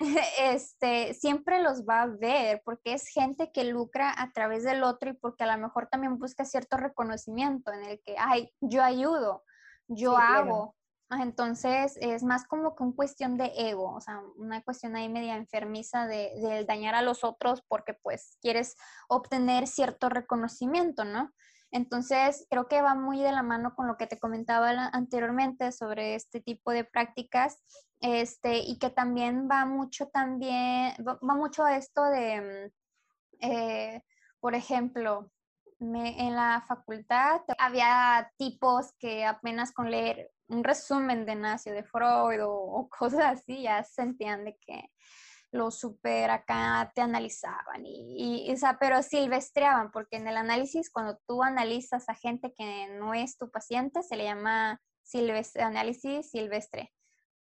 este, 0.40 1.14
siempre 1.14 1.62
los 1.62 1.84
va 1.84 2.02
a 2.02 2.06
ver 2.06 2.62
porque 2.64 2.94
es 2.94 3.08
gente 3.08 3.50
que 3.52 3.64
lucra 3.64 4.14
a 4.16 4.32
través 4.32 4.64
del 4.64 4.82
otro 4.82 5.10
y 5.10 5.14
porque 5.14 5.44
a 5.44 5.56
lo 5.56 5.62
mejor 5.62 5.88
también 5.88 6.18
busca 6.18 6.44
cierto 6.44 6.76
reconocimiento 6.76 7.72
en 7.72 7.84
el 7.84 8.02
que, 8.02 8.16
ay, 8.18 8.50
yo 8.60 8.82
ayudo, 8.82 9.44
yo 9.86 10.16
hago. 10.16 10.74
Entonces, 11.22 11.96
es 12.00 12.22
más 12.22 12.46
como 12.46 12.74
que 12.74 12.82
una 12.82 12.94
cuestión 12.94 13.36
de 13.36 13.52
ego, 13.56 13.94
o 13.94 14.00
sea, 14.00 14.20
una 14.36 14.62
cuestión 14.62 14.96
ahí 14.96 15.08
media 15.08 15.36
enfermiza 15.36 16.06
de, 16.06 16.32
de 16.36 16.64
dañar 16.64 16.94
a 16.94 17.02
los 17.02 17.24
otros 17.24 17.62
porque 17.68 17.94
pues 17.94 18.38
quieres 18.40 18.76
obtener 19.08 19.66
cierto 19.66 20.08
reconocimiento, 20.08 21.04
¿no? 21.04 21.30
Entonces, 21.74 22.46
creo 22.50 22.68
que 22.68 22.82
va 22.82 22.94
muy 22.94 23.20
de 23.20 23.32
la 23.32 23.42
mano 23.42 23.74
con 23.74 23.88
lo 23.88 23.96
que 23.96 24.06
te 24.06 24.20
comentaba 24.20 24.70
anteriormente 24.92 25.72
sobre 25.72 26.14
este 26.14 26.40
tipo 26.40 26.70
de 26.70 26.84
prácticas, 26.84 27.64
este, 27.98 28.58
y 28.58 28.78
que 28.78 28.90
también 28.90 29.48
va 29.50 29.66
mucho 29.66 30.06
también, 30.06 30.94
va, 31.04 31.18
mucho 31.34 31.64
a 31.64 31.76
esto 31.76 32.04
de, 32.04 32.70
mm, 33.40 33.44
eh, 33.50 34.04
por 34.38 34.54
ejemplo, 34.54 35.32
en 35.94 36.34
la 36.34 36.64
facultad 36.66 37.40
había 37.58 38.30
tipos 38.36 38.92
que 38.98 39.24
apenas 39.24 39.72
con 39.72 39.90
leer 39.90 40.30
un 40.48 40.64
resumen 40.64 41.26
de 41.26 41.34
Nacio, 41.34 41.72
de 41.72 41.84
Freud 41.84 42.44
o, 42.44 42.52
o 42.52 42.88
cosas 42.88 43.40
así, 43.40 43.62
ya 43.62 43.82
sentían 43.84 44.44
de 44.44 44.56
que 44.58 44.90
lo 45.54 45.70
super 45.70 46.30
acá 46.30 46.90
te 46.96 47.00
analizaban 47.00 47.86
y, 47.86 48.52
o 48.52 48.56
sea, 48.56 48.76
pero 48.78 49.02
silvestreaban, 49.02 49.92
porque 49.92 50.16
en 50.16 50.26
el 50.26 50.36
análisis, 50.36 50.90
cuando 50.90 51.16
tú 51.28 51.44
analizas 51.44 52.08
a 52.08 52.14
gente 52.14 52.52
que 52.52 52.88
no 52.98 53.14
es 53.14 53.38
tu 53.38 53.50
paciente, 53.50 54.02
se 54.02 54.16
le 54.16 54.24
llama 54.24 54.80
silvestre, 55.04 55.62
análisis 55.62 56.28
silvestre. 56.28 56.92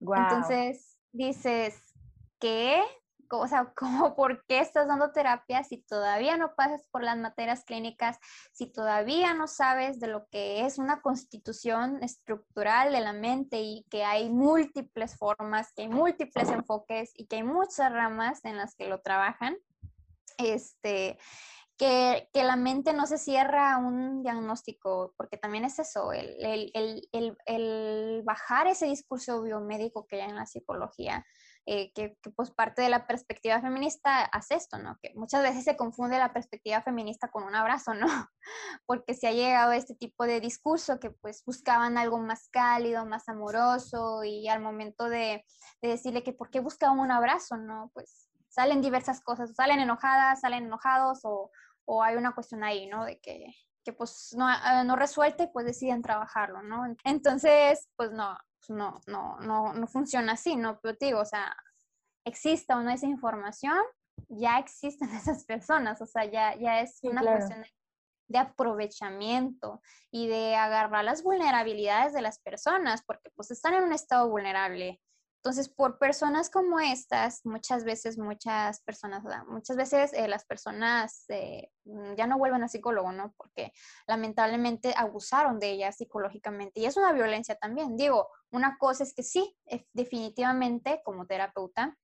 Entonces 0.00 0.98
dices, 1.12 1.80
¿qué? 2.38 2.82
O 3.30 3.48
sea, 3.48 3.72
como 3.76 4.14
por 4.14 4.44
qué 4.46 4.60
estás 4.60 4.88
dando 4.88 5.12
terapia 5.12 5.64
si 5.64 5.78
todavía 5.78 6.36
no 6.36 6.54
pasas 6.54 6.86
por 6.90 7.02
las 7.02 7.16
materias 7.16 7.64
clínicas, 7.64 8.18
si 8.52 8.66
todavía 8.66 9.34
no 9.34 9.46
sabes 9.46 10.00
de 10.00 10.08
lo 10.08 10.26
que 10.28 10.64
es 10.64 10.78
una 10.78 11.00
constitución 11.00 12.02
estructural 12.02 12.92
de 12.92 13.00
la 13.00 13.12
mente 13.12 13.60
y 13.60 13.84
que 13.90 14.04
hay 14.04 14.30
múltiples 14.30 15.16
formas, 15.16 15.72
que 15.72 15.82
hay 15.82 15.88
múltiples 15.88 16.48
enfoques 16.50 17.12
y 17.14 17.26
que 17.26 17.36
hay 17.36 17.44
muchas 17.44 17.92
ramas 17.92 18.44
en 18.44 18.56
las 18.56 18.74
que 18.74 18.88
lo 18.88 19.00
trabajan. 19.00 19.56
Este, 20.38 21.18
que, 21.76 22.28
que, 22.32 22.44
la 22.44 22.56
mente 22.56 22.92
no 22.92 23.06
se 23.06 23.18
cierra 23.18 23.74
a 23.74 23.78
un 23.78 24.22
diagnóstico, 24.22 25.12
porque 25.16 25.36
también 25.36 25.64
es 25.64 25.78
eso, 25.78 26.12
el, 26.12 26.36
el, 26.38 26.70
el, 27.12 27.36
el, 27.46 28.22
bajar 28.24 28.66
ese 28.68 28.86
discurso 28.86 29.42
biomédico 29.42 30.06
que 30.06 30.22
hay 30.22 30.30
en 30.30 30.36
la 30.36 30.46
psicología, 30.46 31.26
eh, 31.66 31.92
que, 31.94 32.16
pues 32.36 32.50
parte 32.50 32.82
de 32.82 32.90
la 32.90 33.06
perspectiva 33.06 33.60
feminista 33.60 34.24
hace 34.24 34.54
esto, 34.54 34.78
¿no? 34.78 34.98
Que 35.02 35.12
muchas 35.14 35.42
veces 35.42 35.64
se 35.64 35.76
confunde 35.76 36.18
la 36.18 36.32
perspectiva 36.32 36.82
feminista 36.82 37.30
con 37.30 37.44
un 37.44 37.54
abrazo, 37.54 37.94
¿no? 37.94 38.06
Porque 38.86 39.14
se 39.14 39.28
ha 39.28 39.32
llegado 39.32 39.70
a 39.70 39.76
este 39.76 39.94
tipo 39.94 40.26
de 40.26 40.40
discurso 40.40 41.00
que 41.00 41.10
pues 41.10 41.42
buscaban 41.46 41.96
algo 41.96 42.18
más 42.18 42.48
cálido, 42.50 43.06
más 43.06 43.28
amoroso 43.28 44.24
y 44.24 44.48
al 44.48 44.60
momento 44.60 45.08
de, 45.08 45.44
de 45.80 45.88
decirle 45.88 46.22
que 46.22 46.34
por 46.34 46.50
qué 46.50 46.60
buscaban 46.60 46.98
un 46.98 47.10
abrazo, 47.10 47.56
¿no? 47.56 47.90
Pues 47.94 48.28
salen 48.50 48.82
diversas 48.82 49.22
cosas, 49.22 49.54
salen 49.54 49.80
enojadas, 49.80 50.40
salen 50.40 50.64
enojados 50.64 51.20
o, 51.24 51.50
o 51.86 52.02
hay 52.02 52.16
una 52.16 52.34
cuestión 52.34 52.62
ahí, 52.62 52.86
¿no? 52.86 53.04
De 53.04 53.18
que, 53.20 53.46
que 53.84 53.92
pues 53.92 54.34
no, 54.36 54.50
eh, 54.50 54.84
no 54.84 54.96
resuelta 54.96 55.44
y 55.44 55.48
pues 55.48 55.66
deciden 55.66 56.02
trabajarlo, 56.02 56.62
¿no? 56.62 56.84
Entonces, 57.04 57.88
pues 57.96 58.12
no, 58.12 58.36
pues, 58.66 58.76
no, 58.76 59.00
no, 59.06 59.38
no, 59.40 59.72
no 59.72 59.86
funciona 59.86 60.32
así, 60.32 60.56
¿no? 60.56 60.78
Pero 60.80 60.96
te 60.96 61.06
digo, 61.06 61.20
o 61.20 61.24
sea, 61.24 61.54
exista 62.26 62.76
o 62.76 62.82
no 62.82 62.90
esa 62.90 63.06
información, 63.06 63.78
ya 64.28 64.58
existen 64.58 65.08
esas 65.14 65.44
personas, 65.44 66.00
o 66.00 66.06
sea, 66.06 66.24
ya, 66.24 66.56
ya 66.56 66.80
es 66.80 66.98
una 67.02 67.22
cuestión 67.22 67.64
de 68.26 68.38
aprovechamiento 68.38 69.82
y 70.10 70.28
de 70.28 70.56
agarrar 70.56 71.04
las 71.04 71.22
vulnerabilidades 71.22 72.14
de 72.14 72.22
las 72.22 72.38
personas, 72.38 73.02
porque 73.04 73.30
pues 73.34 73.50
están 73.50 73.74
en 73.74 73.84
un 73.84 73.92
estado 73.92 74.28
vulnerable. 74.28 75.00
Entonces, 75.44 75.68
por 75.68 75.98
personas 75.98 76.48
como 76.48 76.80
estas, 76.80 77.44
muchas 77.44 77.84
veces, 77.84 78.16
muchas 78.16 78.80
personas, 78.80 79.22
muchas 79.46 79.76
veces 79.76 80.14
eh, 80.14 80.26
las 80.26 80.46
personas 80.46 81.26
eh, 81.28 81.70
mm, 81.84 82.14
ya 82.14 82.26
no 82.26 82.38
vuelven 82.38 82.62
a 82.64 82.68
psicólogo, 82.68 83.12
¿no? 83.12 83.34
Porque 83.36 83.70
lamentablemente 84.06 84.94
abusaron 84.96 85.60
de 85.60 85.72
ellas 85.72 85.98
psicológicamente. 85.98 86.80
Y 86.80 86.86
es 86.86 86.96
una 86.96 87.12
violencia 87.12 87.56
también. 87.56 87.94
Digo, 87.94 88.28
una 88.52 88.78
cosa 88.78 89.02
es 89.02 89.12
que 89.12 89.22
sí, 89.22 89.54
definitivamente 89.92 91.02
como 91.04 91.26
terapeuta, 91.26 91.94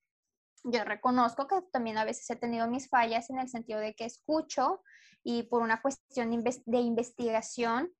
yo 0.64 0.84
reconozco 0.84 1.46
que 1.46 1.62
también 1.72 1.96
a 1.96 2.04
veces 2.04 2.28
he 2.28 2.36
tenido 2.36 2.68
mis 2.68 2.90
fallas 2.90 3.30
en 3.30 3.38
el 3.38 3.48
sentido 3.48 3.80
de 3.80 3.94
que 3.94 4.04
escucho 4.04 4.82
y 5.22 5.44
por 5.44 5.62
una 5.62 5.80
cuestión 5.80 6.30
de 6.30 6.78
investigación 6.78 7.90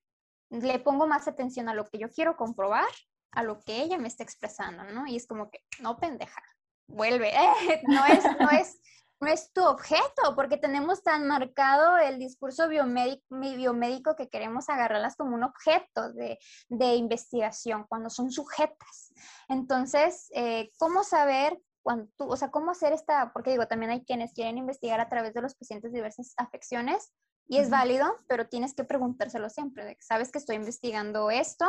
le 0.50 0.78
pongo 0.80 1.06
más 1.06 1.28
atención 1.28 1.70
a 1.70 1.74
lo 1.74 1.86
que 1.86 1.96
yo 1.96 2.10
quiero 2.10 2.36
comprobar 2.36 2.84
a 3.32 3.42
lo 3.42 3.60
que 3.60 3.82
ella 3.82 3.98
me 3.98 4.08
está 4.08 4.22
expresando, 4.22 4.84
¿no? 4.84 5.06
Y 5.06 5.16
es 5.16 5.26
como 5.26 5.50
que, 5.50 5.60
no, 5.80 5.96
pendeja, 5.96 6.42
vuelve, 6.86 7.32
no, 7.88 8.04
es, 8.06 8.24
no, 8.38 8.50
es, 8.50 8.80
no 9.20 9.28
es 9.28 9.52
tu 9.52 9.64
objeto, 9.64 10.34
porque 10.34 10.56
tenemos 10.56 11.02
tan 11.02 11.26
marcado 11.26 11.98
el 11.98 12.18
discurso 12.18 12.68
biomédico, 12.68 13.24
biomédico 13.30 14.16
que 14.16 14.28
queremos 14.28 14.68
agarrarlas 14.68 15.16
como 15.16 15.34
un 15.34 15.44
objeto 15.44 16.12
de, 16.12 16.38
de 16.68 16.94
investigación, 16.96 17.86
cuando 17.88 18.10
son 18.10 18.30
sujetas. 18.30 19.12
Entonces, 19.48 20.28
eh, 20.34 20.70
¿cómo 20.78 21.04
saber 21.04 21.58
cuando 21.82 22.10
tú, 22.16 22.30
o 22.30 22.36
sea, 22.36 22.50
cómo 22.50 22.70
hacer 22.70 22.92
esta, 22.92 23.32
porque 23.32 23.50
digo, 23.50 23.66
también 23.66 23.90
hay 23.90 24.04
quienes 24.04 24.32
quieren 24.32 24.58
investigar 24.58 25.00
a 25.00 25.08
través 25.08 25.34
de 25.34 25.42
los 25.42 25.54
pacientes 25.54 25.92
diversas 25.92 26.34
afecciones 26.36 27.12
y 27.48 27.58
es 27.58 27.70
válido, 27.70 28.14
pero 28.28 28.48
tienes 28.48 28.74
que 28.74 28.84
preguntárselo 28.84 29.48
siempre, 29.48 29.96
sabes 30.00 30.30
que 30.30 30.38
estoy 30.38 30.56
investigando 30.56 31.30
esto, 31.30 31.66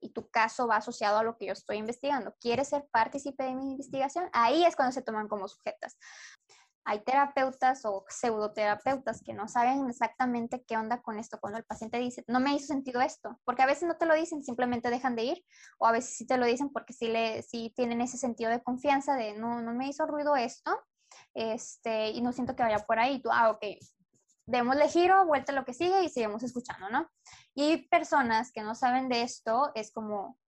y 0.00 0.10
tu 0.10 0.28
caso 0.30 0.66
va 0.66 0.76
asociado 0.76 1.18
a 1.18 1.22
lo 1.22 1.36
que 1.36 1.46
yo 1.46 1.52
estoy 1.52 1.76
investigando. 1.76 2.34
¿Quieres 2.40 2.68
ser 2.68 2.86
partícipe 2.90 3.44
de 3.44 3.54
mi 3.54 3.72
investigación? 3.72 4.28
Ahí 4.32 4.64
es 4.64 4.76
cuando 4.76 4.92
se 4.92 5.02
toman 5.02 5.28
como 5.28 5.48
sujetas. 5.48 5.98
Hay 6.84 7.04
terapeutas 7.04 7.84
o 7.84 8.04
pseudoterapeutas 8.08 9.22
que 9.22 9.34
no 9.34 9.48
saben 9.48 9.88
exactamente 9.88 10.64
qué 10.66 10.76
onda 10.76 11.02
con 11.02 11.18
esto. 11.18 11.38
Cuando 11.38 11.58
el 11.58 11.64
paciente 11.64 11.98
dice, 11.98 12.24
no 12.26 12.40
me 12.40 12.54
hizo 12.54 12.66
sentido 12.66 13.00
esto, 13.02 13.38
porque 13.44 13.62
a 13.62 13.66
veces 13.66 13.86
no 13.86 13.96
te 13.96 14.06
lo 14.06 14.14
dicen, 14.14 14.42
simplemente 14.42 14.88
dejan 14.90 15.14
de 15.14 15.24
ir, 15.24 15.44
o 15.78 15.86
a 15.86 15.92
veces 15.92 16.16
sí 16.16 16.26
te 16.26 16.38
lo 16.38 16.46
dicen 16.46 16.70
porque 16.70 16.94
sí, 16.94 17.08
le, 17.08 17.42
sí 17.42 17.72
tienen 17.76 18.00
ese 18.00 18.16
sentido 18.16 18.50
de 18.50 18.62
confianza 18.62 19.14
de, 19.14 19.34
no, 19.34 19.60
no 19.60 19.74
me 19.74 19.88
hizo 19.88 20.06
ruido 20.06 20.36
esto, 20.36 20.76
este, 21.34 22.10
y 22.10 22.22
no 22.22 22.32
siento 22.32 22.56
que 22.56 22.62
vaya 22.62 22.78
por 22.78 22.98
ahí. 22.98 23.20
Tú, 23.20 23.28
ah, 23.30 23.50
ok, 23.50 23.64
démosle 24.50 24.88
giro, 24.88 25.26
vuelta 25.26 25.52
lo 25.52 25.64
que 25.64 25.74
sigue 25.74 26.02
y 26.02 26.08
seguimos 26.08 26.42
escuchando, 26.42 26.88
¿no? 26.90 27.08
Y 27.54 27.88
personas 27.88 28.52
que 28.52 28.62
no 28.62 28.74
saben 28.74 29.08
de 29.08 29.22
esto, 29.22 29.70
es 29.74 29.92
como, 29.92 30.38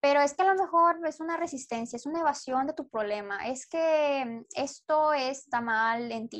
pero 0.00 0.20
es 0.20 0.34
que 0.34 0.42
a 0.42 0.52
lo 0.52 0.62
mejor 0.62 0.98
es 1.06 1.20
una 1.20 1.36
resistencia, 1.36 1.96
es 1.96 2.06
una 2.06 2.20
evasión 2.20 2.66
de 2.66 2.74
tu 2.74 2.88
problema, 2.88 3.46
es 3.46 3.66
que 3.66 4.44
esto 4.54 5.12
está 5.12 5.60
mal 5.60 6.10
en 6.12 6.28
ti 6.28 6.38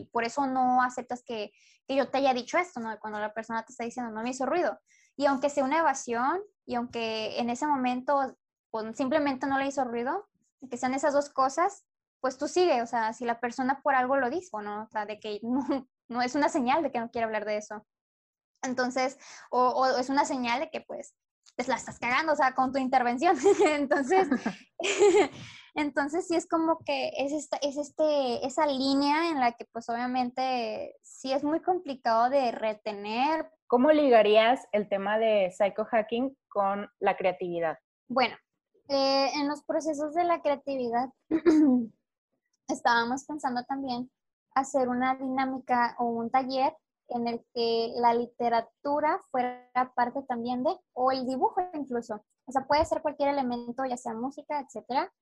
y 0.00 0.08
por 0.12 0.24
eso 0.24 0.46
no 0.46 0.82
aceptas 0.82 1.22
que, 1.24 1.52
que 1.86 1.96
yo 1.96 2.10
te 2.10 2.18
haya 2.18 2.34
dicho 2.34 2.58
esto, 2.58 2.80
¿no? 2.80 2.98
Cuando 2.98 3.20
la 3.20 3.32
persona 3.32 3.64
te 3.64 3.72
está 3.72 3.84
diciendo, 3.84 4.10
no 4.10 4.22
me 4.22 4.30
hizo 4.30 4.46
ruido. 4.46 4.78
Y 5.16 5.26
aunque 5.26 5.50
sea 5.50 5.64
una 5.64 5.78
evasión 5.78 6.40
y 6.64 6.74
aunque 6.74 7.38
en 7.38 7.50
ese 7.50 7.66
momento 7.66 8.36
pues, 8.70 8.96
simplemente 8.96 9.46
no 9.46 9.58
le 9.58 9.66
hizo 9.66 9.84
ruido, 9.84 10.28
que 10.70 10.76
sean 10.76 10.94
esas 10.94 11.14
dos 11.14 11.30
cosas, 11.30 11.84
pues 12.20 12.38
tú 12.38 12.48
sigue, 12.48 12.82
o 12.82 12.86
sea, 12.86 13.12
si 13.12 13.24
la 13.24 13.40
persona 13.40 13.80
por 13.82 13.94
algo 13.94 14.16
lo 14.16 14.30
dijo, 14.30 14.62
¿no? 14.62 14.82
O 14.82 14.88
sea, 14.88 15.06
de 15.06 15.20
que 15.20 15.40
no 16.08 16.22
es 16.22 16.34
una 16.34 16.48
señal 16.48 16.82
de 16.82 16.92
que 16.92 17.00
no 17.00 17.10
quiere 17.10 17.24
hablar 17.24 17.44
de 17.44 17.58
eso. 17.58 17.86
Entonces, 18.62 19.18
o, 19.50 19.68
o, 19.68 19.98
es 19.98 20.08
una 20.08 20.24
señal 20.24 20.60
de 20.60 20.70
que 20.70 20.80
pues 20.80 21.14
pues 21.56 21.68
la 21.68 21.76
estás 21.76 21.98
cagando, 21.98 22.32
o 22.32 22.36
sea, 22.36 22.54
con 22.54 22.72
tu 22.72 22.78
intervención. 22.78 23.36
entonces, 23.66 24.28
entonces 25.74 26.26
sí 26.28 26.36
es 26.36 26.46
como 26.46 26.78
que 26.84 27.10
es, 27.16 27.32
esta, 27.32 27.56
es 27.58 27.76
este, 27.78 28.46
esa 28.46 28.66
línea 28.66 29.30
en 29.30 29.40
la 29.40 29.52
que 29.52 29.64
pues 29.72 29.88
obviamente 29.88 30.94
sí 31.02 31.32
es 31.32 31.42
muy 31.42 31.60
complicado 31.60 32.30
de 32.30 32.52
retener. 32.52 33.50
¿Cómo 33.66 33.90
ligarías 33.90 34.66
el 34.72 34.88
tema 34.88 35.18
de 35.18 35.50
psychohacking 35.50 36.36
con 36.48 36.88
la 37.00 37.16
creatividad? 37.16 37.78
Bueno, 38.08 38.36
eh, 38.88 39.30
en 39.34 39.48
los 39.48 39.64
procesos 39.64 40.14
de 40.14 40.24
la 40.24 40.42
creatividad 40.42 41.08
estábamos 42.68 43.24
pensando 43.24 43.64
también 43.64 44.10
hacer 44.56 44.88
una 44.88 45.14
dinámica 45.14 45.94
o 45.98 46.06
un 46.06 46.30
taller 46.30 46.74
en 47.08 47.28
el 47.28 47.46
que 47.54 47.92
la 47.96 48.14
literatura 48.14 49.22
fuera 49.30 49.92
parte 49.94 50.22
también 50.22 50.64
de, 50.64 50.74
o 50.94 51.12
el 51.12 51.26
dibujo 51.26 51.60
incluso. 51.74 52.24
O 52.46 52.52
sea, 52.52 52.66
puede 52.66 52.84
ser 52.84 53.02
cualquier 53.02 53.28
elemento, 53.28 53.84
ya 53.84 53.96
sea 53.96 54.14
música, 54.14 54.60
etcétera, 54.60 55.12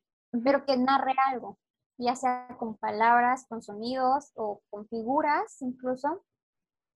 pero 0.44 0.64
que 0.64 0.76
narre 0.76 1.14
algo, 1.26 1.58
ya 1.98 2.14
sea 2.14 2.56
con 2.58 2.76
palabras, 2.76 3.46
con 3.48 3.60
sonidos 3.60 4.32
o 4.36 4.62
con 4.70 4.86
figuras 4.88 5.60
incluso. 5.60 6.24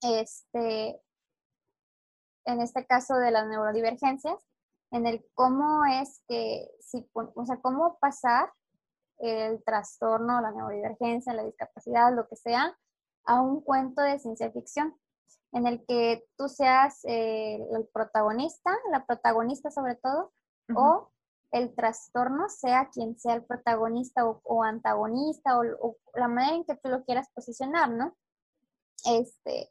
Este, 0.01 1.03
en 2.45 2.61
este 2.61 2.87
caso 2.87 3.17
de 3.17 3.33
las 3.33 3.49
neurodivergencias, 3.49 4.41
en 4.93 5.07
el 5.07 5.27
cómo 5.35 5.85
es 5.87 6.23
que, 6.29 6.71
si, 6.81 7.11
o 7.13 7.45
sea, 7.45 7.61
cómo 7.61 7.99
pasar 7.99 8.51
el 9.19 9.63
trastorno, 9.65 10.41
la 10.41 10.53
neurodivergencia, 10.53 11.35
la 11.35 11.45
discapacidad, 11.45 12.15
lo 12.15 12.29
que 12.29 12.37
sea, 12.37 12.77
a 13.25 13.41
un 13.41 13.61
cuento 13.61 14.03
de 14.03 14.19
ciencia 14.19 14.51
ficción 14.51 14.95
en 15.53 15.67
el 15.67 15.85
que 15.87 16.25
tú 16.37 16.49
seas 16.49 17.05
eh, 17.05 17.59
el 17.73 17.87
protagonista, 17.93 18.71
la 18.91 19.05
protagonista 19.07 19.71
sobre 19.71 19.97
todo, 19.97 20.33
o 20.75 21.11
el 21.51 21.75
trastorno 21.75 22.51
sea 22.51 22.91
quien 22.93 23.19
sea 23.19 23.35
el 23.35 23.45
protagonista 23.45 24.27
o, 24.27 24.63
antagonista 24.63 25.59
o, 25.59 25.97
la 26.15 26.29
manera 26.29 26.57
en 26.57 26.65
que 26.65 26.77
tú 26.77 26.91
lo 26.91 27.05
quieras 27.05 27.31
posicionar, 27.35 27.91
¿no? 27.91 28.15
Este, 29.07 29.71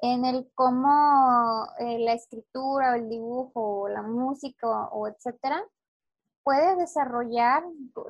en 0.00 0.24
el 0.24 0.48
cómo 0.54 1.66
eh, 1.80 1.98
la 1.98 2.12
escritura 2.12 2.92
o 2.92 2.94
el 2.94 3.08
dibujo 3.08 3.80
o 3.80 3.88
la 3.88 4.02
música 4.02 4.68
o, 4.68 5.00
o 5.00 5.08
etcétera 5.08 5.64
puede 6.48 6.76
desarrollar 6.76 7.62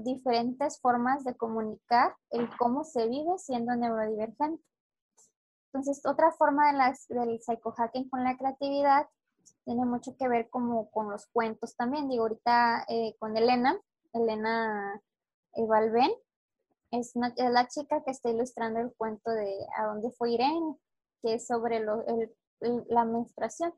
diferentes 0.05 0.80
formas 0.80 1.24
de 1.24 1.36
comunicar 1.36 2.14
el 2.30 2.49
cómo 2.57 2.84
se 2.84 3.09
vive 3.09 3.36
siendo 3.36 3.74
neurodivergente. 3.74 4.62
Entonces, 5.66 6.07
otra 6.07 6.30
forma 6.30 6.70
de 6.70 6.78
las, 6.78 7.09
del 7.09 7.41
psychohacking 7.41 8.09
con 8.09 8.22
la 8.22 8.36
creatividad 8.36 9.09
tiene 9.64 9.84
mucho 9.84 10.16
que 10.16 10.28
ver 10.28 10.49
como 10.51 10.89
con 10.93 11.11
los 11.11 11.26
cuentos 11.32 11.74
también. 11.74 12.09
Digo, 12.09 12.22
ahorita 12.22 12.84
eh, 12.86 13.16
con 13.18 13.36
Elena, 13.36 13.76
Elena 14.12 15.03
Valven, 15.57 16.12
es, 16.93 17.14
es, 17.16 17.51
la 17.51 17.66
chica 17.66 18.05
que 18.05 18.12
está 18.12 18.30
ilustrando 18.30 18.78
el 18.78 18.95
cuento 18.97 19.32
de 19.32 19.66
A 19.76 19.86
dónde 19.86 20.12
fue 20.12 20.30
Irene, 20.30 20.76
que 21.22 21.34
es 21.34 21.47
sobre 21.49 21.84
la 22.61 23.05
menstruación. 23.05 23.74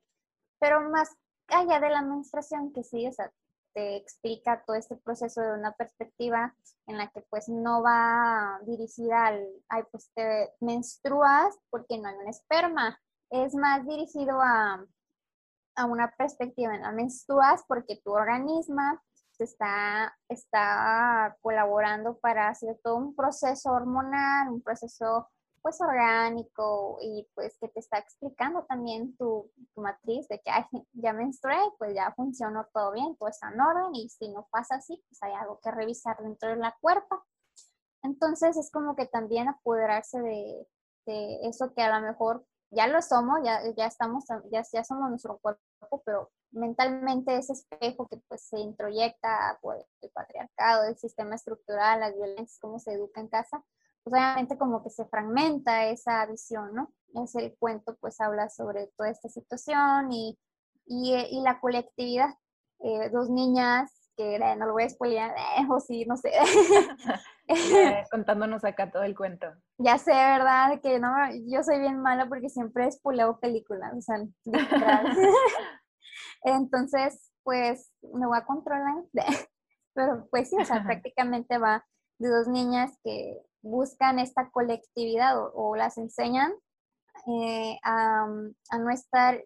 Pero 0.59 0.83
más 0.91 1.17
allá 1.47 1.81
de 1.81 1.89
la 1.89 2.03
menstruación, 2.03 2.75
que 2.75 2.85
sí, 2.85 3.09
o 3.09 3.13
sea, 3.13 3.33
te 3.73 3.97
explica 3.97 4.63
todo 4.67 4.77
este 4.77 4.97
proceso 4.97 5.41
de 5.41 5.53
una 5.53 5.73
perspectiva 5.73 6.55
en 6.87 6.99
la 6.99 7.09
que 7.11 7.23
pues 7.23 7.49
no 7.49 7.83
va 7.83 8.61
dirigida 8.67 9.27
al, 9.27 9.47
ay, 9.69 9.85
pues 9.91 10.11
te 10.15 10.53
menstruas 10.61 11.57
porque 11.71 11.99
no 11.99 12.09
hay 12.09 12.17
un 12.17 12.29
esperma, 12.29 13.01
es 13.31 13.55
más 13.55 13.87
dirigido 13.87 14.41
a, 14.41 14.85
a 15.77 15.87
una 15.87 16.11
perspectiva 16.17 16.75
en 16.75 16.83
la 16.83 16.93
menstruas 16.93 17.63
porque 17.69 18.01
tu 18.05 18.13
organismo 18.13 19.01
está, 19.45 20.17
está 20.29 21.37
colaborando 21.41 22.19
para 22.19 22.49
hacer 22.49 22.79
todo 22.83 22.97
un 22.97 23.15
proceso 23.15 23.71
hormonal, 23.71 24.49
un 24.49 24.63
proceso 24.63 25.29
pues 25.63 25.81
orgánico 25.81 26.99
y 27.01 27.29
pues 27.35 27.57
que 27.59 27.69
te 27.69 27.81
está 27.81 27.99
explicando 27.99 28.65
también 28.65 29.17
tu, 29.17 29.51
tu 29.75 29.81
matriz 29.81 30.29
de 30.29 30.41
que 30.41 30.51
ya 30.93 31.13
menstrué, 31.13 31.57
pues 31.79 31.95
ya 31.95 32.13
funcionó 32.15 32.67
todo 32.73 32.93
bien, 32.93 33.17
todo 33.17 33.29
está 33.29 33.51
en 33.51 33.61
orden 33.61 33.95
y 33.95 34.09
si 34.09 34.29
no 34.29 34.49
pasa 34.51 34.77
así, 34.77 35.03
pues 35.09 35.23
hay 35.23 35.33
algo 35.33 35.61
que 35.63 35.71
revisar 35.71 36.17
dentro 36.23 36.51
de 36.51 36.57
la 36.57 36.77
cuerpo. 36.81 37.25
Entonces 38.03 38.57
es 38.57 38.71
como 38.71 38.97
que 38.97 39.07
también 39.07 39.49
apoderarse 39.49 40.21
de, 40.21 40.67
de 41.07 41.49
eso 41.49 41.73
que 41.75 41.83
a 41.83 42.01
lo 42.01 42.07
mejor 42.07 42.45
ya 42.71 42.87
lo 42.87 43.03
somos, 43.03 43.41
ya, 43.45 43.61
ya 43.77 43.87
estamos, 43.87 44.25
ya, 44.51 44.63
ya 44.73 44.85
somos 44.85 45.11
nuestro 45.11 45.39
cuerpo, 45.39 46.03
pero 46.05 46.31
mentalmente 46.53 47.37
ese 47.37 47.53
espejo 47.53 48.09
que 48.09 48.17
pues 48.29 48.43
se 48.43 48.59
introyecta 48.59 49.59
por 49.61 49.77
el 50.01 50.11
patriarcado, 50.11 50.85
el 50.85 50.97
sistema 50.97 51.35
estructural, 51.35 52.01
las 52.01 52.15
violencias, 52.15 52.59
cómo 52.61 52.79
se 52.79 52.93
educa 52.93 53.21
en 53.21 53.29
casa, 53.29 53.65
pues 54.03 54.15
obviamente 54.15 54.59
como 54.59 54.83
que 54.83 54.91
se 54.91 55.05
fragmenta 55.07 55.87
esa 55.87 56.25
visión, 56.27 56.75
¿no? 56.75 56.93
Es 57.23 57.35
el 57.35 57.57
cuento 57.59 57.97
pues 58.01 58.21
habla 58.21 58.49
sobre 58.49 58.89
toda 58.97 59.11
esta 59.11 59.29
situación 59.29 60.13
y, 60.13 60.39
y, 60.87 61.15
eh, 61.15 61.29
y 61.31 61.43
la 61.43 61.61
colectividad. 61.61 62.35
Eh, 62.83 63.11
dos 63.11 63.29
niñas 63.29 63.93
que 64.17 64.39
no 64.57 64.67
lo 64.67 64.73
voy 64.73 64.85
a 64.85 64.89
spoilear, 64.89 65.31
eh, 65.37 65.67
o 65.71 65.81
sí, 65.81 66.05
no 66.07 66.17
sé. 66.17 66.33
contándonos 68.11 68.65
acá 68.65 68.91
todo 68.91 69.03
el 69.03 69.17
cuento. 69.17 69.47
Ya 69.79 69.99
sé, 69.99 70.13
¿verdad? 70.13 70.81
Que 70.83 70.99
no, 70.99 71.11
yo 71.47 71.63
soy 71.63 71.81
bien 71.81 72.01
mala 72.01 72.29
porque 72.29 72.49
siempre 72.49 72.87
he 72.87 72.93
spoileo 72.93 73.39
películas, 73.41 73.93
o 73.97 74.01
sea, 74.01 74.17
Entonces, 76.43 77.33
pues 77.43 77.93
me 78.03 78.27
voy 78.27 78.39
a 78.39 78.45
controlar. 78.45 79.05
Pero 79.95 80.29
pues 80.31 80.49
sí, 80.49 80.57
o 80.59 80.65
sea, 80.65 80.83
prácticamente 80.85 81.59
va 81.59 81.85
de 82.19 82.29
dos 82.29 82.47
niñas 82.47 82.99
que 83.03 83.37
buscan 83.63 84.19
esta 84.19 84.51
colectividad 84.51 85.37
o, 85.55 85.77
las 85.77 85.99
enseñan 85.99 86.53
eh, 87.27 87.79
a, 87.83 88.27
no 88.27 88.91
estar 88.91 89.43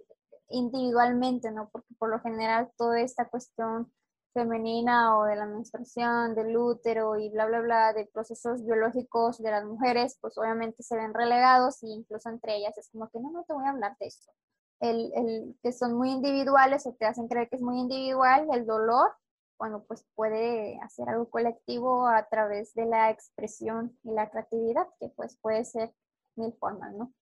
individualmente, 0.49 1.51
¿no? 1.51 1.69
Porque 1.71 1.95
por 1.99 2.11
lo 2.11 2.21
general 2.21 2.71
toda 2.77 3.01
esta 3.01 3.29
cuestión 3.29 3.93
femenina 4.33 5.17
o 5.17 5.25
de 5.25 5.37
la 5.37 5.47
menstruación, 5.47 6.35
del 6.35 6.57
útero 6.57 7.17
y 7.17 7.31
bla, 7.31 7.47
bla, 7.47 7.61
bla, 7.61 7.93
de 7.93 8.07
procesos 8.07 8.65
biológicos 8.65 9.39
de 9.39 9.51
las 9.51 9.65
mujeres, 9.65 10.19
pues 10.21 10.37
obviamente 10.39 10.83
se 10.83 10.97
ven 10.97 11.15
relegados 11.15 11.83
e 11.83 11.89
incluso 11.89 12.29
entre 12.29 12.57
ellas 12.57 12.77
es 12.77 12.91
como 12.91 13.09
que 13.09 13.21
no, 13.21 13.31
no 13.31 13.45
te 13.45 13.53
voy 13.53 13.65
a 13.65 13.71
hablar 13.71 13.97
de 13.99 14.07
esto. 14.07 14.33
El, 14.81 15.12
el, 15.15 15.57
que 15.62 15.73
son 15.73 15.95
muy 15.95 16.11
individuales 16.11 16.85
o 16.87 16.93
te 16.95 17.07
hacen 17.07 17.29
creer 17.29 17.49
que 17.49 17.57
es 17.57 17.62
muy 17.62 17.79
individual, 17.79 18.49
el 18.53 18.67
dolor 18.67 19.12
bueno, 19.59 19.84
pues 19.86 20.07
puede 20.14 20.78
hacer 20.80 21.09
algo 21.09 21.30
colectivo 21.30 22.07
a 22.07 22.26
través 22.28 22.74
de 22.74 22.86
la 22.86 23.11
expresión 23.11 23.96
y 24.02 24.12
la 24.12 24.30
creatividad, 24.30 24.86
que 24.98 25.09
pues 25.11 25.38
puede 25.40 25.64
ser 25.64 25.92
mil 26.36 26.52
formas, 26.55 26.94
¿no? 26.94 27.12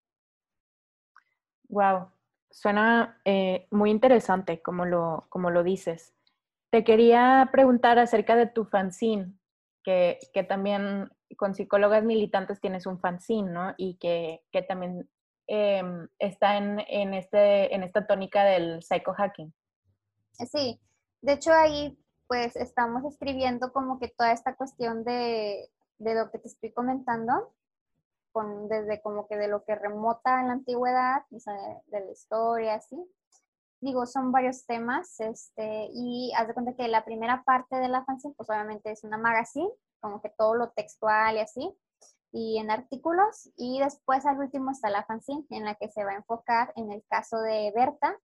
Wow, 1.69 2.11
suena 2.51 3.21
eh, 3.25 3.67
muy 3.71 3.91
interesante 3.91 4.61
como 4.63 4.85
lo, 4.85 5.27
como 5.29 5.51
lo 5.51 5.63
dices. 5.63 6.15
Te 6.71 6.85
quería 6.85 7.49
preguntar 7.53 7.99
acerca 7.99 8.37
de 8.37 8.47
tu 8.47 8.65
fanzine, 8.65 9.35
que, 9.85 10.19
que 10.33 10.45
también 10.45 11.11
con 11.37 11.55
psicólogas 11.55 12.05
militantes 12.05 12.61
tienes 12.61 12.87
un 12.87 12.99
fanzine, 12.99 13.51
¿no? 13.51 13.75
Y 13.77 13.97
que, 13.97 14.45
que 14.51 14.63
también 14.63 15.09
eh, 15.49 15.83
está 16.19 16.57
en, 16.57 16.81
en, 16.89 17.15
este, 17.15 17.75
en 17.75 17.83
esta 17.83 18.07
tónica 18.07 18.45
del 18.45 18.83
psychohacking. 18.83 19.53
Sí, 20.33 20.81
de 21.21 21.33
hecho 21.33 21.53
ahí 21.53 21.99
pues 22.27 22.57
estamos 22.57 23.05
escribiendo 23.05 23.73
como 23.73 23.99
que 23.99 24.09
toda 24.09 24.33
esta 24.33 24.55
cuestión 24.57 25.05
de, 25.05 25.71
de 25.99 26.15
lo 26.15 26.31
que 26.31 26.39
te 26.39 26.49
estoy 26.49 26.73
comentando, 26.73 27.53
con, 28.33 28.69
desde 28.69 29.01
como 29.03 29.29
que 29.29 29.37
de 29.37 29.49
lo 29.49 29.65
que 29.65 29.75
remota 29.75 30.41
en 30.41 30.49
la 30.49 30.55
antigüedad, 30.55 31.25
o 31.31 31.39
sea, 31.39 31.55
de, 31.87 32.01
la 32.01 32.11
historia, 32.11 32.75
así. 32.75 32.97
Digo, 33.81 34.07
son 34.07 34.33
varios 34.33 34.65
temas, 34.67 35.21
este, 35.21 35.89
y 35.93 36.33
haz 36.37 36.49
de 36.49 36.55
cuenta 36.55 36.75
que 36.75 36.89
la 36.89 37.05
primera 37.05 37.43
parte 37.45 37.77
de 37.77 37.89
la 37.89 38.05
fanzine, 38.05 38.35
pues 38.37 38.49
obviamente 38.49 38.91
es 38.91 39.05
una 39.05 39.19
magazine, 39.19 39.71
como 40.01 40.21
que 40.21 40.31
todo 40.31 40.55
lo 40.55 40.71
textual 40.71 41.37
y 41.37 41.41
así, 41.41 41.77
y 42.33 42.59
en 42.59 42.71
artículos, 42.71 43.51
y 43.57 43.81
después 43.81 44.25
al 44.25 44.39
último 44.39 44.71
está 44.71 44.89
la 44.89 45.05
fanzine, 45.05 45.45
en 45.51 45.65
la 45.65 45.75
que 45.75 45.91
se 45.91 46.05
va 46.05 46.13
a 46.13 46.17
enfocar 46.17 46.73
en 46.77 46.91
el 46.93 47.05
caso 47.09 47.41
de 47.41 47.73
Berta 47.75 48.17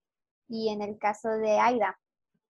y 0.48 0.70
en 0.70 0.80
el 0.80 0.98
caso 0.98 1.28
de 1.28 1.58
Aida. 1.58 1.98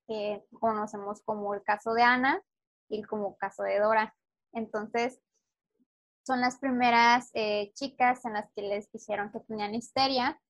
Que 0.08 0.44
conocemos 0.58 1.22
como 1.22 1.54
el 1.54 1.62
caso 1.62 1.92
de 1.92 2.02
Ana 2.02 2.42
y 2.88 3.02
como 3.04 3.36
caso 3.36 3.62
de 3.62 3.78
Dora. 3.78 4.16
Entonces, 4.52 5.20
son 6.26 6.40
las 6.40 6.58
primeras 6.58 7.30
eh, 7.34 7.72
chicas 7.74 8.24
en 8.24 8.32
las 8.32 8.50
que 8.54 8.62
les 8.62 8.90
dijeron 8.90 9.30
que 9.30 9.40
tenían 9.40 9.74
histeria 9.74 10.40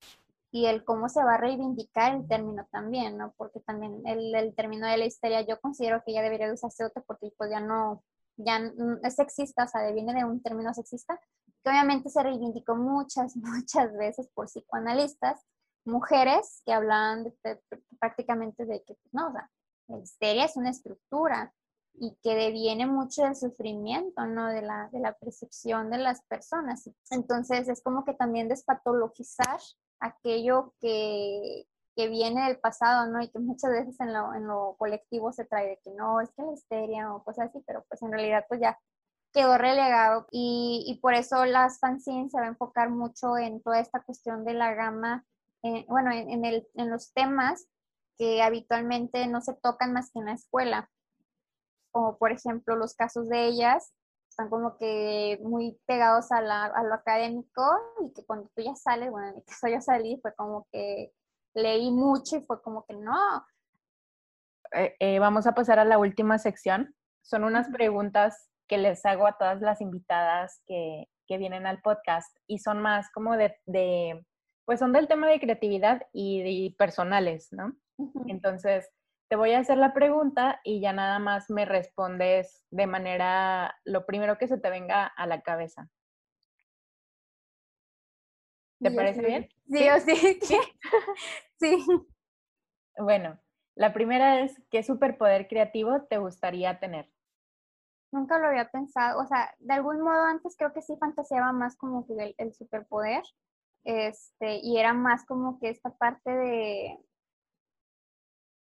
y 0.50 0.66
el 0.66 0.84
cómo 0.84 1.08
se 1.08 1.22
va 1.22 1.34
a 1.34 1.38
reivindicar 1.38 2.14
el 2.14 2.26
término 2.26 2.66
también, 2.70 3.18
¿no? 3.18 3.34
Porque 3.36 3.60
también 3.60 4.00
el, 4.06 4.54
término 4.54 4.86
de 4.86 4.96
la 4.96 5.04
histeria 5.04 5.42
yo 5.42 5.60
considero 5.60 6.02
que 6.04 6.12
ya 6.14 6.22
debería 6.22 6.46
de 6.46 6.54
usarse 6.54 6.84
otro 6.84 7.04
porque 7.06 7.32
pues 7.36 7.50
ya 7.50 7.60
no, 7.60 8.02
ya 8.36 8.60
es 9.02 9.14
sexista, 9.14 9.64
o 9.64 9.68
sea, 9.68 9.90
viene 9.92 10.14
de 10.14 10.24
un 10.24 10.42
término 10.42 10.72
sexista, 10.72 11.20
que 11.62 11.70
obviamente 11.70 12.08
se 12.08 12.22
reivindicó 12.22 12.74
muchas, 12.76 13.36
muchas 13.36 13.92
veces 13.96 14.28
por 14.34 14.46
psicoanalistas, 14.46 15.44
mujeres 15.88 16.62
que 16.64 16.72
hablaban 16.72 17.34
prácticamente 17.98 18.64
de 18.64 18.82
que, 18.84 18.94
pues, 18.94 19.12
no, 19.12 19.28
o 19.28 19.32
sea, 19.32 19.50
la 19.88 19.98
histeria 19.98 20.44
es 20.44 20.56
una 20.56 20.70
estructura 20.70 21.52
y 21.94 22.16
que 22.22 22.34
deviene 22.34 22.86
mucho 22.86 23.22
del 23.22 23.34
sufrimiento, 23.34 24.24
¿no? 24.26 24.48
De 24.48 24.62
la, 24.62 24.88
de 24.92 25.00
la 25.00 25.14
percepción 25.14 25.90
de 25.90 25.98
las 25.98 26.22
personas. 26.26 26.88
Entonces, 27.10 27.68
es 27.68 27.82
como 27.82 28.04
que 28.04 28.14
también 28.14 28.48
despatologizar 28.48 29.58
aquello 30.00 30.74
que, 30.80 31.66
que 31.96 32.08
viene 32.08 32.46
del 32.46 32.60
pasado, 32.60 33.10
¿no? 33.10 33.20
Y 33.20 33.28
que 33.28 33.40
muchas 33.40 33.72
veces 33.72 33.98
en 34.00 34.12
lo, 34.12 34.32
en 34.34 34.46
lo 34.46 34.76
colectivo 34.78 35.32
se 35.32 35.44
trae 35.44 35.70
de 35.70 35.80
que 35.82 35.90
no, 35.90 36.20
es 36.20 36.30
que 36.36 36.42
la 36.42 36.52
histeria 36.52 37.12
o 37.12 37.24
cosas 37.24 37.48
así, 37.48 37.62
pero 37.66 37.84
pues 37.88 38.00
en 38.02 38.12
realidad 38.12 38.44
pues 38.48 38.60
ya 38.60 38.78
quedó 39.32 39.58
relegado 39.58 40.26
y, 40.30 40.84
y 40.86 41.00
por 41.00 41.14
eso 41.14 41.44
las 41.44 41.80
fanzines 41.80 42.30
se 42.30 42.38
va 42.38 42.44
a 42.44 42.50
enfocar 42.50 42.90
mucho 42.90 43.36
en 43.36 43.60
toda 43.62 43.80
esta 43.80 44.00
cuestión 44.02 44.44
de 44.44 44.54
la 44.54 44.74
gama, 44.74 45.24
eh, 45.62 45.84
bueno, 45.88 46.12
en, 46.12 46.44
el, 46.44 46.66
en 46.74 46.90
los 46.90 47.12
temas 47.12 47.66
que 48.16 48.42
habitualmente 48.42 49.26
no 49.26 49.40
se 49.40 49.54
tocan 49.54 49.92
más 49.92 50.10
que 50.12 50.20
en 50.20 50.26
la 50.26 50.32
escuela, 50.32 50.90
como 51.90 52.18
por 52.18 52.32
ejemplo 52.32 52.76
los 52.76 52.94
casos 52.94 53.28
de 53.28 53.46
ellas, 53.46 53.92
están 54.28 54.50
como 54.50 54.76
que 54.76 55.38
muy 55.42 55.78
pegados 55.86 56.30
a, 56.30 56.40
la, 56.40 56.66
a, 56.66 56.82
lo 56.84 56.94
académico 56.94 57.62
y 58.04 58.12
que 58.12 58.24
cuando 58.24 58.50
tú 58.54 58.62
ya 58.62 58.74
sales, 58.76 59.10
bueno, 59.10 59.28
en 59.28 59.34
mi 59.36 59.42
caso 59.42 59.68
yo 59.68 59.80
salí, 59.80 60.18
fue 60.22 60.34
como 60.34 60.66
que 60.70 61.12
leí 61.54 61.90
mucho 61.90 62.36
y 62.36 62.42
fue 62.42 62.62
como 62.62 62.84
que 62.86 62.94
no. 62.94 63.44
Eh, 64.72 64.94
eh, 65.00 65.18
vamos 65.18 65.46
a 65.46 65.54
pasar 65.54 65.78
a 65.78 65.84
la 65.84 65.98
última 65.98 66.38
sección. 66.38 66.94
Son 67.22 67.42
unas 67.42 67.68
preguntas 67.68 68.48
que 68.68 68.78
les 68.78 69.04
hago 69.06 69.26
a 69.26 69.36
todas 69.36 69.60
las 69.60 69.80
invitadas 69.80 70.62
que, 70.66 71.08
que 71.26 71.38
vienen 71.38 71.66
al 71.66 71.80
podcast 71.80 72.36
y 72.46 72.58
son 72.58 72.80
más 72.80 73.10
como 73.12 73.36
de, 73.36 73.56
de, 73.66 74.24
pues 74.68 74.80
son 74.80 74.92
del 74.92 75.08
tema 75.08 75.28
de 75.28 75.40
creatividad 75.40 76.06
y 76.12 76.42
de 76.42 76.76
personales, 76.76 77.50
¿no? 77.54 77.74
Entonces, 78.26 78.92
te 79.28 79.34
voy 79.34 79.52
a 79.52 79.60
hacer 79.60 79.78
la 79.78 79.94
pregunta 79.94 80.60
y 80.62 80.82
ya 80.82 80.92
nada 80.92 81.18
más 81.18 81.48
me 81.48 81.64
respondes 81.64 82.66
de 82.70 82.86
manera, 82.86 83.74
lo 83.84 84.04
primero 84.04 84.36
que 84.36 84.46
se 84.46 84.58
te 84.58 84.68
venga 84.68 85.06
a 85.06 85.26
la 85.26 85.40
cabeza. 85.40 85.88
¿Te 88.82 88.90
parece 88.90 89.22
bien? 89.22 89.48
Sí, 89.70 89.88
o 89.88 90.00
sí. 90.00 90.38
Sí. 90.42 90.58
sí. 91.58 91.86
Bueno, 92.98 93.40
la 93.74 93.94
primera 93.94 94.40
es, 94.40 94.54
¿qué 94.70 94.82
superpoder 94.82 95.48
creativo 95.48 96.02
te 96.10 96.18
gustaría 96.18 96.78
tener? 96.78 97.10
Nunca 98.12 98.38
lo 98.38 98.48
había 98.48 98.70
pensado, 98.70 99.18
o 99.22 99.26
sea, 99.26 99.50
de 99.60 99.72
algún 99.72 100.02
modo 100.02 100.26
antes 100.26 100.56
creo 100.58 100.74
que 100.74 100.82
sí 100.82 100.94
fantaseaba 101.00 101.52
más 101.52 101.74
como 101.74 102.06
que 102.06 102.12
el, 102.22 102.34
el 102.36 102.52
superpoder, 102.52 103.22
este, 103.88 104.60
y 104.62 104.76
era 104.76 104.92
más 104.92 105.24
como 105.24 105.58
que 105.58 105.70
esta 105.70 105.88
parte 105.96 106.30
de, 106.30 106.98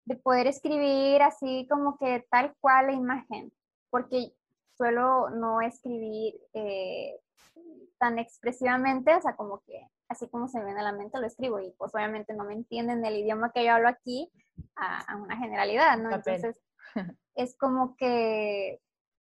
de 0.04 0.16
poder 0.16 0.46
escribir 0.46 1.20
así 1.22 1.66
como 1.68 1.98
que 1.98 2.24
tal 2.30 2.54
cual 2.60 2.86
la 2.86 2.92
imagen, 2.92 3.52
porque 3.90 4.32
suelo 4.76 5.28
no 5.30 5.62
escribir 5.62 6.40
eh, 6.54 7.18
tan 7.98 8.20
expresivamente, 8.20 9.12
o 9.16 9.20
sea, 9.20 9.34
como 9.34 9.60
que 9.66 9.84
así 10.08 10.28
como 10.28 10.46
se 10.46 10.60
me 10.60 10.66
viene 10.66 10.78
a 10.78 10.84
la 10.84 10.92
mente 10.92 11.18
lo 11.18 11.26
escribo 11.26 11.58
y 11.58 11.72
pues 11.72 11.92
obviamente 11.92 12.32
no 12.32 12.44
me 12.44 12.54
entienden 12.54 13.04
el 13.04 13.16
idioma 13.16 13.50
que 13.52 13.64
yo 13.64 13.72
hablo 13.72 13.88
aquí 13.88 14.30
a, 14.76 15.16
una 15.16 15.36
generalidad, 15.38 15.98
¿no? 15.98 16.14
Entonces, 16.14 16.60
es 17.34 17.58
como 17.58 17.96
que 17.96 18.80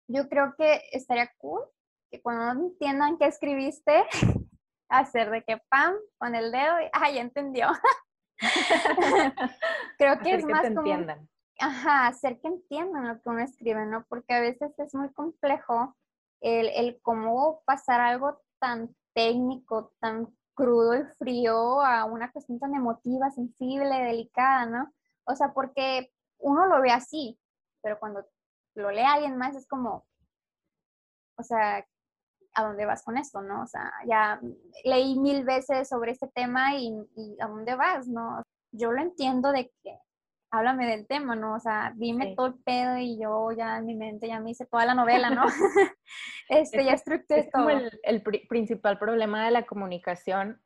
yo 0.07 0.29
creo 0.29 0.55
que 0.57 0.81
estaría 0.93 1.29
cool 1.39 1.63
que 2.09 2.23
cuando 2.23 2.55
no 2.55 2.67
entiendan 2.69 3.19
qué 3.19 3.27
escribiste, 3.27 4.05
hacer 4.93 5.31
de 5.31 5.43
que 5.43 5.59
pam, 5.69 5.95
con 6.19 6.35
el 6.35 6.53
dedo 6.53 6.81
y, 6.81 6.89
ah, 6.93 7.11
ya 7.11 7.21
entendió. 7.21 7.69
Creo 9.99 10.19
que 10.21 10.35
es 10.35 10.45
más 10.45 10.69
como... 10.75 11.07
Ajá, 11.59 12.09
hacer 12.09 12.41
que 12.41 12.49
entiendan 12.49 13.07
lo 13.07 13.21
que 13.21 13.29
uno 13.29 13.41
escribe, 13.41 13.87
¿no? 13.87 14.05
Porque 14.09 14.35
a 14.35 14.41
veces 14.41 14.77
es 14.79 14.95
muy 14.95 15.13
complejo 15.13 15.97
el, 16.41 16.69
el 16.75 17.01
cómo 17.03 17.63
pasar 17.65 18.01
algo 18.01 18.41
tan 18.59 18.95
técnico, 19.15 19.93
tan 20.01 20.35
crudo 20.55 20.97
y 20.97 21.05
frío 21.19 21.81
a 21.81 22.05
una 22.05 22.33
cuestión 22.33 22.59
tan 22.59 22.75
emotiva, 22.75 23.31
sensible, 23.31 23.95
delicada, 23.95 24.67
¿no? 24.67 24.93
O 25.25 25.37
sea, 25.37 25.53
porque 25.53 26.13
uno 26.39 26.67
lo 26.67 26.81
ve 26.81 26.91
así, 26.91 27.39
pero 27.81 27.99
cuando 27.99 28.27
lo 28.75 28.91
lee 28.91 29.03
alguien 29.03 29.37
más 29.37 29.55
es 29.55 29.67
como, 29.69 30.07
o 31.39 31.43
sea, 31.43 31.87
¿a 32.55 32.65
dónde 32.65 32.87
vas 32.87 33.03
con 33.03 33.19
esto, 33.19 33.43
no? 33.43 33.63
O 33.63 33.67
sea, 33.67 33.93
ya 34.07 34.41
leí 34.85 35.19
mil 35.19 35.45
veces 35.45 35.89
sobre 35.89 36.13
este 36.13 36.29
tema 36.29 36.77
y, 36.77 36.93
¿a 37.41 37.47
dónde 37.47 37.75
vas, 37.75 38.09
no? 38.09 38.43
Yo 38.73 38.93
lo 38.93 39.01
entiendo 39.01 39.53
de 39.53 39.73
que 39.83 39.99
háblame 40.51 40.87
del 40.87 41.07
tema, 41.07 41.35
¿no? 41.35 41.55
O 41.55 41.61
sea, 41.61 41.93
dime 41.97 42.35
todo 42.37 42.49
el 42.49 42.55
pedo 42.63 42.99
y 42.99 43.19
yo 43.19 43.53
ya 43.53 43.79
en 43.79 43.87
mi 43.87 43.95
mente 43.95 44.29
ya 44.29 44.41
me 44.41 44.51
hice 44.51 44.67
toda 44.67 44.85
la 44.85 44.95
novela, 44.95 45.31
¿no? 45.31 45.45
este, 46.49 46.85
ya 46.85 46.93
estructuré 46.93 47.41
es 47.41 47.51
como 47.51 47.71
el, 47.71 48.01
el 48.03 48.23
principal 48.23 48.99
problema 48.99 49.45
de 49.45 49.51
la 49.51 49.65
comunicación, 49.65 50.61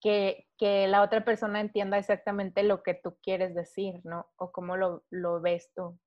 que, 0.00 0.46
que, 0.58 0.86
la 0.86 1.02
otra 1.02 1.24
persona 1.24 1.60
entienda 1.60 1.98
exactamente 1.98 2.62
lo 2.62 2.82
que 2.82 2.94
tú 2.94 3.16
quieres 3.20 3.54
decir, 3.54 4.00
¿no? 4.04 4.30
O 4.36 4.52
cómo 4.52 4.76
lo, 4.76 5.04
lo 5.10 5.40
ves 5.40 5.72
tú. 5.74 5.98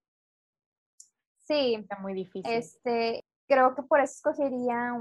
Sí. 1.40 1.76
Está 1.76 1.98
muy 1.98 2.14
difícil. 2.14 2.50
Este, 2.50 3.26
creo 3.52 3.76
que 3.76 3.84
por 3.84 4.00
eso 4.00 4.14
escogería 4.14 4.94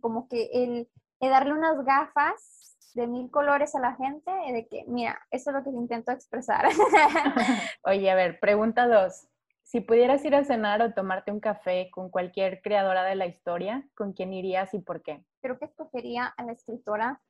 como 0.00 0.26
que 0.28 0.50
el, 0.52 0.88
darle 1.20 1.52
unas 1.52 1.84
gafas 1.84 2.76
de 2.94 3.06
mil 3.06 3.30
colores 3.30 3.74
a 3.76 3.80
la 3.80 3.94
gente, 3.94 4.30
de 4.30 4.66
que, 4.68 4.84
mira, 4.88 5.18
eso 5.30 5.50
es 5.50 5.56
lo 5.56 5.62
que 5.62 5.70
intento 5.70 6.10
expresar. 6.10 6.66
Oye, 7.84 8.10
a 8.10 8.16
ver, 8.16 8.40
pregunta 8.40 8.88
dos. 8.88 9.28
Si 9.62 9.80
pudieras 9.80 10.24
ir 10.24 10.34
a 10.34 10.44
cenar 10.44 10.82
o 10.82 10.92
tomarte 10.92 11.30
un 11.30 11.38
café 11.38 11.88
con 11.92 12.10
cualquier 12.10 12.60
creadora 12.62 13.04
de 13.04 13.14
la 13.14 13.26
historia, 13.26 13.88
¿con 13.94 14.12
quién 14.12 14.32
irías 14.32 14.74
y 14.74 14.80
por 14.80 15.00
qué? 15.00 15.24
Creo 15.40 15.58
que 15.58 15.66
escogería 15.66 16.26
a 16.26 16.42
la 16.42 16.52
escritora 16.52 17.22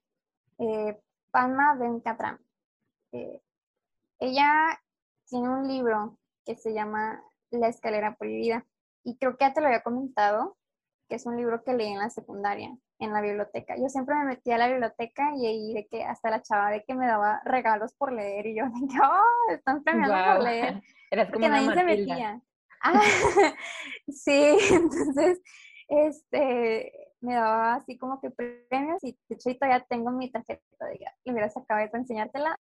eh, 0.59 0.99
Palma 1.31 1.75
Venkatram. 1.75 2.39
Eh, 3.13 3.43
ella 4.19 4.81
tiene 5.29 5.51
un 5.51 5.69
libro 5.69 6.19
que 6.45 6.57
se 6.57 6.73
llama 6.73 7.23
La 7.51 7.69
escalera 7.69 8.17
prohibida 8.17 8.67
y 9.05 9.17
creo 9.19 9.37
que 9.37 9.45
ya 9.45 9.53
te 9.53 9.61
lo 9.61 9.67
había 9.67 9.83
comentado, 9.83 10.57
que 11.09 11.17
es 11.17 11.27
un 11.27 11.37
libro 11.37 11.63
que 11.63 11.75
leí 11.75 11.93
en 11.93 11.99
la 11.99 12.11
secundaria, 12.11 12.77
en 12.99 13.13
la 13.13 13.21
biblioteca. 13.21 13.77
Yo 13.77 13.89
siempre 13.89 14.15
me 14.15 14.25
metía 14.25 14.55
a 14.55 14.59
la 14.59 14.69
biblioteca 14.69 15.33
y 15.37 15.47
ahí 15.47 15.75
de 15.75 15.87
que 15.87 16.05
hasta 16.05 16.31
la 16.31 16.43
chava 16.43 16.71
de 16.71 16.85
que 16.85 16.95
me 16.95 17.07
daba 17.07 17.41
regalos 17.45 17.95
por 17.95 18.13
leer 18.13 18.47
y 18.47 18.57
yo 18.57 18.65
de 18.65 18.89
que, 18.89 18.99
oh, 19.03 19.53
están 19.53 19.83
premiando 19.83 20.17
por 20.35 20.45
leer. 20.45 20.83
Eras 21.11 21.31
como 21.31 21.49
nadie 21.49 21.75
se 21.75 21.85
metía. 21.85 22.41
Ah, 22.83 23.01
sí, 24.09 24.57
entonces, 24.71 25.41
este, 25.89 26.93
me 27.21 27.35
daba 27.35 27.75
así 27.75 27.97
como 27.97 28.21
que 28.21 28.31
premios 28.31 29.03
y 29.05 29.17
de 29.29 29.37
hecho 29.37 29.55
todavía 29.57 29.85
tengo 29.89 30.11
mi 30.11 30.31
tarjeta, 30.31 30.63
de, 30.87 30.99
le 31.25 31.33
hubiera 31.33 31.51
sacado 31.51 31.81
de 31.81 31.91
enseñártela, 31.93 32.59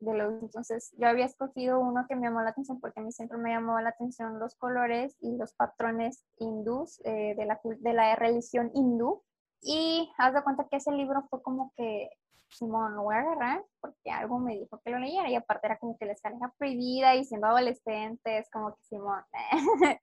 de, 0.00 0.14
los, 0.14 0.42
entonces 0.42 0.94
yo 0.98 1.08
había 1.08 1.26
escogido 1.26 1.80
uno 1.80 2.06
que 2.08 2.16
me 2.16 2.26
llamó 2.26 2.42
la 2.42 2.50
atención 2.50 2.80
porque 2.80 3.00
a 3.00 3.02
mí 3.02 3.12
siempre 3.12 3.38
me 3.38 3.50
llamó 3.50 3.80
la 3.80 3.90
atención 3.90 4.38
los 4.38 4.54
colores 4.56 5.16
y 5.20 5.36
los 5.36 5.52
patrones 5.54 6.24
hindús 6.38 7.00
eh, 7.04 7.34
de, 7.36 7.46
la, 7.46 7.60
de 7.62 7.92
la 7.92 8.16
religión 8.16 8.70
hindú. 8.74 9.22
Y 9.62 10.10
haz 10.18 10.34
de 10.34 10.42
cuenta 10.42 10.66
que 10.70 10.76
ese 10.76 10.92
libro 10.92 11.26
fue 11.30 11.42
como 11.42 11.72
que, 11.76 12.10
Simón, 12.48 12.94
lo 12.94 13.04
voy 13.04 13.16
a 13.16 13.20
agarrar 13.20 13.64
porque 13.80 14.10
algo 14.10 14.38
me 14.38 14.56
dijo 14.56 14.80
que 14.84 14.90
lo 14.90 14.98
leyera 14.98 15.30
y 15.30 15.34
aparte 15.34 15.66
era 15.66 15.78
como 15.78 15.96
que 15.96 16.06
la 16.06 16.12
escalera 16.12 16.52
prohibida 16.58 17.14
y 17.14 17.24
siendo 17.24 17.46
adolescente 17.46 18.38
es 18.38 18.50
como 18.50 18.74
que 18.74 18.82
Simón. 18.82 19.22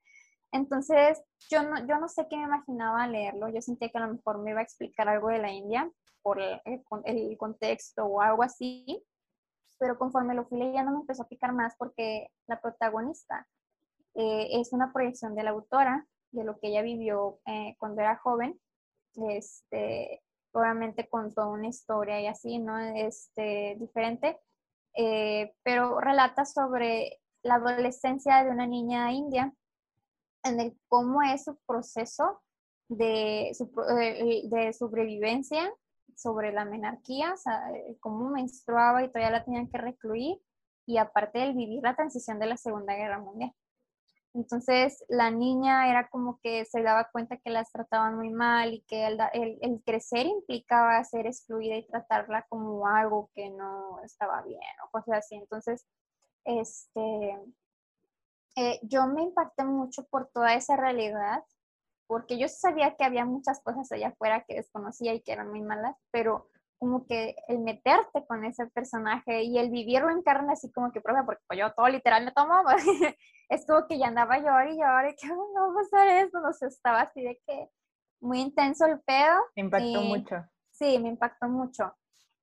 Entonces, 0.52 1.22
yo 1.48 1.62
no, 1.62 1.78
yo 1.86 1.98
no 1.98 2.08
sé 2.08 2.26
qué 2.28 2.36
me 2.36 2.44
imaginaba 2.44 3.06
leerlo. 3.06 3.48
Yo 3.48 3.62
sentía 3.62 3.88
que 3.88 3.98
a 3.98 4.06
lo 4.06 4.14
mejor 4.14 4.38
me 4.38 4.50
iba 4.50 4.60
a 4.60 4.64
explicar 4.64 5.08
algo 5.08 5.28
de 5.28 5.38
la 5.38 5.50
India 5.50 5.90
por 6.22 6.40
el, 6.40 6.60
el 7.04 7.36
contexto 7.38 8.04
o 8.04 8.20
algo 8.20 8.42
así 8.42 9.02
pero 9.82 9.98
conforme 9.98 10.34
lo 10.34 10.44
fui 10.44 10.60
leyendo 10.60 10.92
me 10.92 10.98
empezó 10.98 11.24
a 11.24 11.28
picar 11.28 11.52
más 11.52 11.74
porque 11.76 12.28
la 12.46 12.60
protagonista 12.60 13.48
eh, 14.14 14.60
es 14.60 14.72
una 14.72 14.92
proyección 14.92 15.34
de 15.34 15.42
la 15.42 15.50
autora, 15.50 16.06
de 16.30 16.44
lo 16.44 16.56
que 16.60 16.68
ella 16.68 16.82
vivió 16.82 17.40
eh, 17.46 17.74
cuando 17.80 18.00
era 18.00 18.16
joven, 18.16 18.60
este, 19.16 20.22
obviamente 20.52 21.08
con 21.08 21.34
toda 21.34 21.48
una 21.48 21.66
historia 21.66 22.20
y 22.20 22.28
así, 22.28 22.60
¿no? 22.60 22.78
Este, 22.78 23.74
diferente, 23.80 24.38
eh, 24.94 25.52
pero 25.64 25.98
relata 25.98 26.44
sobre 26.44 27.18
la 27.42 27.56
adolescencia 27.56 28.44
de 28.44 28.50
una 28.50 28.68
niña 28.68 29.10
india, 29.10 29.52
en 30.44 30.60
el 30.60 30.78
cómo 30.86 31.22
es 31.22 31.42
su 31.42 31.58
proceso 31.66 32.40
de, 32.88 33.50
de 34.44 34.72
sobrevivencia 34.74 35.74
sobre 36.16 36.52
la 36.52 36.64
menarquía, 36.64 37.32
o 37.32 37.36
sea, 37.36 37.62
cómo 38.00 38.30
menstruaba 38.30 39.02
y 39.02 39.08
todavía 39.08 39.30
la 39.30 39.44
tenían 39.44 39.68
que 39.68 39.78
recluir, 39.78 40.38
y 40.86 40.98
aparte 40.98 41.42
el 41.42 41.54
vivir 41.54 41.82
la 41.82 41.94
transición 41.94 42.38
de 42.38 42.46
la 42.46 42.56
Segunda 42.56 42.94
Guerra 42.94 43.18
Mundial. 43.18 43.52
Entonces 44.34 45.04
la 45.08 45.30
niña 45.30 45.90
era 45.90 46.08
como 46.08 46.40
que 46.42 46.64
se 46.64 46.82
daba 46.82 47.08
cuenta 47.12 47.36
que 47.36 47.50
las 47.50 47.70
trataban 47.70 48.16
muy 48.16 48.30
mal 48.30 48.72
y 48.72 48.80
que 48.82 49.06
el, 49.06 49.18
el, 49.60 49.82
crecer 49.84 50.26
implicaba 50.26 51.04
ser 51.04 51.26
excluida 51.26 51.76
y 51.76 51.86
tratarla 51.86 52.46
como 52.48 52.86
algo 52.86 53.30
que 53.34 53.50
no 53.50 54.00
estaba 54.04 54.42
bien 54.42 54.60
o 54.86 54.90
cosas 54.90 55.18
así. 55.18 55.34
Entonces, 55.34 55.86
este, 56.44 57.38
eh, 58.56 58.80
yo 58.82 59.06
me 59.06 59.22
impacté 59.22 59.64
mucho 59.64 60.04
por 60.06 60.28
toda 60.28 60.54
esa 60.54 60.76
realidad, 60.76 61.44
porque 62.06 62.38
yo 62.38 62.48
sabía 62.48 62.94
que 62.96 63.04
había 63.04 63.24
muchas 63.24 63.60
cosas 63.62 63.90
allá 63.92 64.08
afuera 64.08 64.44
que 64.46 64.56
desconocía 64.56 65.14
y 65.14 65.22
que 65.22 65.32
eran 65.32 65.50
muy 65.50 65.62
malas, 65.62 65.96
pero 66.10 66.48
como 66.78 67.06
que 67.06 67.36
el 67.46 67.60
meterte 67.60 68.26
con 68.26 68.44
ese 68.44 68.66
personaje 68.66 69.44
y 69.44 69.56
el 69.58 69.70
vivirlo 69.70 70.10
en 70.10 70.22
carne 70.22 70.52
así 70.52 70.72
como 70.72 70.90
que, 70.90 71.00
profe, 71.00 71.22
porque 71.24 71.42
pues, 71.46 71.60
yo 71.60 71.72
todo 71.74 71.88
literal 71.88 72.24
me 72.24 72.32
tomaba, 72.32 72.74
es 73.48 73.66
como 73.66 73.86
que 73.86 73.98
ya 73.98 74.08
andaba 74.08 74.38
yo 74.38 74.72
y 74.72 74.78
yo, 74.78 75.08
y 75.08 75.14
que 75.14 75.28
no 75.28 75.36
va 75.54 75.70
a 75.70 75.74
pasar 75.74 76.08
esto, 76.08 76.40
no 76.40 76.52
sé, 76.52 76.66
estaba 76.66 77.02
así 77.02 77.22
de 77.22 77.40
que 77.46 77.70
muy 78.22 78.40
intenso 78.40 78.86
el 78.86 79.00
pedo. 79.00 79.38
Me 79.56 79.62
impactó 79.62 80.02
mucho. 80.02 80.44
Sí, 80.70 80.98
me 80.98 81.08
impactó 81.08 81.48
mucho. 81.48 81.94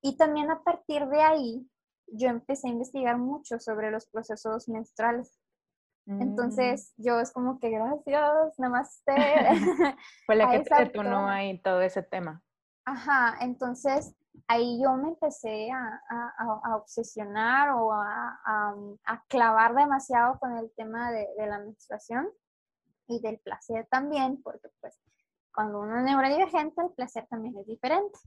Y 0.02 0.16
también 0.16 0.50
a 0.50 0.62
partir 0.62 1.06
de 1.06 1.20
ahí, 1.20 1.70
yo 2.06 2.28
empecé 2.28 2.68
a 2.68 2.70
investigar 2.70 3.18
mucho 3.18 3.58
sobre 3.58 3.90
los 3.90 4.06
procesos 4.06 4.68
menstruales. 4.68 5.39
Mm. 6.10 6.22
Entonces, 6.22 6.92
yo 6.96 7.20
es 7.20 7.32
como 7.32 7.60
que 7.60 7.70
gracias, 7.70 8.58
namaste. 8.58 9.14
Fue 10.26 10.34
la 10.34 10.50
que 10.50 10.60
te 10.60 10.74
detonó 10.74 11.28
ahí 11.28 11.62
todo 11.62 11.80
ese 11.82 12.02
tema. 12.02 12.42
Ajá, 12.84 13.36
entonces 13.40 14.16
ahí 14.48 14.82
yo 14.82 14.92
me 14.94 15.10
empecé 15.10 15.70
a, 15.70 16.76
obsesionar 16.76 17.70
o 17.70 17.92
a, 17.92 18.96
clavar 19.28 19.74
demasiado 19.76 20.38
con 20.40 20.58
el 20.58 20.72
tema 20.76 21.12
de, 21.12 21.28
la 21.38 21.60
menstruación 21.60 22.28
y 23.06 23.20
del 23.20 23.38
placer 23.38 23.86
también, 23.88 24.42
porque 24.42 24.68
pues 24.80 24.98
cuando 25.54 25.80
uno 25.80 25.98
es 25.98 26.04
neurodivergente 26.04 26.82
el 26.82 26.90
placer 26.90 27.28
también 27.28 27.56
es 27.58 27.66
diferente. 27.66 28.18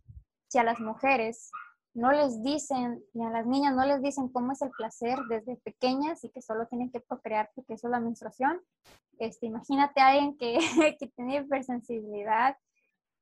Si 0.48 0.58
a 0.58 0.64
las 0.64 0.80
mujeres 0.80 1.52
no 1.94 2.12
les 2.12 2.42
dicen, 2.44 3.04
y 3.14 3.22
a 3.24 3.30
las 3.30 3.46
niñas 3.46 3.76
no 3.76 3.86
les 3.86 4.02
dicen 4.02 4.28
cómo 4.30 4.52
es 4.52 4.62
el 4.62 4.72
placer 4.72 5.20
desde 5.30 5.58
pequeñas 5.58 6.24
y 6.24 6.30
que 6.30 6.42
solo 6.42 6.68
tienen 6.68 6.92
que 6.92 7.00
procrear 7.00 7.52
porque 7.54 7.74
eso 7.74 7.88
es 7.88 7.92
la 7.92 8.00
menstruación, 8.00 8.62
este, 9.20 9.46
imagínate 9.46 10.02
a 10.02 10.08
alguien 10.08 10.38
que, 10.38 10.58
que 11.00 11.08
tiene 11.08 11.38
hipersensibilidad 11.38 12.58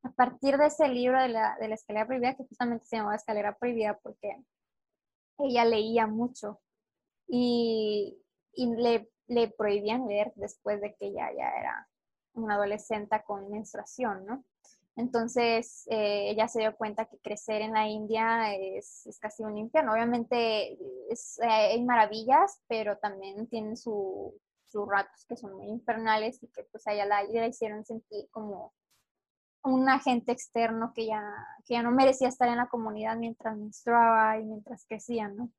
a 0.04 0.12
partir 0.12 0.58
de 0.58 0.68
ese 0.68 0.88
libro 0.88 1.22
de 1.22 1.30
la, 1.30 1.58
de 1.60 1.68
la 1.68 1.76
escalera 1.76 2.08
prohibida, 2.08 2.36
que 2.36 2.46
justamente 2.46 2.86
se 2.86 2.98
llamaba 2.98 3.16
Escalera 3.16 3.58
Prohibida 3.58 4.00
porque 4.02 4.36
ella 5.38 5.66
leía 5.66 6.08
mucho 6.08 6.60
y, 7.28 8.20
y 8.54 8.76
le, 8.76 9.10
le, 9.28 9.50
prohibían 9.50 10.08
leer 10.08 10.34
después 10.36 10.82
de 10.82 10.96
que 10.96 11.08
ella 11.08 11.32
ya 11.38 11.50
era 11.50 11.88
una 12.34 12.56
adolescente 12.56 13.22
con 13.26 13.50
menstruación, 13.52 14.26
¿no? 14.26 14.44
Entonces 15.02 15.88
eh, 15.90 16.30
ella 16.30 16.48
se 16.48 16.60
dio 16.60 16.78
cuenta 16.78 17.06
que 17.06 17.18
crecer 17.18 17.64
en 17.64 17.74
la 17.74 17.88
India 17.88 18.54
es, 18.56 19.18
casi 19.20 19.44
un 19.44 19.58
infierno. 19.58 19.94
Obviamente 19.94 20.74
eh, 20.74 21.18
hay 21.42 21.84
maravillas, 21.84 22.62
pero 22.68 22.98
también 23.00 23.48
tienen 23.48 23.78
sus 23.78 24.36
ratos 24.88 25.26
que 25.28 25.36
son 25.36 25.56
muy 25.56 25.70
infernales 25.70 26.42
y 26.44 26.48
que 26.50 26.66
pues 26.66 26.86
a 26.86 26.94
ella 26.94 27.08
la, 27.08 27.24
la 27.24 27.48
hicieron 27.48 27.84
sentir 27.84 28.30
como 28.30 28.74
un 29.64 29.90
agente 29.90 30.32
externo 30.32 30.94
que 30.94 31.08
ya, 31.08 31.24
que 31.66 31.74
ya 31.74 31.82
no 31.82 31.90
merecía 31.92 32.28
estar 32.28 32.48
en 32.48 32.58
la 32.58 32.70
comunidad 32.70 33.18
mientras 33.18 33.58
menstruaba 33.58 34.38
y 34.38 34.44
mientras 34.44 34.86
crecía, 34.86 35.30
¿no? 35.30 35.50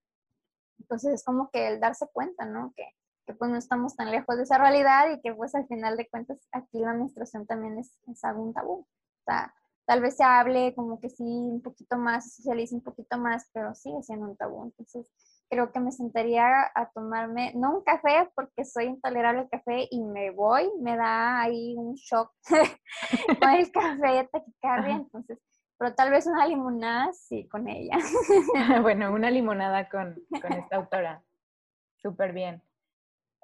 Entonces 0.79 1.15
es 1.15 1.25
como 1.25 1.51
que 1.51 1.67
el 1.67 1.81
darse 1.81 2.07
cuenta, 2.13 2.45
¿no? 2.45 2.73
Que, 2.77 2.87
que 3.27 3.35
pues 3.35 3.51
no 3.51 3.57
estamos 3.57 3.97
tan 3.97 4.13
lejos 4.13 4.37
de 4.37 4.45
esa 4.45 4.59
realidad 4.59 5.11
y 5.11 5.21
que 5.21 5.35
pues 5.35 5.53
al 5.57 5.67
final 5.67 5.97
de 5.97 6.09
cuentas 6.09 6.39
aquí 6.53 6.79
la 6.79 6.95
menstruación 6.95 7.45
también 7.45 7.79
es, 7.79 7.99
es 8.07 8.23
algún 8.23 8.55
tabú. 8.55 8.87
Tal 9.25 10.01
vez 10.01 10.17
se 10.17 10.25
hable 10.25 10.75
como 10.75 11.01
que 11.01 11.11
sí 11.11 11.25
un 11.25 11.61
poquito 11.63 11.97
más, 11.97 12.25
se 12.25 12.43
socialice 12.43 12.75
un 12.75 12.83
poquito 12.83 13.19
más, 13.19 13.49
pero 13.53 13.75
sigue 13.75 14.03
siendo 14.03 14.27
un 14.27 14.37
tabú. 14.37 14.65
Entonces 14.65 15.11
creo 15.51 15.71
que 15.71 15.81
me 15.81 15.93
sentaría 15.93 16.47
a 16.75 16.91
tomarme, 16.95 17.53
no 17.55 17.77
un 17.77 17.85
café, 17.85 18.31
porque 18.35 18.65
soy 18.65 18.87
intolerable 18.87 19.43
al 19.43 19.51
café 19.51 19.87
y 19.91 20.03
me 20.03 20.31
voy, 20.31 20.71
me 20.81 20.97
da 20.97 21.43
ahí 21.43 21.75
un 21.77 21.95
shock 21.95 22.33
con 23.41 23.51
el 23.51 23.71
café, 23.71 24.29
taquicardia, 24.33 24.95
entonces, 24.95 25.39
pero 25.77 25.95
tal 25.95 26.11
vez 26.11 26.27
una 26.27 26.47
limonada, 26.47 27.13
sí, 27.13 27.47
con 27.49 27.69
ella. 27.69 27.99
bueno, 28.83 29.13
una 29.13 29.31
limonada 29.31 29.91
con, 29.91 30.15
con 30.41 30.53
esta 30.53 30.77
autora. 30.77 31.23
Súper 31.97 32.33
bien. 32.33 32.63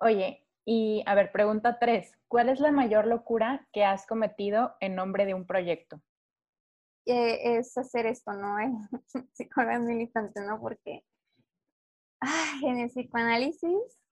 Oye, 0.01 0.48
y 0.71 1.03
a 1.07 1.15
ver, 1.15 1.33
pregunta 1.33 1.79
tres. 1.79 2.13
¿Cuál 2.29 2.51
es 2.51 2.61
la 2.61 2.71
mayor 2.71 3.07
locura 3.07 3.67
que 3.73 3.87
has 3.87 4.07
cometido 4.07 4.77
en 4.81 4.97
nombre 4.97 5.25
de 5.25 5.33
un 5.33 5.47
proyecto? 5.47 6.03
Eh, 7.07 7.57
es 7.57 7.79
hacer 7.79 8.05
esto, 8.05 8.35
¿no? 8.35 8.55
Psicóloga 9.33 9.79
militante, 9.79 10.43
¿no? 10.43 10.61
Porque 10.61 11.07
en 12.63 12.81
el 12.81 12.91
psicoanálisis 12.91 14.03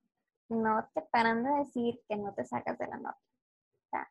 no 0.48 0.88
te 0.94 1.02
paran 1.02 1.44
de 1.44 1.50
decir 1.58 2.00
que 2.08 2.16
no 2.16 2.32
te 2.32 2.46
sacas 2.46 2.78
de 2.78 2.86
la 2.86 2.96
norma. 2.96 3.18
O 3.18 3.88
sea, 3.90 4.10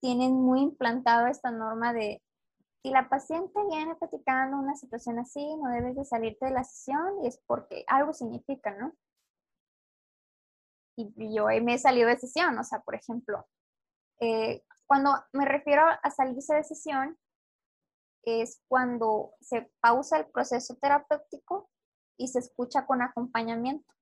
tienen 0.00 0.32
muy 0.32 0.62
implantado 0.62 1.26
esta 1.26 1.50
norma 1.50 1.92
de 1.92 2.22
si 2.82 2.92
la 2.92 3.10
paciente 3.10 3.60
viene 3.68 3.94
platicando 3.96 4.56
una 4.56 4.74
situación 4.74 5.18
así, 5.18 5.54
no 5.56 5.68
debes 5.68 5.96
de 5.96 6.06
salirte 6.06 6.46
de 6.46 6.52
la 6.52 6.64
sesión 6.64 7.22
y 7.22 7.26
es 7.26 7.42
porque 7.46 7.84
algo 7.88 8.14
significa, 8.14 8.74
¿no? 8.74 8.94
Y 10.96 11.34
yo 11.34 11.46
me 11.62 11.74
he 11.74 11.78
salido 11.78 12.08
de 12.08 12.18
sesión, 12.18 12.58
o 12.58 12.64
sea, 12.64 12.80
por 12.80 12.94
ejemplo, 12.94 13.46
eh, 14.20 14.62
cuando 14.86 15.10
me 15.32 15.44
refiero 15.44 15.82
a 16.02 16.10
salirse 16.10 16.54
de 16.54 16.64
sesión, 16.64 17.18
es 18.22 18.62
cuando 18.68 19.34
se 19.40 19.70
pausa 19.80 20.18
el 20.18 20.26
proceso 20.26 20.76
terapéutico 20.76 21.68
y 22.16 22.28
se 22.28 22.38
escucha 22.38 22.86
con 22.86 23.02
acompañamiento. 23.02 23.92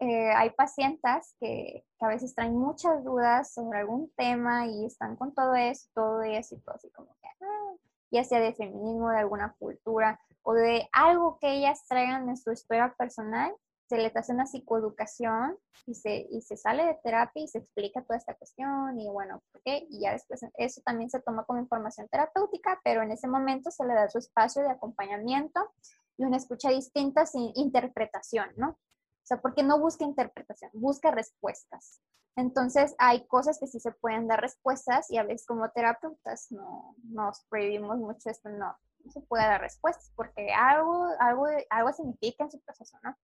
Eh, 0.00 0.32
hay 0.32 0.50
pacientes 0.50 1.36
que, 1.38 1.84
a 2.00 2.08
veces 2.08 2.34
traen 2.34 2.56
muchas 2.56 3.04
dudas 3.04 3.52
sobre 3.52 3.80
algún 3.80 4.10
tema 4.16 4.66
y 4.66 4.86
están 4.86 5.14
con 5.16 5.34
todo 5.34 5.54
eso, 5.54 5.88
todo 5.94 6.22
eso 6.22 6.54
y 6.54 6.60
todo 6.60 6.74
así 6.74 6.90
como 6.92 7.14
que, 7.20 7.28
ah, 7.44 7.74
ya 8.10 8.24
sea 8.24 8.40
de 8.40 8.54
feminismo, 8.54 9.10
de 9.10 9.18
alguna 9.18 9.54
cultura 9.58 10.18
o 10.42 10.54
de 10.54 10.88
algo 10.92 11.38
que 11.38 11.52
ellas 11.52 11.84
traigan 11.86 12.30
en 12.30 12.38
su 12.38 12.50
historia 12.50 12.94
personal, 12.96 13.54
se 13.90 13.98
les 13.98 14.14
hace 14.14 14.32
una 14.32 14.46
psicoeducación 14.46 15.58
y 15.84 15.96
se, 15.96 16.28
y 16.30 16.42
se 16.42 16.56
sale 16.56 16.84
de 16.84 16.94
terapia 17.02 17.42
y 17.42 17.48
se 17.48 17.58
explica 17.58 18.04
toda 18.04 18.18
esta 18.18 18.36
cuestión 18.36 19.00
y 19.00 19.08
bueno, 19.08 19.42
¿por 19.50 19.60
qué? 19.62 19.84
Y 19.90 20.02
ya 20.02 20.12
después 20.12 20.46
eso 20.58 20.80
también 20.84 21.10
se 21.10 21.20
toma 21.20 21.42
como 21.42 21.58
información 21.58 22.06
terapéutica, 22.08 22.80
pero 22.84 23.02
en 23.02 23.10
ese 23.10 23.26
momento 23.26 23.72
se 23.72 23.84
le 23.84 23.94
da 23.94 24.08
su 24.08 24.18
espacio 24.18 24.62
de 24.62 24.70
acompañamiento 24.70 25.72
y 26.16 26.24
una 26.24 26.36
escucha 26.36 26.70
distinta 26.70 27.26
sin 27.26 27.50
interpretación, 27.56 28.50
¿no? 28.56 28.68
O 28.68 29.24
sea, 29.24 29.40
porque 29.40 29.64
no 29.64 29.80
busca 29.80 30.04
interpretación, 30.04 30.70
busca 30.72 31.10
respuestas. 31.10 32.00
Entonces, 32.36 32.94
hay 32.96 33.26
cosas 33.26 33.58
que 33.58 33.66
sí 33.66 33.80
se 33.80 33.90
pueden 33.90 34.28
dar 34.28 34.40
respuestas 34.40 35.10
y 35.10 35.18
a 35.18 35.24
veces 35.24 35.44
como 35.48 35.68
terapeutas 35.72 36.46
no 36.52 36.94
nos 37.02 37.44
prohibimos 37.46 37.98
mucho 37.98 38.30
esto, 38.30 38.50
no, 38.50 38.78
no 39.04 39.10
se 39.10 39.20
puede 39.22 39.42
dar 39.42 39.60
respuestas 39.60 40.12
porque 40.14 40.52
algo, 40.52 41.08
algo, 41.18 41.46
algo 41.70 41.92
significa 41.92 42.44
en 42.44 42.52
su 42.52 42.60
proceso, 42.60 42.96
¿no? 43.02 43.16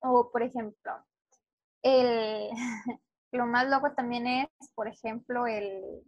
O, 0.00 0.30
por 0.30 0.42
ejemplo, 0.42 1.04
el, 1.82 2.50
lo 3.32 3.46
más 3.46 3.68
loco 3.68 3.92
también 3.92 4.26
es, 4.26 4.48
por 4.74 4.88
ejemplo, 4.88 5.46
el, 5.46 6.02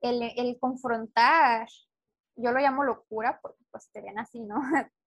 el, 0.00 0.22
el 0.36 0.58
confrontar, 0.58 1.68
yo 2.36 2.52
lo 2.52 2.60
llamo 2.60 2.84
locura 2.84 3.38
porque 3.42 3.62
pues 3.70 3.90
te 3.92 4.00
ven 4.00 4.18
así, 4.18 4.40
¿no? 4.40 4.60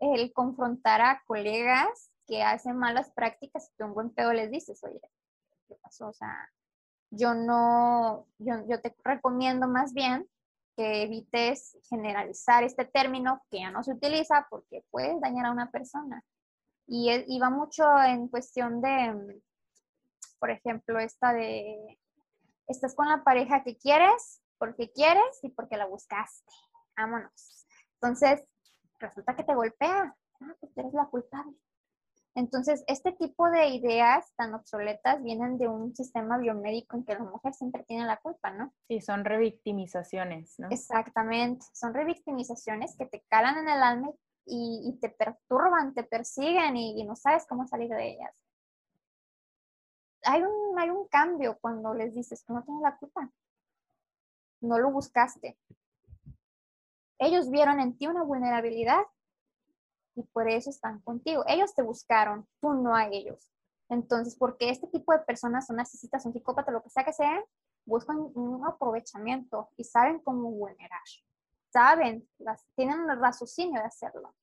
el 0.00 0.32
confrontar 0.32 1.02
a 1.02 1.22
colegas 1.26 2.10
que 2.26 2.42
hacen 2.42 2.76
malas 2.76 3.10
prácticas 3.10 3.68
y 3.68 3.76
tú 3.76 3.84
un 3.84 3.94
buen 3.94 4.10
pedo 4.10 4.32
les 4.32 4.50
dices, 4.50 4.82
oye, 4.84 5.00
¿qué 5.68 5.74
pasó? 5.82 6.08
O 6.08 6.12
sea, 6.12 6.50
yo 7.10 7.34
no, 7.34 8.26
yo, 8.38 8.66
yo 8.68 8.80
te 8.80 8.94
recomiendo 9.04 9.68
más 9.68 9.92
bien 9.92 10.28
que 10.76 11.02
evites 11.02 11.76
generalizar 11.88 12.64
este 12.64 12.84
término 12.84 13.42
que 13.50 13.58
ya 13.58 13.70
no 13.70 13.82
se 13.82 13.92
utiliza 13.92 14.46
porque 14.48 14.84
puedes 14.90 15.20
dañar 15.20 15.46
a 15.46 15.52
una 15.52 15.70
persona. 15.70 16.24
Y, 16.92 17.08
y 17.28 17.38
va 17.38 17.50
mucho 17.50 17.84
en 18.02 18.26
cuestión 18.26 18.82
de, 18.82 19.40
por 20.40 20.50
ejemplo, 20.50 20.98
esta 20.98 21.32
de, 21.32 22.00
estás 22.66 22.96
con 22.96 23.08
la 23.08 23.22
pareja 23.22 23.62
que 23.62 23.78
quieres, 23.78 24.42
porque 24.58 24.90
quieres 24.90 25.38
y 25.42 25.50
porque 25.50 25.76
la 25.76 25.86
buscaste. 25.86 26.50
Vámonos. 26.96 27.66
Entonces, 27.94 28.44
resulta 28.98 29.36
que 29.36 29.44
te 29.44 29.54
golpea. 29.54 30.16
Ah, 30.40 30.56
pues 30.58 30.76
eres 30.76 30.92
la 30.92 31.06
culpable. 31.06 31.56
Entonces, 32.34 32.84
este 32.86 33.12
tipo 33.12 33.48
de 33.50 33.68
ideas 33.68 34.32
tan 34.36 34.54
obsoletas 34.54 35.22
vienen 35.22 35.58
de 35.58 35.68
un 35.68 35.94
sistema 35.94 36.38
biomédico 36.38 36.96
en 36.96 37.04
que 37.04 37.14
la 37.14 37.24
mujer 37.24 37.54
siempre 37.54 37.84
tiene 37.84 38.06
la 38.06 38.18
culpa, 38.18 38.50
¿no? 38.52 38.72
Sí, 38.88 39.00
son 39.00 39.24
revictimizaciones, 39.24 40.54
¿no? 40.58 40.68
Exactamente, 40.70 41.66
son 41.72 41.92
revictimizaciones 41.92 42.96
que 42.96 43.06
te 43.06 43.22
calan 43.28 43.58
en 43.58 43.68
el 43.68 43.82
alma 43.82 44.10
y, 44.10 44.14
te 45.00 45.08
perturban, 45.10 45.94
te 45.94 46.02
persiguen 46.02 46.76
y, 46.76 47.04
no 47.04 47.16
sabes 47.16 47.46
cómo 47.46 47.66
salir 47.66 47.90
de 47.90 48.12
ellas. 48.12 48.34
Hay 50.24 50.42
un, 50.42 50.78
hay 50.78 50.90
un 50.90 51.06
cambio 51.08 51.58
cuando 51.60 51.94
les 51.94 52.14
dices 52.14 52.44
que 52.44 52.52
no 52.52 52.62
tienes 52.62 52.82
la 52.82 52.96
culpa. 52.96 53.30
No 54.60 54.78
lo 54.78 54.90
buscaste. 54.90 55.58
Ellos 57.18 57.50
vieron 57.50 57.80
en 57.80 57.96
ti 57.96 58.06
una 58.06 58.22
vulnerabilidad 58.22 59.02
y 60.14 60.22
por 60.24 60.48
eso 60.48 60.70
están 60.70 61.00
contigo. 61.00 61.44
Ellos 61.46 61.74
te 61.74 61.82
buscaron, 61.82 62.46
tú 62.60 62.72
no 62.74 62.94
a 62.94 63.06
ellos. 63.08 63.50
Entonces, 63.88 64.36
porque 64.36 64.70
este 64.70 64.86
tipo 64.86 65.12
de 65.12 65.20
personas 65.20 65.66
son 65.66 65.76
narcisistas, 65.76 66.22
son 66.22 66.32
psicópatas, 66.32 66.72
lo 66.72 66.82
que 66.82 66.90
sea 66.90 67.04
que 67.04 67.12
sean, 67.12 67.42
buscan 67.84 68.18
un 68.34 68.64
aprovechamiento 68.64 69.68
y 69.76 69.84
saben 69.84 70.20
cómo 70.20 70.50
vulnerar. 70.50 71.00
Saben, 71.72 72.28
las, 72.38 72.64
tienen 72.76 73.08
el 73.08 73.20
raciocinio 73.20 73.80
de 73.80 73.86
hacerlo. 73.86 74.34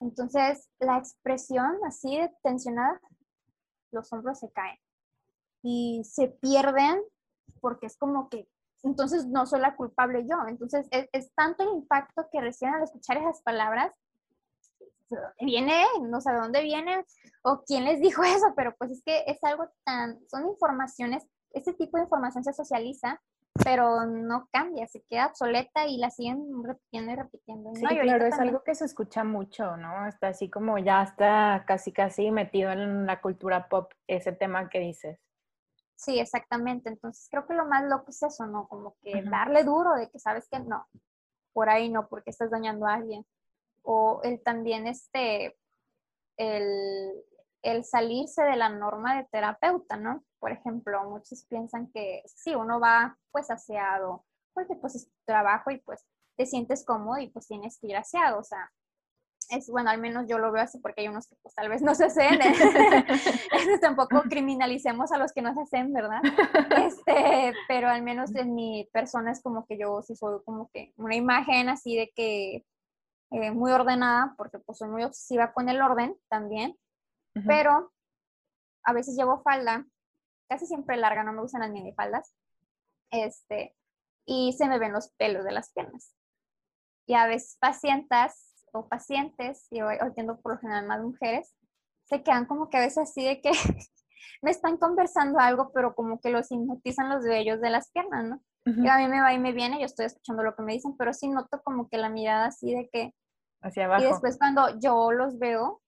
Entonces, 0.00 0.70
la 0.78 0.98
expresión 0.98 1.78
así 1.86 2.18
de 2.18 2.32
tensionada, 2.42 3.00
los 3.90 4.12
hombros 4.12 4.38
se 4.38 4.50
caen 4.50 4.78
y 5.62 6.02
se 6.04 6.28
pierden 6.28 7.02
porque 7.60 7.86
es 7.86 7.96
como 7.98 8.28
que 8.28 8.48
entonces 8.82 9.26
no 9.26 9.44
soy 9.44 9.60
la 9.60 9.76
culpable 9.76 10.26
yo. 10.26 10.36
Entonces 10.48 10.86
es, 10.90 11.06
es 11.12 11.34
tanto 11.34 11.64
el 11.64 11.70
impacto 11.70 12.26
que 12.32 12.40
reciben 12.40 12.74
al 12.74 12.84
escuchar 12.84 13.18
esas 13.18 13.42
palabras 13.42 13.92
viene, 15.40 15.84
no 16.02 16.20
sé 16.20 16.32
de 16.32 16.38
dónde 16.38 16.62
viene 16.62 17.04
o 17.42 17.62
quién 17.66 17.84
les 17.84 18.00
dijo 18.00 18.22
eso, 18.24 18.52
pero 18.56 18.74
pues 18.76 18.92
es 18.92 19.02
que 19.04 19.24
es 19.26 19.42
algo 19.44 19.68
tan, 19.84 20.18
son 20.28 20.48
informaciones, 20.48 21.24
ese 21.52 21.72
tipo 21.74 21.96
de 21.96 22.04
información 22.04 22.44
se 22.44 22.52
socializa, 22.52 23.20
pero 23.64 24.06
no 24.06 24.48
cambia, 24.52 24.86
se 24.86 25.02
queda 25.02 25.26
obsoleta 25.26 25.86
y 25.86 25.98
la 25.98 26.10
siguen 26.10 26.62
repitiendo 26.64 27.12
y 27.12 27.16
repitiendo. 27.16 27.74
Sí, 27.74 27.86
claro, 27.86 28.26
es 28.26 28.38
algo 28.38 28.62
que 28.62 28.74
se 28.74 28.84
escucha 28.84 29.24
mucho, 29.24 29.76
¿no? 29.76 30.06
Está 30.06 30.28
así 30.28 30.50
como 30.50 30.78
ya 30.78 31.02
está 31.02 31.64
casi 31.66 31.92
casi 31.92 32.30
metido 32.30 32.70
en 32.70 33.06
la 33.06 33.20
cultura 33.20 33.68
pop 33.68 33.92
ese 34.06 34.32
tema 34.32 34.68
que 34.68 34.80
dices. 34.80 35.18
Sí, 35.96 36.18
exactamente. 36.18 36.88
Entonces 36.88 37.28
creo 37.30 37.46
que 37.46 37.54
lo 37.54 37.66
más 37.66 37.84
loco 37.84 38.06
es 38.08 38.22
eso, 38.22 38.46
¿no? 38.46 38.66
Como 38.68 38.96
que 39.02 39.22
darle 39.22 39.64
duro 39.64 39.94
de 39.96 40.10
que 40.10 40.18
sabes 40.18 40.48
que 40.48 40.58
no, 40.60 40.86
por 41.52 41.68
ahí 41.68 41.90
no, 41.90 42.08
porque 42.08 42.30
estás 42.30 42.50
dañando 42.50 42.86
a 42.86 42.94
alguien 42.94 43.26
o 43.82 44.20
el 44.24 44.42
también 44.42 44.86
este, 44.86 45.58
el, 46.36 47.24
el 47.62 47.84
salirse 47.84 48.42
de 48.42 48.56
la 48.56 48.68
norma 48.68 49.16
de 49.16 49.28
terapeuta, 49.30 49.96
¿no? 49.96 50.24
Por 50.40 50.52
ejemplo, 50.52 51.04
muchos 51.08 51.44
piensan 51.44 51.90
que 51.92 52.22
sí, 52.26 52.54
uno 52.54 52.80
va 52.80 53.16
pues 53.30 53.50
aseado, 53.50 54.24
porque 54.52 54.74
pues 54.74 54.96
es 54.96 55.06
tu 55.06 55.16
trabajo 55.26 55.70
y 55.70 55.78
pues 55.78 56.06
te 56.36 56.46
sientes 56.46 56.84
cómodo 56.84 57.18
y 57.18 57.28
pues 57.28 57.46
tienes 57.46 57.78
que 57.78 57.88
ir 57.88 57.96
aseado, 57.96 58.40
o 58.40 58.44
sea, 58.44 58.72
es 59.50 59.68
bueno, 59.68 59.90
al 59.90 59.98
menos 59.98 60.26
yo 60.28 60.38
lo 60.38 60.52
veo 60.52 60.62
así 60.62 60.78
porque 60.78 61.02
hay 61.02 61.08
unos 61.08 61.26
que 61.26 61.36
pues 61.42 61.54
tal 61.54 61.68
vez 61.68 61.82
no 61.82 61.94
se 61.94 62.06
hacen, 62.06 62.38
tampoco 63.80 64.22
criminalicemos 64.22 65.12
a 65.12 65.18
los 65.18 65.32
que 65.32 65.42
no 65.42 65.52
se 65.54 65.62
hacen, 65.62 65.92
¿verdad? 65.92 66.20
Este, 66.78 67.52
pero 67.68 67.88
al 67.88 68.02
menos 68.02 68.34
en 68.34 68.54
mi 68.54 68.88
persona 68.92 69.32
es 69.32 69.42
como 69.42 69.66
que 69.66 69.76
yo 69.76 70.02
sí 70.02 70.14
soy 70.16 70.40
como 70.44 70.70
que 70.72 70.92
una 70.96 71.16
imagen 71.16 71.68
así 71.68 71.96
de 71.96 72.10
que 72.14 72.64
eh, 73.32 73.50
muy 73.50 73.70
ordenada, 73.72 74.34
porque 74.36 74.58
pues 74.58 74.78
soy 74.78 74.88
muy 74.88 75.04
obsesiva 75.04 75.52
con 75.52 75.68
el 75.68 75.82
orden 75.82 76.16
también, 76.28 76.76
pero 77.46 77.92
a 78.84 78.92
veces 78.92 79.16
llevo 79.16 79.42
falda, 79.42 79.86
casi 80.50 80.66
siempre 80.66 80.96
larga, 80.96 81.22
no 81.22 81.32
me 81.32 81.42
gustan 81.42 81.62
las 81.62 81.70
minifaldas, 81.70 82.34
este, 83.12 83.76
y 84.26 84.52
se 84.52 84.68
me 84.68 84.80
ven 84.80 84.92
los 84.92 85.12
pelos 85.12 85.44
de 85.44 85.52
las 85.52 85.72
piernas. 85.72 86.14
Y 87.06 87.14
a 87.14 87.26
veces 87.26 87.56
pacientes 87.60 88.66
o 88.72 88.88
pacientes, 88.88 89.68
y 89.70 89.80
hoy, 89.80 89.96
tengo 90.16 90.40
por 90.40 90.54
lo 90.54 90.58
general 90.58 90.86
más 90.86 91.00
mujeres, 91.00 91.54
se 92.04 92.22
quedan 92.24 92.46
como 92.46 92.68
que 92.68 92.78
a 92.78 92.80
veces 92.80 92.98
así 92.98 93.24
de 93.24 93.40
que 93.40 93.52
me 94.42 94.50
están 94.50 94.76
conversando 94.76 95.38
algo, 95.38 95.70
pero 95.72 95.94
como 95.94 96.20
que 96.20 96.30
los 96.30 96.50
hipnotizan 96.50 97.08
los 97.08 97.24
vellos 97.24 97.60
de 97.60 97.70
las 97.70 97.90
piernas, 97.92 98.24
¿no? 98.24 98.42
Y 98.66 98.86
a 98.88 98.98
mí 98.98 99.08
me 99.08 99.20
va 99.20 99.32
y 99.32 99.38
me 99.38 99.52
viene, 99.52 99.78
yo 99.78 99.86
estoy 99.86 100.06
escuchando 100.06 100.42
lo 100.42 100.54
que 100.54 100.62
me 100.62 100.74
dicen, 100.74 100.94
pero 100.96 101.14
sí 101.14 101.28
noto 101.28 101.62
como 101.62 101.88
que 101.88 101.96
la 101.96 102.10
mirada 102.10 102.46
así 102.46 102.74
de 102.74 102.90
que 102.92 103.14
hacia 103.62 103.86
abajo. 103.86 104.02
Y 104.02 104.06
después 104.06 104.36
cuando 104.38 104.78
yo 104.78 105.12
los 105.12 105.38
veo, 105.38 105.80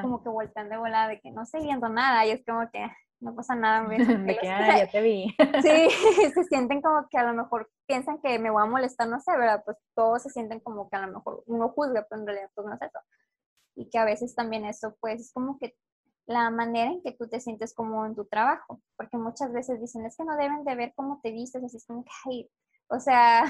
como 0.00 0.22
que 0.22 0.28
voltean 0.28 0.68
de 0.68 0.76
volada 0.76 1.08
de 1.08 1.20
que 1.20 1.32
no 1.32 1.42
estoy 1.42 1.62
viendo 1.62 1.88
nada 1.88 2.24
y 2.24 2.30
es 2.30 2.44
como 2.46 2.70
que 2.70 2.86
no 3.24 3.34
pasa 3.34 3.54
nada. 3.54 3.88
de 3.88 4.36
que, 4.36 4.48
ah, 4.48 4.78
ya 4.78 4.90
te 4.90 5.00
vi. 5.00 5.34
sí, 5.62 5.88
se 6.34 6.44
sienten 6.44 6.80
como 6.82 7.08
que 7.08 7.18
a 7.18 7.24
lo 7.24 7.34
mejor 7.34 7.70
piensan 7.86 8.20
que 8.20 8.38
me 8.38 8.50
voy 8.50 8.62
a 8.62 8.66
molestar, 8.66 9.08
no 9.08 9.20
sé, 9.20 9.32
¿verdad? 9.32 9.62
Pues 9.64 9.76
todos 9.94 10.22
se 10.22 10.30
sienten 10.30 10.60
como 10.60 10.88
que 10.88 10.96
a 10.96 11.06
lo 11.06 11.14
mejor 11.14 11.42
uno 11.46 11.70
juzga, 11.70 12.06
pero 12.08 12.20
en 12.20 12.26
realidad 12.26 12.50
pues 12.54 12.66
no 12.66 12.74
es 12.74 12.82
eso. 12.82 12.98
Y 13.76 13.90
que 13.90 13.98
a 13.98 14.04
veces 14.04 14.34
también 14.34 14.64
eso, 14.64 14.96
pues 15.00 15.20
es 15.20 15.32
como 15.32 15.58
que 15.58 15.74
la 16.26 16.50
manera 16.50 16.90
en 16.90 17.02
que 17.02 17.12
tú 17.12 17.28
te 17.28 17.40
sientes 17.40 17.74
como 17.74 18.06
en 18.06 18.14
tu 18.14 18.24
trabajo, 18.26 18.80
porque 18.96 19.16
muchas 19.16 19.52
veces 19.52 19.80
dicen, 19.80 20.06
es 20.06 20.16
que 20.16 20.24
no 20.24 20.36
deben 20.36 20.64
de 20.64 20.74
ver 20.74 20.92
cómo 20.94 21.20
te 21.22 21.32
vistes, 21.32 21.62
así 21.64 21.78
es 21.78 21.86
como 21.86 22.04
que, 22.04 22.10
ay, 22.26 22.50
o 22.88 23.00
sea, 23.00 23.44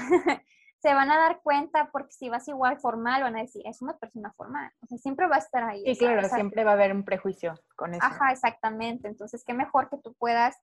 se 0.85 0.93
van 0.93 1.09
a 1.09 1.17
dar 1.17 1.41
cuenta 1.41 1.89
porque 1.91 2.11
si 2.11 2.29
vas 2.29 2.47
igual 2.47 2.77
formal 2.77 3.23
van 3.23 3.35
a 3.35 3.41
decir, 3.41 3.63
es 3.65 3.81
una 3.81 3.97
persona 3.97 4.31
formal. 4.33 4.71
O 4.83 4.85
sea, 4.85 4.99
siempre 4.99 5.27
va 5.27 5.37
a 5.37 5.39
estar 5.39 5.63
ahí. 5.63 5.83
Sí, 5.83 5.97
claro, 5.97 6.29
siempre 6.29 6.63
va 6.63 6.71
a 6.71 6.73
haber 6.75 6.93
un 6.93 7.03
prejuicio 7.03 7.55
con 7.75 7.95
eso. 7.95 8.05
Ajá, 8.05 8.31
exactamente. 8.31 9.07
Entonces, 9.07 9.43
qué 9.43 9.55
mejor 9.55 9.89
que 9.89 9.97
tú 9.97 10.13
puedas 10.13 10.55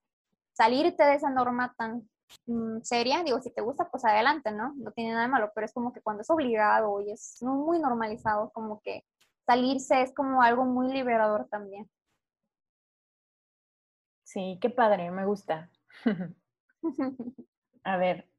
salirte 0.53 1.03
de 1.03 1.15
esa 1.15 1.29
norma 1.29 1.75
tan 1.77 2.09
mm, 2.45 2.83
seria. 2.83 3.21
Digo, 3.21 3.41
si 3.41 3.51
te 3.51 3.61
gusta, 3.61 3.89
pues 3.91 4.05
adelante, 4.05 4.53
¿no? 4.53 4.73
No 4.77 4.91
tiene 4.91 5.11
nada 5.11 5.23
de 5.23 5.27
malo, 5.27 5.51
pero 5.53 5.65
es 5.65 5.73
como 5.73 5.91
que 5.91 5.99
cuando 5.99 6.21
es 6.21 6.29
obligado 6.29 7.01
y 7.01 7.11
es 7.11 7.39
muy 7.41 7.79
normalizado, 7.79 8.49
como 8.51 8.79
que 8.81 9.03
salirse 9.45 10.03
es 10.03 10.13
como 10.13 10.41
algo 10.41 10.63
muy 10.63 10.93
liberador 10.93 11.49
también. 11.49 11.89
Sí, 14.23 14.57
qué 14.61 14.69
padre, 14.69 15.11
me 15.11 15.25
gusta. 15.25 15.69
a 17.83 17.97
ver, 17.97 18.32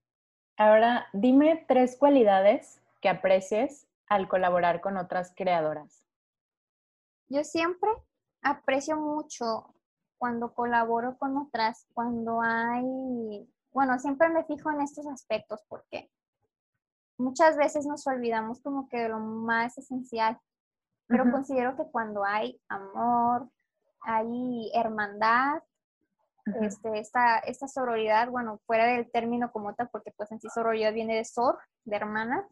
Ahora, 0.56 1.08
dime 1.12 1.64
tres 1.66 1.96
cualidades 1.96 2.80
que 3.00 3.08
aprecies 3.08 3.88
al 4.08 4.28
colaborar 4.28 4.80
con 4.80 4.96
otras 4.96 5.32
creadoras. 5.34 6.06
Yo 7.28 7.42
siempre 7.42 7.90
aprecio 8.42 8.96
mucho 8.96 9.74
cuando 10.18 10.54
colaboro 10.54 11.18
con 11.18 11.36
otras, 11.36 11.86
cuando 11.92 12.40
hay, 12.40 13.48
bueno, 13.72 13.98
siempre 13.98 14.28
me 14.28 14.44
fijo 14.44 14.70
en 14.70 14.82
estos 14.82 15.06
aspectos 15.06 15.64
porque 15.68 16.10
muchas 17.18 17.56
veces 17.56 17.86
nos 17.86 18.06
olvidamos 18.06 18.60
como 18.60 18.88
que 18.88 18.98
de 18.98 19.08
lo 19.08 19.18
más 19.18 19.76
esencial, 19.76 20.38
pero 21.06 21.30
considero 21.30 21.76
que 21.76 21.90
cuando 21.90 22.24
hay 22.24 22.60
amor, 22.68 23.50
hay 24.02 24.70
hermandad, 24.74 25.62
este, 26.60 26.98
esta, 26.98 27.38
esta 27.38 27.68
sororidad, 27.68 28.28
bueno, 28.28 28.60
fuera 28.66 28.86
del 28.86 29.10
término 29.10 29.50
como 29.50 29.74
tal, 29.74 29.88
porque 29.90 30.12
pues 30.12 30.30
en 30.32 30.40
sí 30.40 30.48
sororidad 30.54 30.92
viene 30.92 31.16
de 31.16 31.24
sor, 31.24 31.58
de 31.84 31.96
hermana, 31.96 32.46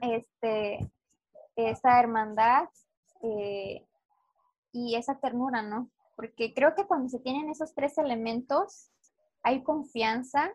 este, 0.00 0.90
esa 1.56 2.00
hermandad 2.00 2.68
eh, 3.22 3.86
y 4.72 4.96
esa 4.96 5.18
ternura, 5.18 5.62
¿no? 5.62 5.90
Porque 6.16 6.54
creo 6.54 6.74
que 6.74 6.86
cuando 6.86 7.08
se 7.08 7.18
tienen 7.18 7.50
esos 7.50 7.74
tres 7.74 7.98
elementos, 7.98 8.90
hay 9.42 9.62
confianza, 9.62 10.50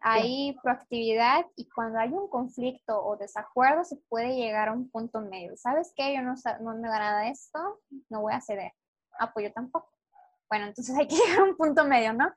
hay 0.00 0.56
proactividad 0.62 1.46
y 1.56 1.68
cuando 1.68 1.98
hay 1.98 2.10
un 2.10 2.28
conflicto 2.28 3.04
o 3.04 3.16
desacuerdo 3.16 3.84
se 3.84 3.96
puede 4.08 4.34
llegar 4.36 4.68
a 4.68 4.72
un 4.72 4.90
punto 4.90 5.20
medio. 5.20 5.56
¿Sabes 5.56 5.92
qué? 5.94 6.14
Yo 6.14 6.22
no, 6.22 6.34
no 6.60 6.74
me 6.74 6.88
agrada 6.88 7.28
esto, 7.28 7.58
no 8.08 8.22
voy 8.22 8.32
a 8.32 8.40
ceder. 8.40 8.72
Apoyo 9.18 9.52
tampoco. 9.52 9.91
Bueno, 10.52 10.66
entonces 10.66 10.94
hay 10.98 11.08
que 11.08 11.14
llegar 11.16 11.38
a 11.38 11.44
un 11.44 11.56
punto 11.56 11.86
medio, 11.86 12.12
¿no? 12.12 12.30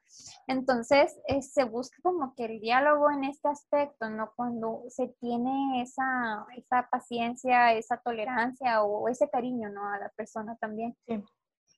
Entonces 0.48 1.20
eh, 1.28 1.42
se 1.42 1.66
busca 1.66 1.98
como 2.02 2.34
que 2.34 2.46
el 2.46 2.62
diálogo 2.62 3.12
en 3.12 3.26
este 3.26 3.50
aspecto, 3.50 4.10
¿no? 4.10 4.32
Cuando 4.38 4.84
se 4.88 5.10
tiene 5.20 5.82
esa, 5.82 6.46
esa 6.56 6.88
paciencia, 6.90 7.74
esa 7.74 7.98
tolerancia 7.98 8.84
o 8.84 9.10
ese 9.10 9.30
cariño, 9.30 9.70
¿no? 9.70 9.86
A 9.90 10.00
la 10.00 10.08
persona 10.16 10.56
también. 10.62 10.96
Sí. 11.06 11.22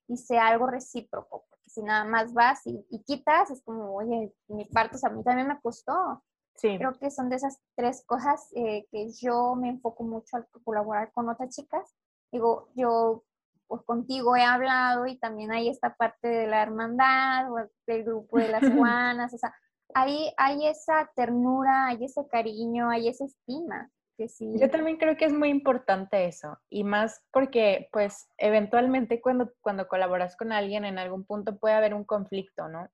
Y 0.10 0.18
sea 0.18 0.50
algo 0.50 0.68
recíproco, 0.68 1.48
porque 1.50 1.70
si 1.72 1.82
nada 1.82 2.06
más 2.06 2.32
vas 2.36 2.62
y, 2.66 2.86
quitas, 3.08 3.50
es 3.50 3.64
como, 3.64 3.96
oye, 3.96 4.32
mi 4.48 4.66
parte, 4.66 4.98
o 4.98 5.00
sea, 5.00 5.10
a 5.10 5.14
mí 5.14 5.24
también 5.24 5.48
me 5.48 5.60
costó. 5.60 6.24
Sí. 6.54 6.78
Creo 6.78 6.94
que 7.00 7.10
son 7.10 7.30
de 7.30 7.38
esas 7.38 7.60
tres 7.76 8.06
cosas 8.06 8.48
eh, 8.56 8.86
que 8.92 9.10
yo 9.12 9.56
me 9.56 9.70
enfoco 9.70 10.04
mucho 10.04 10.38
al 10.38 10.48
colaborar 10.64 11.12
con 11.14 11.30
otras 11.30 11.50
chicas. 11.56 11.96
Digo, 12.32 12.70
yo 12.76 13.24
pues 13.68 13.84
contigo 13.84 14.36
he 14.36 14.44
hablado 14.44 15.06
y 15.06 15.18
también 15.18 15.52
hay 15.52 15.70
esta 15.70 15.96
parte 15.96 16.28
de 16.28 16.48
la 16.48 16.62
hermandad 16.62 17.52
o 17.52 17.58
del 17.86 18.04
grupo 18.04 18.40
de 18.40 18.50
las 18.50 18.62
Juanas, 18.74 19.34
o 19.34 19.38
sea, 19.38 19.54
hay, 19.94 20.34
hay 20.38 20.68
esa 20.68 21.10
ternura, 21.16 21.88
hay 21.88 22.06
ese 22.06 22.28
cariño, 22.28 22.90
hay 22.90 23.08
esa 23.08 23.26
estima. 23.26 23.90
que 24.18 24.28
sí. 24.28 24.54
Yo 24.60 24.70
también 24.70 24.98
creo 24.98 25.16
que 25.16 25.26
es 25.26 25.34
muy 25.34 25.50
importante 25.50 26.26
eso, 26.26 26.58
y 26.70 26.84
más 26.84 27.24
porque, 27.32 27.90
pues, 27.92 28.30
eventualmente 28.38 29.22
cuando, 29.22 29.52
cuando 29.62 29.88
colaboras 29.88 30.36
con 30.36 30.52
alguien 30.52 30.86
en 30.86 30.98
algún 30.98 31.26
punto 31.26 31.58
puede 31.58 31.76
haber 31.76 31.94
un 31.94 32.04
conflicto, 32.04 32.68
¿no? 32.68 32.90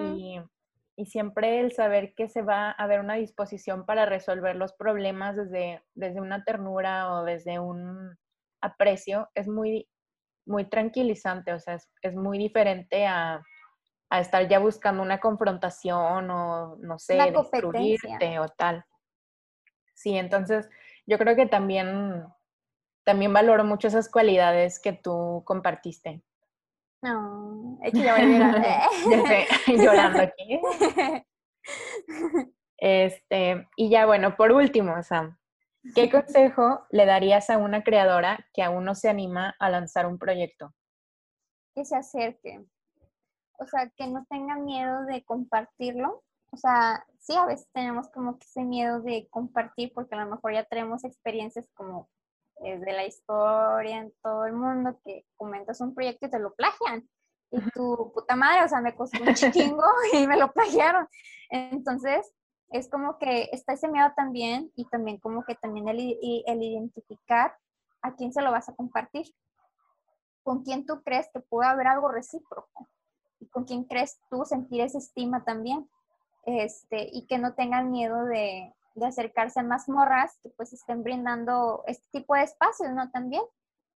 y, 0.00 0.38
y, 0.96 1.06
siempre 1.06 1.60
el 1.60 1.72
saber 1.72 2.12
que 2.14 2.28
se 2.28 2.42
va 2.42 2.70
a 2.70 2.72
haber 2.72 3.00
una 3.00 3.14
disposición 3.14 3.86
para 3.86 4.04
resolver 4.04 4.54
los 4.54 4.74
problemas 4.74 5.34
desde, 5.34 5.82
desde 5.94 6.20
una 6.20 6.44
ternura 6.44 7.14
o 7.14 7.24
desde 7.24 7.58
un 7.58 8.18
aprecio 8.60 9.30
es 9.34 9.48
muy, 9.48 9.88
muy 10.46 10.64
tranquilizante, 10.68 11.52
o 11.52 11.60
sea, 11.60 11.74
es, 11.74 11.90
es 12.02 12.14
muy 12.14 12.38
diferente 12.38 13.06
a, 13.06 13.42
a, 14.10 14.20
estar 14.20 14.48
ya 14.48 14.58
buscando 14.58 15.02
una 15.02 15.20
confrontación 15.20 16.30
o, 16.30 16.76
no 16.76 16.98
sé, 16.98 17.16
destruirte 17.16 18.38
o 18.38 18.48
tal. 18.48 18.84
Sí, 19.94 20.16
entonces 20.16 20.68
yo 21.06 21.18
creo 21.18 21.36
que 21.36 21.46
también, 21.46 22.24
también 23.04 23.32
valoro 23.32 23.64
mucho 23.64 23.88
esas 23.88 24.10
cualidades 24.10 24.80
que 24.80 24.92
tú 24.92 25.42
compartiste. 25.44 26.22
No, 27.02 27.78
es 27.82 27.92
que 27.92 28.00
ya 28.00 28.16
voy 28.16 28.32
llorando. 28.32 28.68
llorando 29.66 30.22
aquí. 30.22 30.60
Este, 32.84 33.68
y 33.76 33.90
ya 33.90 34.06
bueno, 34.06 34.34
por 34.36 34.50
último, 34.50 35.00
Sam, 35.04 35.38
¿qué 35.94 36.10
consejo 36.10 36.86
le 36.90 37.06
darías 37.06 37.50
a 37.50 37.58
una 37.58 37.82
creadora 37.82 38.46
que 38.52 38.62
aún 38.62 38.84
no 38.84 38.94
se 38.94 39.08
anima 39.08 39.54
a 39.58 39.70
lanzar 39.70 40.06
un 40.06 40.18
proyecto? 40.18 40.74
Que 41.74 41.84
se 41.84 41.96
acerque. 41.96 42.64
O 43.58 43.66
sea, 43.66 43.90
que 43.96 44.06
no 44.06 44.24
tenga 44.28 44.56
miedo 44.56 45.04
de 45.04 45.24
compartirlo. 45.24 46.22
O 46.50 46.56
sea, 46.56 47.04
sí, 47.18 47.34
a 47.36 47.46
veces 47.46 47.68
tenemos 47.72 48.08
como 48.10 48.38
que 48.38 48.44
ese 48.44 48.62
miedo 48.64 49.00
de 49.00 49.28
compartir 49.30 49.92
porque 49.94 50.14
a 50.14 50.24
lo 50.24 50.30
mejor 50.30 50.52
ya 50.52 50.64
tenemos 50.64 51.04
experiencias 51.04 51.68
como 51.74 52.08
desde 52.60 52.92
la 52.92 53.04
historia 53.04 53.98
en 53.98 54.12
todo 54.22 54.46
el 54.46 54.52
mundo 54.52 55.00
que 55.04 55.24
comentas 55.36 55.80
un 55.80 55.94
proyecto 55.94 56.26
y 56.26 56.30
te 56.30 56.38
lo 56.38 56.54
plagian. 56.54 57.08
Y 57.50 57.60
tu 57.70 58.12
puta 58.14 58.34
madre, 58.34 58.64
o 58.64 58.68
sea, 58.68 58.80
me 58.80 58.94
costó 58.94 59.22
un 59.22 59.34
chingo 59.34 59.84
y 60.12 60.26
me 60.26 60.38
lo 60.38 60.52
plagiaron. 60.52 61.06
Entonces, 61.50 62.32
es 62.72 62.88
como 62.88 63.18
que 63.18 63.48
está 63.52 63.74
ese 63.74 63.88
miedo 63.88 64.12
también 64.16 64.72
y 64.76 64.86
también 64.86 65.18
como 65.18 65.44
que 65.44 65.54
también 65.54 65.88
el, 65.88 65.98
el 66.46 66.62
identificar 66.62 67.56
a 68.02 68.14
quién 68.14 68.32
se 68.32 68.42
lo 68.42 68.50
vas 68.50 68.68
a 68.68 68.74
compartir. 68.74 69.26
Con 70.42 70.64
quién 70.64 70.86
tú 70.86 71.02
crees 71.02 71.28
que 71.32 71.40
puede 71.40 71.68
haber 71.68 71.86
algo 71.86 72.08
recíproco. 72.08 72.88
Y 73.38 73.46
con 73.46 73.64
quién 73.64 73.84
crees 73.84 74.18
tú 74.30 74.44
sentir 74.44 74.80
esa 74.80 74.98
estima 74.98 75.44
también. 75.44 75.88
Este, 76.44 77.08
y 77.12 77.26
que 77.26 77.38
no 77.38 77.54
tengan 77.54 77.90
miedo 77.90 78.24
de, 78.24 78.74
de 78.94 79.06
acercarse 79.06 79.60
a 79.60 79.62
más 79.62 79.88
morras 79.88 80.38
que 80.42 80.48
pues 80.50 80.72
estén 80.72 81.02
brindando 81.02 81.84
este 81.86 82.06
tipo 82.10 82.34
de 82.34 82.42
espacios, 82.42 82.90
¿no? 82.92 83.10
También. 83.10 83.42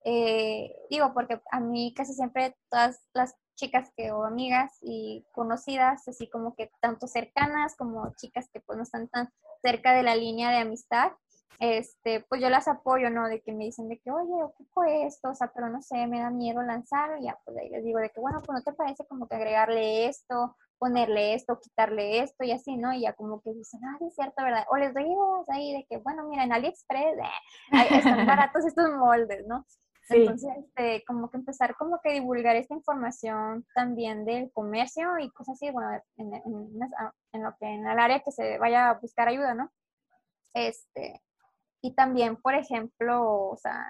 Eh, 0.04 0.76
digo, 0.90 1.14
porque 1.14 1.40
a 1.50 1.60
mí 1.60 1.94
casi 1.94 2.12
siempre 2.12 2.56
todas 2.68 3.00
las 3.14 3.34
chicas 3.54 3.90
que 3.96 4.12
o 4.12 4.24
amigas 4.24 4.78
y 4.82 5.24
conocidas, 5.32 6.06
así 6.08 6.28
como 6.28 6.54
que 6.54 6.70
tanto 6.80 7.06
cercanas 7.06 7.76
como 7.76 8.12
chicas 8.16 8.48
que 8.52 8.60
pues 8.60 8.76
no 8.76 8.82
están 8.82 9.08
tan 9.08 9.30
cerca 9.62 9.92
de 9.94 10.02
la 10.02 10.16
línea 10.16 10.50
de 10.50 10.58
amistad, 10.58 11.12
este, 11.60 12.20
pues 12.28 12.40
yo 12.40 12.50
las 12.50 12.68
apoyo, 12.68 13.10
¿no? 13.10 13.28
De 13.28 13.40
que 13.40 13.52
me 13.52 13.64
dicen 13.64 13.88
de 13.88 13.98
que, 13.98 14.10
oye, 14.10 14.42
ocupo 14.42 14.84
esto, 14.84 15.30
o 15.30 15.34
sea, 15.34 15.52
pero 15.54 15.68
no 15.68 15.82
sé, 15.82 16.06
me 16.06 16.20
da 16.20 16.30
miedo 16.30 16.62
lanzar, 16.62 17.18
y 17.20 17.24
ya, 17.24 17.38
pues 17.44 17.56
ahí 17.56 17.68
les 17.70 17.84
digo 17.84 17.98
de 18.00 18.10
que, 18.10 18.20
bueno, 18.20 18.40
pues 18.44 18.58
no 18.58 18.62
te 18.62 18.72
parece 18.72 19.06
como 19.06 19.28
que 19.28 19.36
agregarle 19.36 20.06
esto, 20.08 20.56
ponerle 20.78 21.34
esto, 21.34 21.58
quitarle 21.60 22.20
esto 22.20 22.44
y 22.44 22.52
así, 22.52 22.76
¿no? 22.76 22.92
Y 22.92 23.02
ya 23.02 23.14
como 23.14 23.40
que 23.40 23.52
dicen, 23.54 23.80
ah, 23.84 23.98
es 24.06 24.14
cierto, 24.14 24.42
¿verdad? 24.42 24.64
O 24.70 24.76
les 24.76 24.92
doy 24.92 25.04
ideas 25.04 25.48
ahí 25.48 25.72
de 25.72 25.86
que, 25.88 25.98
bueno, 25.98 26.24
mira, 26.28 26.44
en 26.44 26.52
AliExpress 26.52 27.16
eh, 27.18 27.96
están 27.98 28.26
baratos 28.26 28.64
estos 28.64 28.90
moldes, 28.90 29.46
¿no? 29.46 29.64
Entonces, 30.08 30.50
este, 30.58 31.04
como 31.06 31.30
que 31.30 31.38
empezar 31.38 31.76
como 31.76 32.00
que 32.02 32.12
divulgar 32.12 32.56
esta 32.56 32.74
información 32.74 33.66
también 33.74 34.24
del 34.24 34.52
comercio 34.52 35.18
y 35.18 35.30
cosas 35.30 35.54
así, 35.54 35.70
bueno, 35.70 35.90
en, 36.16 36.34
en, 36.34 37.42
lo 37.42 37.56
que 37.56 37.66
en 37.66 37.86
el 37.86 37.98
área 37.98 38.20
que 38.20 38.30
se 38.30 38.58
vaya 38.58 38.90
a 38.90 38.94
buscar 38.94 39.28
ayuda, 39.28 39.54
¿no? 39.54 39.70
Este, 40.52 41.22
y 41.80 41.94
también, 41.94 42.36
por 42.36 42.54
ejemplo, 42.54 43.48
o 43.48 43.56
sea, 43.56 43.84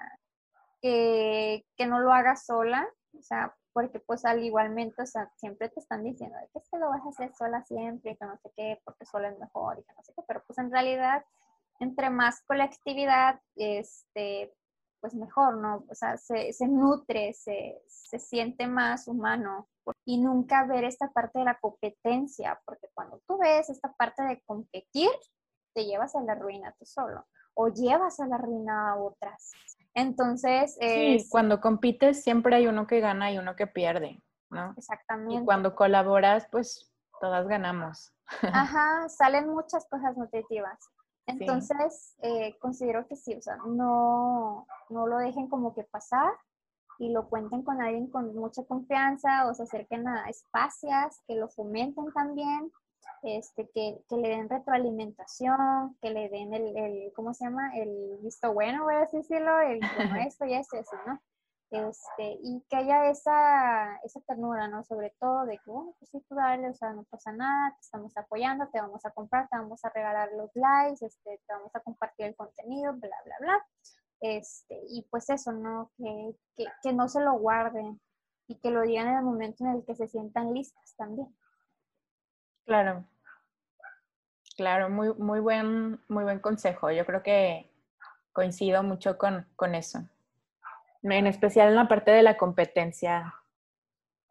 que, 0.81 1.65
que 1.75 1.85
no 1.85 1.99
lo 1.99 2.11
hagas 2.11 2.45
sola, 2.45 2.87
o 3.17 3.21
sea, 3.21 3.55
porque 3.73 3.99
pues 3.99 4.23
al 4.23 4.41
igualmente, 4.43 5.01
o 5.01 5.05
sea, 5.05 5.29
siempre 5.35 5.67
te 5.69 5.81
están 5.81 6.03
diciendo 6.03 6.37
que 6.53 6.59
es 6.59 6.69
que 6.69 6.77
lo 6.77 6.89
vas 6.89 7.05
a 7.05 7.09
hacer 7.09 7.33
sola 7.35 7.61
siempre 7.65 8.11
y 8.11 8.15
que 8.15 8.25
no 8.25 8.37
sé 8.37 8.51
qué, 8.55 8.81
porque 8.85 9.05
sola 9.05 9.29
es 9.29 9.37
mejor 9.37 9.79
y 9.79 9.83
que 9.83 9.93
no 9.93 10.03
sé 10.03 10.13
qué, 10.15 10.23
pero 10.25 10.43
pues 10.47 10.57
en 10.59 10.71
realidad, 10.71 11.25
entre 11.79 12.09
más 12.09 12.41
colectividad, 12.43 13.41
este, 13.57 14.53
pues 15.05 15.13
mejor, 15.13 15.57
¿no? 15.57 15.85
O 15.87 15.93
sea, 15.93 16.17
se, 16.17 16.51
se 16.51 16.67
nutre, 16.67 17.31
se, 17.33 17.79
se 17.85 18.17
siente 18.17 18.65
más 18.65 19.07
humano 19.07 19.67
y 20.03 20.17
nunca 20.17 20.65
ver 20.65 20.83
esta 20.83 21.11
parte 21.11 21.37
de 21.37 21.45
la 21.45 21.59
competencia, 21.59 22.59
porque 22.65 22.87
cuando 22.95 23.21
tú 23.27 23.37
ves 23.37 23.69
esta 23.69 23.93
parte 23.93 24.23
de 24.23 24.41
competir, 24.47 25.11
te 25.75 25.85
llevas 25.85 26.15
a 26.15 26.23
la 26.23 26.33
ruina 26.33 26.73
tú 26.79 26.85
solo 26.87 27.23
o 27.53 27.67
llevas 27.67 28.19
a 28.19 28.25
la 28.25 28.39
ruina 28.39 28.93
a 28.93 28.97
otras. 28.97 29.51
Entonces, 29.93 30.75
sí, 30.79 31.23
cuando 31.29 31.61
compites 31.61 32.23
siempre 32.23 32.55
hay 32.55 32.65
uno 32.65 32.87
que 32.87 32.99
gana 32.99 33.31
y 33.31 33.37
uno 33.37 33.55
que 33.55 33.67
pierde, 33.67 34.23
¿no? 34.49 34.73
Exactamente. 34.75 35.35
Y 35.35 35.45
cuando 35.45 35.75
colaboras, 35.75 36.47
pues 36.51 36.91
todas 37.21 37.47
ganamos. 37.47 38.11
Ajá, 38.41 39.07
salen 39.07 39.49
muchas 39.49 39.87
cosas 39.87 40.17
nutritivas. 40.17 40.79
Entonces, 41.27 42.15
eh, 42.21 42.55
considero 42.59 43.07
que 43.07 43.15
sí, 43.15 43.35
o 43.35 43.41
sea, 43.41 43.57
no, 43.65 44.67
no 44.89 45.07
lo 45.07 45.17
dejen 45.17 45.47
como 45.47 45.73
que 45.73 45.83
pasar 45.83 46.31
y 46.99 47.09
lo 47.09 47.27
cuenten 47.27 47.63
con 47.63 47.81
alguien 47.81 48.07
con 48.09 48.35
mucha 48.35 48.63
confianza 48.63 49.47
o 49.47 49.53
se 49.53 49.63
acerquen 49.63 50.07
a 50.07 50.29
espacios 50.29 51.19
que 51.27 51.35
lo 51.35 51.49
fomenten 51.49 52.11
también 52.13 52.71
este, 53.23 53.69
que, 53.73 54.01
que, 54.07 54.17
le 54.17 54.29
den 54.29 54.49
retroalimentación, 54.49 55.97
que 56.01 56.11
le 56.11 56.29
den 56.29 56.53
el, 56.53 56.77
el, 56.77 57.13
¿cómo 57.15 57.33
se 57.33 57.45
llama? 57.45 57.75
El 57.75 58.19
visto 58.21 58.53
bueno, 58.53 58.83
voy 58.83 58.95
a 58.95 59.07
decirlo, 59.11 59.59
el 59.61 59.79
bueno, 59.97 60.15
esto 60.27 60.45
y 60.45 60.53
esto, 60.53 60.77
así, 60.77 60.95
¿no? 61.07 61.19
Este, 61.75 62.37
y 62.41 62.63
que 62.69 62.75
haya 62.77 63.09
esa, 63.09 63.97
esa 64.03 64.21
ternura, 64.21 64.67
¿no? 64.67 64.83
Sobre 64.83 65.15
todo 65.19 65.45
de 65.45 65.57
que, 65.57 65.71
bueno, 65.71 65.93
pues 65.99 66.09
sí, 66.11 66.23
tú 66.27 66.35
dale, 66.35 66.69
o 66.69 66.73
sea, 66.73 66.93
no 66.93 67.03
pasa 67.03 67.31
nada, 67.31 67.71
te 67.75 67.81
estamos 67.81 68.15
apoyando, 68.17 68.67
te 68.69 68.79
vamos 68.79 69.05
a 69.05 69.11
comprar, 69.11 69.47
te 69.49 69.57
vamos 69.57 69.83
a 69.83 69.89
regalar 69.89 70.29
los 70.33 70.51
likes, 70.55 71.05
este, 71.05 71.41
te 71.45 71.53
vamos 71.53 71.75
a 71.75 71.79
compartir 71.81 72.27
el 72.27 72.35
contenido, 72.35 72.93
bla, 72.93 73.17
bla, 73.25 73.35
bla. 73.39 73.65
Este, 74.21 74.79
y 74.89 75.07
pues 75.09 75.29
eso, 75.29 75.51
¿no? 75.51 75.91
Que, 75.97 76.35
que, 76.55 76.65
que 76.81 76.93
no 76.93 77.07
se 77.07 77.21
lo 77.21 77.33
guarden 77.33 77.99
y 78.47 78.59
que 78.59 78.71
lo 78.71 78.81
digan 78.81 79.07
en 79.07 79.17
el 79.17 79.23
momento 79.23 79.65
en 79.65 79.71
el 79.71 79.85
que 79.85 79.95
se 79.95 80.07
sientan 80.07 80.53
listas 80.53 80.95
también. 80.95 81.35
Claro, 82.65 83.05
Claro, 84.55 84.89
muy, 84.89 85.13
muy, 85.15 85.39
buen, 85.41 85.99
muy 86.07 86.23
buen 86.23 86.39
consejo. 86.39 86.89
Yo 86.89 87.05
creo 87.05 87.21
que 87.21 87.69
coincido 88.31 88.83
mucho 88.83 89.17
con, 89.17 89.45
con 89.55 89.75
eso. 89.75 89.99
En 91.13 91.27
especial 91.27 91.69
en 91.69 91.75
la 91.75 91.87
parte 91.87 92.09
de 92.09 92.23
la 92.23 92.35
competencia 92.35 93.35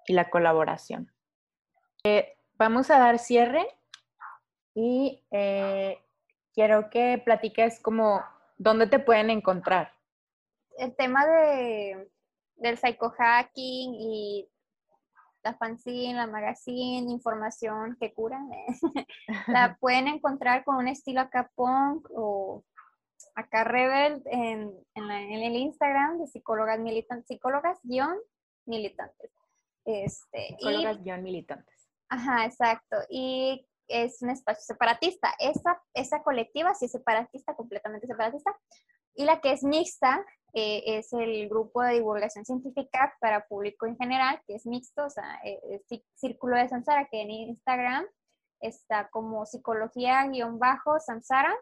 y 0.06 0.12
la 0.12 0.28
colaboración. 0.28 1.12
Eh, 2.02 2.36
vamos 2.58 2.90
a 2.90 2.98
dar 2.98 3.20
cierre 3.20 3.64
y 4.74 5.24
eh, 5.30 5.98
quiero 6.52 6.90
que 6.90 7.22
platiques 7.24 7.80
como 7.80 8.22
dónde 8.58 8.88
te 8.88 8.98
pueden 8.98 9.30
encontrar. 9.30 9.92
El 10.76 10.96
tema 10.96 11.24
de, 11.24 12.10
del 12.56 12.76
psychohacking 12.76 13.94
y 13.94 14.50
la 15.44 15.54
fanzine, 15.54 16.14
la 16.14 16.26
magazine, 16.26 17.08
información 17.08 17.96
que 18.00 18.12
curan, 18.12 18.52
eh, 18.52 18.66
la 19.46 19.76
pueden 19.80 20.08
encontrar 20.08 20.64
con 20.64 20.76
un 20.76 20.88
estilo 20.88 21.20
acá 21.20 21.50
punk 21.54 22.08
o 22.10 22.64
acá 23.34 23.64
rebel 23.64 24.22
en, 24.26 24.72
en, 24.94 25.10
el 25.10 25.56
Instagram 25.56 26.18
de 26.18 26.26
psicólogas 26.26 26.78
militantes, 26.78 27.26
psicólogas 27.26 27.78
guion 27.82 28.16
militantes. 28.66 29.32
Este, 29.84 30.56
psicólogas 30.58 31.02
guion 31.02 31.22
militantes. 31.22 31.88
Ajá, 32.08 32.44
exacto. 32.44 32.96
Y 33.08 33.66
es 33.88 34.22
un 34.22 34.30
espacio 34.30 34.62
separatista. 34.62 35.34
Esa, 35.38 35.82
esa 35.94 36.22
colectiva 36.22 36.74
sí 36.74 36.86
es 36.86 36.92
separatista, 36.92 37.54
completamente 37.54 38.06
separatista. 38.06 38.56
Y 39.14 39.24
la 39.24 39.40
que 39.40 39.52
es 39.52 39.62
mixta 39.62 40.24
eh, 40.54 40.98
es 40.98 41.12
el 41.12 41.48
grupo 41.48 41.82
de 41.82 41.94
divulgación 41.94 42.44
científica 42.44 43.14
para 43.20 43.46
público 43.46 43.86
en 43.86 43.96
general, 43.96 44.40
que 44.46 44.54
es 44.54 44.66
mixto, 44.66 45.06
o 45.06 45.10
sea, 45.10 45.40
eh, 45.44 45.82
Círculo 46.14 46.56
de 46.56 46.68
Samsara, 46.68 47.08
que 47.10 47.22
en 47.22 47.30
Instagram 47.30 48.04
está 48.60 49.08
como 49.10 49.46
psicología-samsara. 49.46 51.54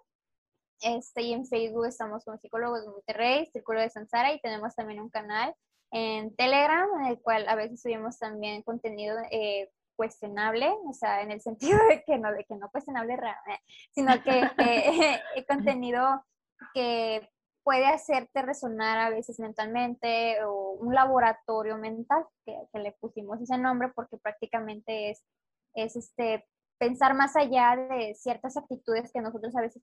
Este, 0.83 1.23
y 1.23 1.33
en 1.33 1.47
Facebook 1.47 1.87
estamos 1.87 2.25
con 2.25 2.39
Psicólogos 2.39 2.83
de 2.83 2.91
Monterrey, 2.91 3.47
Círculo 3.47 3.81
de 3.81 3.91
Samsara, 3.91 4.33
y 4.33 4.41
tenemos 4.41 4.75
también 4.75 5.01
un 5.01 5.11
canal 5.11 5.55
en 5.93 6.35
Telegram, 6.35 6.89
en 7.01 7.07
el 7.07 7.21
cual 7.21 7.49
a 7.49 7.55
veces 7.55 7.81
subimos 7.83 8.19
también 8.19 8.63
contenido 8.63 9.17
eh, 9.31 9.71
cuestionable, 9.95 10.69
o 10.87 10.93
sea, 10.93 11.23
en 11.23 11.31
el 11.31 11.41
sentido 11.41 11.79
de 11.89 12.03
que 12.03 12.19
no, 12.19 12.33
de 12.33 12.45
que 12.45 12.57
no 12.57 12.71
cuestionable, 12.71 13.17
sino 13.95 14.13
que 14.23 14.43
contenido 15.49 16.25
que 16.75 17.29
puede 17.63 17.87
hacerte 17.87 18.43
resonar 18.43 18.99
a 18.99 19.11
veces 19.11 19.39
mentalmente 19.39 20.43
o 20.45 20.73
un 20.73 20.95
laboratorio 20.95 21.79
mental, 21.79 22.25
que, 22.45 22.57
le 22.75 22.93
pusimos 22.93 23.41
ese 23.41 23.57
nombre 23.59 23.93
porque 23.95 24.17
prácticamente 24.17 25.11
es, 25.11 25.23
es 25.75 25.95
este, 25.95 26.45
pensar 26.79 27.15
más 27.15 27.37
allá 27.37 27.77
de 27.77 28.15
ciertas 28.15 28.57
actitudes 28.57 29.13
que 29.13 29.21
nosotros 29.21 29.55
a 29.55 29.61
veces 29.61 29.83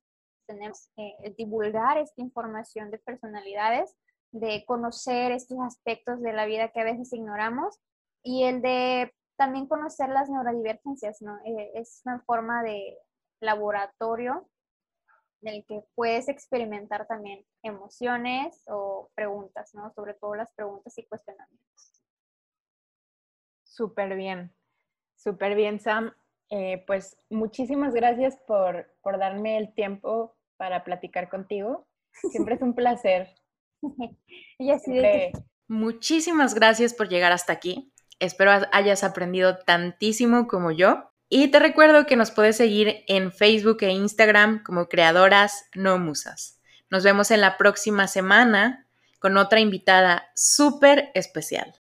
tenemos, 0.49 0.89
eh, 0.97 1.35
divulgar 1.37 1.99
esta 1.99 2.21
información 2.21 2.89
de 2.89 2.97
personalidades, 2.97 3.95
de 4.31 4.65
conocer 4.65 5.31
estos 5.31 5.59
aspectos 5.59 6.21
de 6.21 6.33
la 6.33 6.45
vida 6.45 6.69
que 6.69 6.81
a 6.81 6.85
veces 6.85 7.13
ignoramos 7.13 7.79
y 8.23 8.45
el 8.45 8.61
de 8.61 9.13
también 9.37 9.67
conocer 9.67 10.09
las 10.09 10.29
neurodivergencias, 10.29 11.21
¿no? 11.21 11.37
Eh, 11.45 11.71
es 11.75 12.01
una 12.05 12.19
forma 12.21 12.63
de 12.63 12.97
laboratorio 13.41 14.49
en 15.41 15.53
el 15.53 15.65
que 15.65 15.81
puedes 15.95 16.27
experimentar 16.27 17.07
también 17.07 17.45
emociones 17.63 18.63
o 18.67 19.09
preguntas, 19.15 19.73
¿no? 19.75 19.93
Sobre 19.93 20.15
todo 20.15 20.35
las 20.35 20.51
preguntas 20.53 20.97
y 20.97 21.07
cuestionamientos. 21.07 22.03
Súper 23.63 24.15
bien, 24.15 24.53
súper 25.15 25.55
bien, 25.55 25.79
Sam. 25.79 26.11
Eh, 26.49 26.83
pues 26.87 27.15
muchísimas 27.29 27.93
gracias 27.93 28.35
por, 28.47 28.91
por 29.01 29.19
darme 29.19 29.57
el 29.57 29.73
tiempo 29.75 30.35
para 30.59 30.83
platicar 30.83 31.29
contigo. 31.29 31.87
Siempre 32.31 32.55
es 32.55 32.61
un 32.61 32.75
placer. 32.75 33.33
y 34.59 34.71
así 34.71 34.93
de 34.93 35.31
Muchísimas 35.69 36.53
gracias 36.53 36.93
por 36.93 37.09
llegar 37.09 37.31
hasta 37.31 37.53
aquí. 37.53 37.93
Espero 38.19 38.51
hayas 38.73 39.03
aprendido 39.03 39.59
tantísimo 39.59 40.47
como 40.47 40.71
yo. 40.71 41.11
Y 41.29 41.49
te 41.49 41.59
recuerdo 41.59 42.07
que 42.07 42.15
nos 42.15 42.31
puedes 42.31 42.57
seguir 42.57 43.03
en 43.07 43.31
Facebook 43.31 43.77
e 43.81 43.91
Instagram 43.91 44.63
como 44.63 44.89
Creadoras 44.89 45.69
No 45.75 45.97
Musas. 45.99 46.59
Nos 46.89 47.03
vemos 47.03 47.29
en 47.29 47.39
la 47.39 47.55
próxima 47.57 48.07
semana 48.07 48.87
con 49.19 49.37
otra 49.37 49.59
invitada 49.59 50.27
súper 50.33 51.11
especial. 51.13 51.75